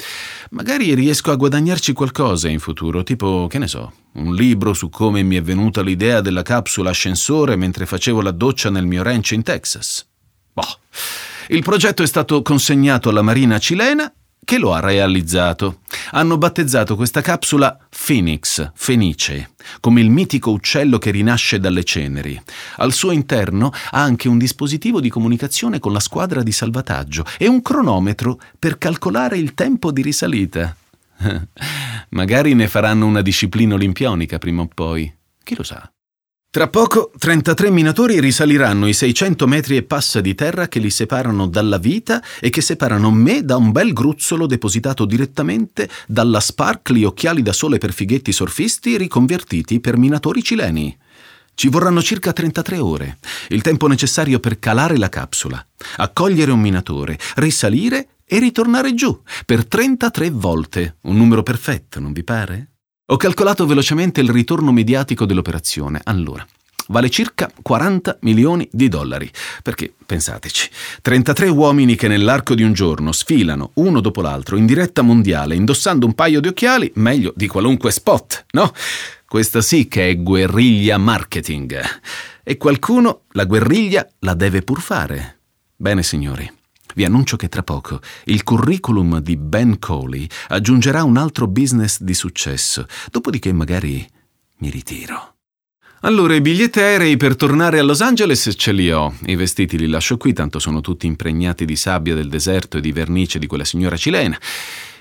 magari 0.51 0.93
riesco 0.93 1.31
a 1.31 1.35
guadagnarci 1.35 1.93
qualcosa 1.93 2.47
in 2.47 2.59
futuro, 2.59 3.01
tipo, 3.01 3.47
che 3.49 3.57
ne 3.57 3.67
so, 3.67 3.91
un 4.13 4.35
libro 4.35 4.73
su 4.73 4.89
come 4.89 5.23
mi 5.23 5.38
è 5.38 5.41
venuta 5.41 5.81
l'idea 5.81 6.21
della 6.21 6.43
capsula 6.43 6.91
ascensore 6.91 7.55
mentre 7.55 7.88
facevo 7.88 8.21
la 8.21 8.29
doccia 8.29 8.69
nel 8.69 8.85
mio 8.85 9.01
ranch 9.01 9.31
in 9.31 9.41
Texas. 9.41 10.07
Boh. 10.53 10.79
Il 11.47 11.63
progetto 11.63 12.03
è 12.03 12.05
stato 12.05 12.43
consegnato 12.43 13.09
alla 13.09 13.23
Marina 13.23 13.57
cilena 13.57 14.13
che 14.47 14.59
lo 14.59 14.73
ha 14.73 14.79
realizzato. 14.79 15.81
Hanno 16.11 16.37
battezzato 16.37 16.95
questa 16.95 17.19
capsula 17.19 17.77
Phoenix, 17.89 18.71
Fenice, 18.75 19.49
come 19.81 19.99
il 19.99 20.09
mitico 20.09 20.51
uccello 20.51 20.99
che 20.99 21.11
rinasce 21.11 21.59
dalle 21.59 21.83
ceneri. 21.83 22.41
Al 22.77 22.93
suo 22.93 23.11
interno 23.11 23.73
ha 23.73 24.01
anche 24.01 24.29
un 24.29 24.37
dispositivo 24.37 25.01
di 25.01 25.09
comunicazione 25.09 25.79
con 25.79 25.91
la 25.91 25.99
squadra 25.99 26.43
di 26.43 26.53
salvataggio 26.53 27.25
e 27.37 27.49
un 27.49 27.61
cronometro 27.61 28.39
per 28.57 28.77
calcolare 28.77 29.37
il 29.37 29.53
tempo 29.53 29.91
di 29.91 30.01
risalita. 30.01 30.73
Magari 32.11 32.53
ne 32.53 32.69
faranno 32.69 33.05
una 33.05 33.21
disciplina 33.21 33.73
olimpionica 33.73 34.37
prima 34.37 34.61
o 34.61 34.69
poi. 34.73 35.13
Chi 35.43 35.55
lo 35.55 35.63
sa? 35.63 35.91
Tra 36.49 36.69
poco 36.69 37.11
33 37.15 37.69
minatori 37.69 38.19
risaliranno 38.19 38.87
i 38.87 38.93
600 38.93 39.45
metri 39.45 39.75
e 39.75 39.83
passa 39.83 40.21
di 40.21 40.33
terra 40.33 40.67
che 40.67 40.79
li 40.79 40.89
separano 40.89 41.45
dalla 41.45 41.77
vita 41.77 42.23
e 42.39 42.49
che 42.49 42.61
separano 42.61 43.11
me 43.11 43.43
da 43.43 43.57
un 43.57 43.71
bel 43.71 43.91
gruzzolo 43.93 44.47
depositato 44.47 45.05
direttamente 45.05 45.89
dalla 46.07 46.39
Sparkly 46.39 47.03
occhiali 47.03 47.43
da 47.43 47.51
sole 47.51 47.77
per 47.77 47.91
fighetti 47.91 48.31
surfisti 48.31 48.97
riconvertiti 48.97 49.79
per 49.81 49.97
minatori 49.97 50.41
cileni. 50.41 50.97
Ci 51.53 51.67
vorranno 51.67 52.01
circa 52.01 52.33
33 52.33 52.77
ore, 52.79 53.17
il 53.49 53.61
tempo 53.61 53.87
necessario 53.87 54.39
per 54.39 54.57
calare 54.57 54.97
la 54.97 55.09
capsula, 55.09 55.63
accogliere 55.97 56.51
un 56.51 56.61
minatore, 56.61 57.19
risalire 57.35 58.07
e 58.25 58.39
ritornare 58.39 58.93
giù 58.93 59.21
per 59.45 59.65
33 59.65 60.29
volte. 60.31 60.97
Un 61.01 61.17
numero 61.17 61.43
perfetto, 61.43 61.99
non 61.99 62.13
vi 62.13 62.23
pare? 62.23 62.76
Ho 63.10 63.16
calcolato 63.16 63.66
velocemente 63.66 64.20
il 64.20 64.30
ritorno 64.30 64.74
mediatico 64.74 65.26
dell'operazione. 65.26 66.01
Allora, 66.03 66.45
vale 66.88 67.10
circa 67.10 67.49
40 67.62 68.18
milioni 68.24 68.68
di 68.70 68.89
dollari. 68.89 69.32
Perché, 69.64 69.93
pensateci, 70.05 70.70
33 71.01 71.47
uomini 71.47 71.95
che 71.95 72.10
nell'arco 72.10 72.53
di 72.53 72.64
un 72.64 72.74
giorno 72.74 73.14
sfilano 73.14 73.72
uno 73.76 74.01
dopo 74.01 74.20
l'altro 74.20 74.58
in 74.58 74.66
diretta 74.66 75.03
mondiale 75.03 75.55
indossando 75.55 76.05
un 76.05 76.16
paio 76.16 76.41
di 76.41 76.49
occhiali, 76.49 76.91
meglio 76.95 77.32
di 77.34 77.47
qualunque 77.47 77.91
spot, 77.91 78.47
no? 78.51 78.74
Questa 79.26 79.62
sì 79.62 79.88
che 79.88 80.10
è 80.10 80.22
guerriglia 80.22 80.97
marketing. 80.97 81.80
E 82.43 82.58
qualcuno 82.58 83.22
la 83.32 83.45
guerriglia 83.45 84.05
la 84.20 84.34
deve 84.34 84.64
pur 84.64 84.82
fare. 84.82 85.39
Bene, 85.78 86.03
signori. 86.03 86.57
Vi 86.97 87.05
annuncio 87.05 87.37
che 87.37 87.47
tra 87.47 87.61
poco 87.61 88.01
il 88.23 88.41
curriculum 88.41 89.19
di 89.19 89.37
Ben 89.37 89.77
Coley 89.77 90.27
aggiungerà 90.47 91.03
un 91.03 91.15
altro 91.17 91.47
business 91.47 92.01
di 92.01 92.15
successo, 92.15 92.87
dopodiché 93.11 93.53
magari 93.53 94.03
mi 94.57 94.71
ritiro. 94.71 95.35
Allora, 96.01 96.33
i 96.33 96.41
biglietti 96.41 96.79
aerei 96.79 97.15
per 97.15 97.35
tornare 97.35 97.77
a 97.77 97.83
Los 97.83 98.01
Angeles 98.01 98.51
ce 98.57 98.71
li 98.71 98.91
ho. 98.91 99.13
I 99.27 99.35
vestiti 99.35 99.77
li 99.77 99.85
lascio 99.85 100.17
qui, 100.17 100.33
tanto 100.33 100.57
sono 100.57 100.81
tutti 100.81 101.05
impregnati 101.05 101.65
di 101.65 101.75
sabbia 101.75 102.15
del 102.15 102.29
deserto 102.29 102.77
e 102.77 102.81
di 102.81 102.91
vernice 102.91 103.37
di 103.37 103.45
quella 103.45 103.63
signora 103.63 103.95
cilena. 103.95 104.39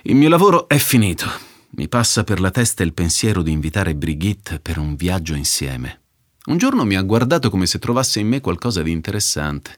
Il 0.02 0.16
mio 0.16 0.28
lavoro 0.28 0.68
è 0.68 0.76
finito. 0.76 1.24
Mi 1.70 1.88
passa 1.88 2.24
per 2.24 2.40
la 2.40 2.50
testa 2.50 2.82
il 2.82 2.92
pensiero 2.92 3.40
di 3.40 3.52
invitare 3.52 3.94
Brigitte 3.94 4.60
per 4.60 4.76
un 4.76 4.96
viaggio 4.96 5.32
insieme. 5.32 6.02
Un 6.44 6.58
giorno 6.58 6.84
mi 6.84 6.94
ha 6.94 7.02
guardato 7.02 7.48
come 7.48 7.64
se 7.64 7.78
trovasse 7.78 8.20
in 8.20 8.28
me 8.28 8.40
qualcosa 8.40 8.82
di 8.82 8.92
interessante. 8.92 9.76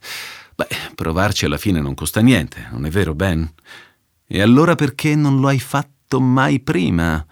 Beh, 0.59 0.91
provarci 0.97 1.45
alla 1.45 1.57
fine 1.57 1.81
non 1.81 1.95
costa 1.95 2.21
niente, 2.21 2.67
non 2.73 2.85
è 2.85 2.91
vero, 2.91 3.15
Ben? 3.15 3.49
E 4.27 4.43
allora 4.43 4.75
perché 4.75 5.15
non 5.15 5.39
lo 5.39 5.47
hai 5.47 5.61
fatto 5.61 6.21
mai 6.21 6.59
prima? 6.59 7.25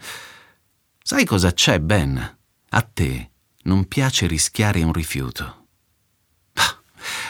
Sai 1.02 1.24
cosa 1.24 1.52
c'è, 1.52 1.80
Ben? 1.80 2.36
A 2.68 2.82
te 2.82 3.30
non 3.64 3.88
piace 3.88 4.28
rischiare 4.28 4.84
un 4.84 4.92
rifiuto. 4.92 5.66
Ah, 6.52 6.80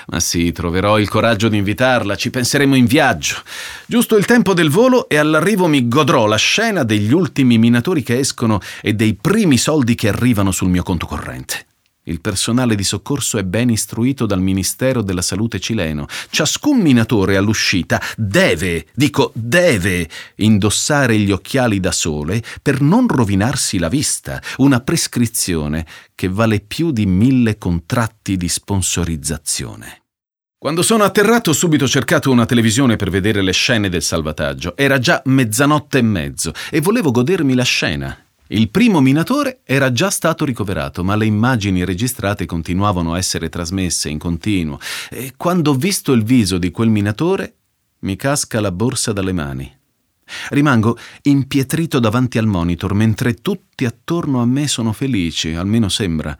ma 0.09 0.20
sì, 0.20 0.53
troverò 0.53 0.99
il 0.99 1.09
coraggio 1.09 1.49
di 1.49 1.57
invitarla, 1.57 2.14
ci 2.14 2.28
penseremo 2.28 2.76
in 2.76 2.84
viaggio. 2.84 3.42
Giusto 3.86 4.18
il 4.18 4.26
tempo 4.26 4.53
del 4.53 4.68
volo 4.68 5.09
e 5.09 5.16
all'arrivo 5.16 5.66
mi 5.66 5.88
godrò 5.88 6.26
la 6.26 6.36
scena 6.36 6.82
degli 6.82 7.14
ultimi 7.14 7.57
minatori 7.57 8.03
che 8.03 8.18
escono 8.18 8.61
e 8.82 8.92
dei 8.92 9.14
primi 9.14 9.57
soldi 9.57 9.94
che 9.94 10.09
arrivano 10.09 10.51
sul 10.51 10.68
mio 10.68 10.82
conto 10.82 11.07
corrente. 11.07 11.66
Il 12.09 12.20
personale 12.20 12.76
di 12.76 12.84
soccorso 12.84 13.36
è 13.36 13.42
ben 13.42 13.68
istruito 13.68 14.26
dal 14.26 14.40
Ministero 14.40 15.02
della 15.02 15.22
Salute 15.22 15.59
cileno. 15.59 16.07
Ciascun 16.30 16.78
minatore 16.78 17.36
all'uscita 17.36 18.00
deve, 18.16 18.86
dico 18.94 19.32
deve, 19.34 20.09
indossare 20.36 21.18
gli 21.18 21.32
occhiali 21.32 21.80
da 21.80 21.90
sole 21.90 22.44
per 22.62 22.80
non 22.80 23.09
rovinarsi 23.09 23.78
la 23.78 23.88
vista, 23.88 24.40
una 24.59 24.80
prescrizione 24.80 25.84
che 26.14 26.28
vale 26.28 26.61
più 26.61 26.92
di 26.92 27.07
mille 27.07 27.59
contratti 27.59 28.36
di 28.36 28.48
sponsorizzazione. 28.48 30.02
Quando 30.57 30.82
sono 30.82 31.02
atterrato 31.02 31.50
ho 31.50 31.54
subito 31.54 31.88
cercato 31.88 32.30
una 32.30 32.46
televisione 32.46 32.94
per 32.94 33.11
vedere 33.11 33.42
le 33.42 33.52
scene 33.52 33.88
del 33.88 34.02
salvataggio. 34.02 34.76
Era 34.76 35.00
già 35.00 35.20
mezzanotte 35.24 35.98
e 35.98 36.02
mezzo 36.02 36.52
e 36.70 36.80
volevo 36.80 37.11
godermi 37.11 37.54
la 37.54 37.64
scena. 37.64 38.26
Il 38.49 38.70
primo 38.70 39.01
minatore 39.01 39.61
era 39.64 39.90
già 39.90 40.09
stato 40.09 40.44
ricoverato, 40.44 41.03
ma 41.03 41.16
le 41.16 41.26
immagini 41.26 41.84
registrate 41.84 42.47
continuavano 42.47 43.14
a 43.14 43.18
essere 43.18 43.49
trasmesse 43.49 44.09
in 44.09 44.18
continuo 44.18 44.78
e 45.11 45.32
quando 45.36 45.72
ho 45.72 45.74
visto 45.74 46.12
il 46.12 46.22
viso 46.22 46.57
di 46.57 46.70
quel 46.70 46.88
minatore 46.88 47.55
mi 48.01 48.14
casca 48.14 48.61
la 48.61 48.70
borsa 48.70 49.12
dalle 49.12 49.32
mani. 49.32 49.74
Rimango 50.51 50.97
impietrito 51.22 51.99
davanti 51.99 52.38
al 52.38 52.47
monitor 52.47 52.94
mentre 52.94 53.34
tutti 53.34 53.84
attorno 53.84 54.40
a 54.40 54.47
me 54.47 54.68
sono 54.68 54.92
felici, 54.92 55.55
almeno 55.55 55.88
sembra. 55.88 56.36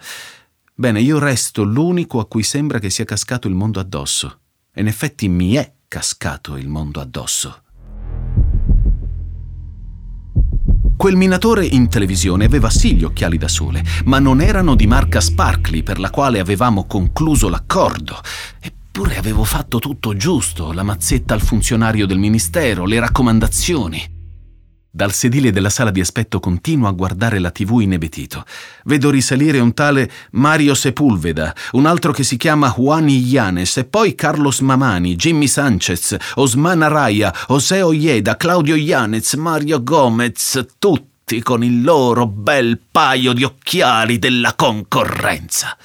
Bene, 0.75 1.01
io 1.01 1.19
resto 1.19 1.65
l'unico 1.65 2.21
a 2.21 2.27
cui 2.27 2.45
sembra 2.45 2.79
che 2.79 2.91
sia 2.91 3.05
cascato 3.05 3.49
il 3.49 3.55
mondo 3.55 3.81
addosso. 3.81 4.41
E 4.73 4.81
in 4.81 4.87
effetti 4.87 5.29
mi 5.29 5.55
è 5.55 5.73
cascato 5.89 6.57
il 6.57 6.69
mondo 6.69 7.01
addosso. 7.01 7.63
Quel 11.07 11.19
minatore 11.19 11.65
in 11.65 11.89
televisione 11.89 12.47
aveva 12.47 12.69
sì 12.69 12.97
gli 12.97 13.05
occhiali 13.05 13.39
da 13.39 13.47
sole, 13.47 13.85
ma 14.07 14.19
non 14.19 14.41
erano 14.41 14.75
di 14.75 14.89
marca 14.89 15.21
Sparkly 15.21 15.85
per 15.85 16.01
la 16.01 16.11
quale 16.11 16.41
avevamo 16.41 16.85
concluso 16.85 17.49
l'accordo. 17.49 18.21
Eppure 18.59 19.17
avevo 19.17 19.45
fatto 19.45 19.79
tutto 19.79 20.17
giusto, 20.17 20.73
la 20.73 20.83
mazzetta 20.83 21.33
al 21.33 21.43
funzionario 21.43 22.07
del 22.07 22.19
ministero, 22.19 22.87
le 22.87 22.99
raccomandazioni. 22.99 24.16
Dal 24.97 25.13
sedile 25.13 25.51
della 25.51 25.69
sala 25.69 25.91
di 25.91 26.01
aspetto 26.01 26.41
continuo 26.41 26.89
a 26.89 26.93
guardare 26.93 27.39
la 27.39 27.51
tv 27.51 27.81
inebetito. 27.81 28.47
Vedo 28.85 29.11
risalire 29.11 29.59
un 29.59 29.75
tale 29.75 30.11
Mario 30.31 30.75
Sepulveda, 30.75 31.55
un 31.73 31.85
altro 31.85 32.13
che 32.13 32.23
si 32.23 32.39
chiama 32.39 32.73
Juan 32.75 33.07
Illanes 33.07 33.77
e 33.77 33.85
poi 33.85 34.15
Carlos 34.15 34.61
Mamani, 34.61 35.15
Jimmy 35.15 35.49
Sanchez, 35.49 36.17
Osman 36.37 36.81
Araya, 36.81 37.31
José 37.47 37.83
Ojeda, 37.83 38.39
Claudio 38.39 38.75
Ianez, 38.75 39.35
Mario 39.35 39.83
Gomez, 39.83 40.65
tutti 40.79 41.43
con 41.43 41.63
il 41.63 41.83
loro 41.83 42.27
bel 42.27 42.81
paio 42.91 43.35
di 43.35 43.45
occhiali 43.45 44.19
della 44.19 44.55
concorrenza. 44.55 45.77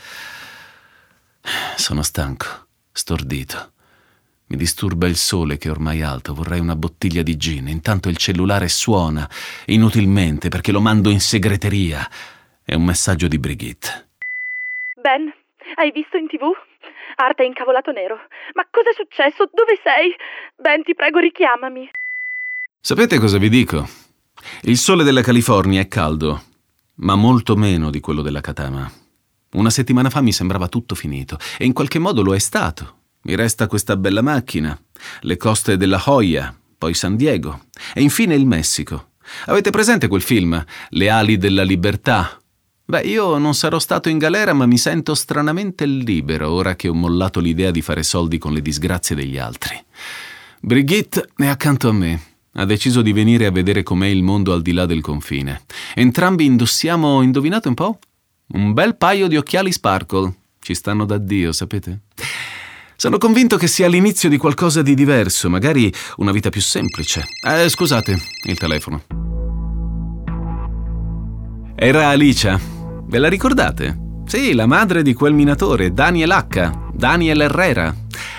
Sono 1.76 2.01
stanco, 2.01 2.68
stordito. 2.93 3.70
Mi 4.52 4.58
disturba 4.58 5.08
il 5.08 5.16
sole 5.16 5.58
che 5.58 5.70
è 5.70 5.72
ormai 5.72 6.02
alto, 6.02 6.34
vorrei 6.34 6.60
una 6.60 6.76
bottiglia 6.76 7.22
di 7.22 7.38
gin. 7.38 7.70
Intanto 7.70 8.10
il 8.10 8.18
cellulare 8.18 8.68
suona, 8.68 9.26
inutilmente, 9.68 10.49
perché 10.49 10.74
lo 10.74 10.82
mando 10.82 11.10
in 11.10 11.22
segreteria. 11.22 12.06
È 12.62 12.74
un 12.74 12.84
messaggio 12.84 13.30
di 13.30 13.39
Brigitte. 13.39 14.10
Ben, 15.02 15.34
hai 15.76 15.91
visto 15.93 16.18
in 16.18 16.28
tv? 16.28 16.52
Art 17.16 17.38
è 17.38 17.45
incavolato 17.45 17.93
nero. 17.93 18.18
Ma 18.54 18.68
cos'è 18.70 18.91
successo? 18.93 19.49
Dove 19.54 19.80
sei? 19.86 20.14
Ben, 20.58 20.84
ti 20.84 20.95
prego, 20.95 21.20
richiamami. 21.20 21.89
Sapete 22.82 23.20
cosa 23.20 23.38
vi 23.38 23.47
dico? 23.47 23.88
Il 24.64 24.76
sole 24.76 25.06
della 25.06 25.22
California 25.22 25.80
è 25.80 25.88
caldo, 25.88 26.43
ma 26.95 27.16
molto 27.16 27.56
meno 27.56 27.89
di 27.89 28.02
quello 28.02 28.22
della 28.22 28.41
Katama. 28.41 28.91
Una 29.54 29.70
settimana 29.70 30.10
fa 30.10 30.20
mi 30.20 30.34
sembrava 30.34 30.68
tutto 30.68 30.93
finito, 30.93 31.38
e 31.58 31.64
in 31.64 31.72
qualche 31.72 31.99
modo 31.99 32.22
lo 32.22 32.36
è 32.36 32.39
stato. 32.39 32.99
Mi 33.24 33.36
resta 33.36 33.67
questa 33.67 33.97
bella 33.97 34.22
macchina, 34.22 34.80
le 35.22 35.38
coste 35.38 35.78
della 35.78 36.01
Joya, 36.03 36.55
poi 36.78 36.95
San 36.95 37.15
Diego 37.15 37.65
e 37.93 38.01
infine 38.01 38.34
il 38.34 38.47
Messico. 38.47 39.11
Avete 39.45 39.69
presente 39.69 40.07
quel 40.07 40.22
film, 40.22 40.63
Le 40.89 41.09
ali 41.09 41.38
della 41.38 41.63
libertà? 41.63 42.41
Beh, 42.84 43.01
io 43.01 43.38
non 43.38 43.53
sarò 43.53 43.80
stato 43.80 44.09
in 44.09 44.17
galera, 44.17 44.53
ma 44.53 44.65
mi 44.65 44.78
sento 44.78 45.13
stranamente 45.13 45.86
libero 45.86 46.49
ora 46.49 46.76
che 46.76 46.89
ho 46.89 46.93
mollato 46.93 47.39
l'idea 47.39 47.72
di 47.72 47.82
fare 47.82 48.03
soldi 48.03 48.38
con 48.38 48.53
le 48.53 48.61
disgrazie 48.61 49.15
degli 49.15 49.38
altri. 49.38 49.82
Brigitte 50.59 51.30
è 51.38 51.45
accanto 51.45 51.89
a 51.89 51.93
me. 51.93 52.22
Ha 52.53 52.65
deciso 52.65 53.01
di 53.01 53.13
venire 53.13 53.45
a 53.45 53.51
vedere 53.51 53.84
com'è 53.84 54.07
il 54.07 54.24
mondo 54.24 54.51
al 54.51 54.61
di 54.61 54.74
là 54.74 54.86
del 54.86 55.01
confine. 55.01 55.61
Entrambi 55.93 56.45
indossiamo, 56.45 57.22
indovinate 57.22 57.67
un 57.67 57.76
po'? 57.76 57.99
Un 58.53 58.74
bel 58.74 58.97
paio 58.97 59.28
di 59.28 59.38
occhiali 59.38 59.72
sparkle. 59.72 60.34
Ci 60.59 60.74
stanno 60.74 61.05
da 61.05 61.17
Dio, 61.17 61.53
sapete? 61.53 62.01
Sono 63.02 63.18
convinto 63.18 63.58
che 63.58 63.66
sia 63.66 63.88
l'inizio 63.88 64.30
di 64.30 64.38
qualcosa 64.38 64.84
di 64.84 64.93
diverso, 64.93 65.49
magari 65.49 65.91
una 66.18 66.32
vita 66.32 66.49
più 66.49 66.62
semplice. 66.62 67.26
Eh, 67.43 67.68
scusate, 67.68 68.16
il 68.43 68.60
telefono. 68.60 69.02
Era 71.76 72.10
Alicia. 72.10 72.60
Ve 73.08 73.18
la 73.18 73.28
ricordate? 73.28 74.22
Sì, 74.28 74.54
la 74.54 74.68
madre 74.68 75.02
di 75.02 75.16
quel 75.16 75.34
minatore, 75.34 75.91
Daniel 75.91 76.30
H., 76.30 76.91
Daniel 76.93 77.41
Herrera. 77.41 77.91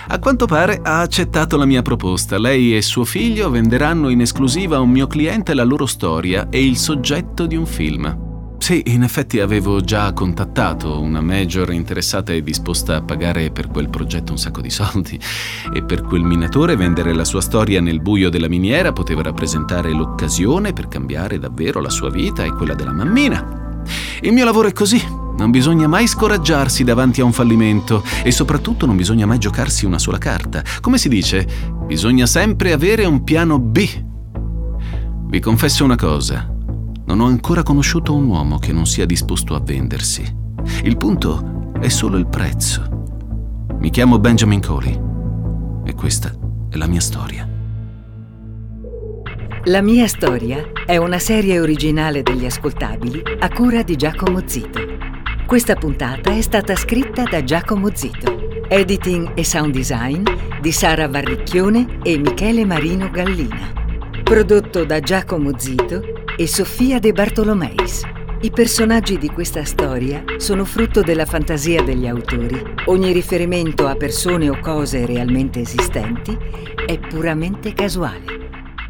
A 0.06 0.20
quanto 0.20 0.46
pare 0.46 0.78
ha 0.80 1.00
accettato 1.00 1.56
la 1.56 1.66
mia 1.66 1.82
proposta. 1.82 2.38
Lei 2.38 2.76
e 2.76 2.82
suo 2.82 3.04
figlio 3.04 3.50
venderanno 3.50 4.10
in 4.10 4.20
esclusiva 4.20 4.76
a 4.76 4.80
un 4.80 4.90
mio 4.90 5.08
cliente 5.08 5.54
la 5.54 5.64
loro 5.64 5.86
storia 5.86 6.48
e 6.50 6.64
il 6.64 6.76
soggetto 6.76 7.46
di 7.46 7.56
un 7.56 7.66
film. 7.66 8.31
Sì, 8.62 8.80
in 8.86 9.02
effetti 9.02 9.40
avevo 9.40 9.80
già 9.80 10.12
contattato 10.12 11.00
una 11.00 11.20
major 11.20 11.72
interessata 11.72 12.32
e 12.32 12.44
disposta 12.44 12.94
a 12.94 13.02
pagare 13.02 13.50
per 13.50 13.66
quel 13.66 13.90
progetto 13.90 14.30
un 14.30 14.38
sacco 14.38 14.60
di 14.60 14.70
soldi 14.70 15.18
e 15.74 15.82
per 15.82 16.02
quel 16.02 16.22
minatore 16.22 16.76
vendere 16.76 17.12
la 17.12 17.24
sua 17.24 17.40
storia 17.40 17.80
nel 17.80 18.00
buio 18.00 18.30
della 18.30 18.48
miniera 18.48 18.92
poteva 18.92 19.20
rappresentare 19.20 19.90
l'occasione 19.90 20.72
per 20.72 20.86
cambiare 20.86 21.40
davvero 21.40 21.80
la 21.80 21.90
sua 21.90 22.08
vita 22.08 22.44
e 22.44 22.52
quella 22.54 22.74
della 22.74 22.92
mammina. 22.92 23.82
Il 24.20 24.32
mio 24.32 24.44
lavoro 24.44 24.68
è 24.68 24.72
così, 24.72 25.04
non 25.36 25.50
bisogna 25.50 25.88
mai 25.88 26.06
scoraggiarsi 26.06 26.84
davanti 26.84 27.20
a 27.20 27.24
un 27.24 27.32
fallimento 27.32 28.04
e 28.22 28.30
soprattutto 28.30 28.86
non 28.86 28.94
bisogna 28.94 29.26
mai 29.26 29.38
giocarsi 29.38 29.86
una 29.86 29.98
sola 29.98 30.18
carta. 30.18 30.62
Come 30.80 30.98
si 30.98 31.08
dice, 31.08 31.48
bisogna 31.84 32.26
sempre 32.26 32.70
avere 32.70 33.06
un 33.06 33.24
piano 33.24 33.58
B. 33.58 33.88
Vi 35.26 35.40
confesso 35.40 35.82
una 35.82 35.96
cosa, 35.96 36.51
non 37.12 37.20
ho 37.20 37.26
ancora 37.26 37.62
conosciuto 37.62 38.14
un 38.14 38.26
uomo 38.26 38.58
che 38.58 38.72
non 38.72 38.86
sia 38.86 39.04
disposto 39.04 39.54
a 39.54 39.60
vendersi. 39.60 40.24
Il 40.84 40.96
punto 40.96 41.70
è 41.78 41.88
solo 41.88 42.16
il 42.16 42.26
prezzo. 42.26 43.66
Mi 43.80 43.90
chiamo 43.90 44.18
Benjamin 44.18 44.62
Coley 44.62 44.98
e 45.84 45.94
questa 45.94 46.34
è 46.70 46.76
la 46.78 46.86
mia 46.86 47.00
storia. 47.00 47.46
La 49.64 49.82
mia 49.82 50.08
storia 50.08 50.70
è 50.86 50.96
una 50.96 51.18
serie 51.18 51.60
originale 51.60 52.22
degli 52.22 52.46
ascoltabili 52.46 53.22
a 53.40 53.50
cura 53.50 53.82
di 53.82 53.94
Giacomo 53.94 54.40
Zito. 54.46 54.80
Questa 55.46 55.74
puntata 55.74 56.30
è 56.32 56.40
stata 56.40 56.74
scritta 56.76 57.24
da 57.24 57.44
Giacomo 57.44 57.94
Zito. 57.94 58.64
Editing 58.68 59.32
e 59.34 59.44
sound 59.44 59.74
design 59.74 60.22
di 60.62 60.72
Sara 60.72 61.08
Varricchione 61.08 61.98
e 62.02 62.16
Michele 62.16 62.64
Marino 62.64 63.10
Gallina. 63.10 63.70
Prodotto 64.22 64.86
da 64.86 64.98
Giacomo 65.00 65.58
Zito 65.58 66.21
e 66.36 66.46
Sofia 66.46 66.98
De 66.98 67.12
Bartolomeis. 67.12 68.02
I 68.40 68.50
personaggi 68.50 69.18
di 69.18 69.28
questa 69.28 69.64
storia 69.64 70.24
sono 70.38 70.64
frutto 70.64 71.02
della 71.02 71.26
fantasia 71.26 71.82
degli 71.82 72.06
autori. 72.06 72.60
Ogni 72.86 73.12
riferimento 73.12 73.86
a 73.86 73.94
persone 73.94 74.48
o 74.48 74.58
cose 74.58 75.04
realmente 75.06 75.60
esistenti 75.60 76.36
è 76.86 76.98
puramente 76.98 77.72
casuale. 77.74 78.40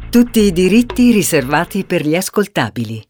Tutti 0.09 0.39
i 0.39 0.51
diritti 0.51 1.11
riservati 1.11 1.83
per 1.85 2.05
gli 2.05 2.15
ascoltabili. 2.15 3.03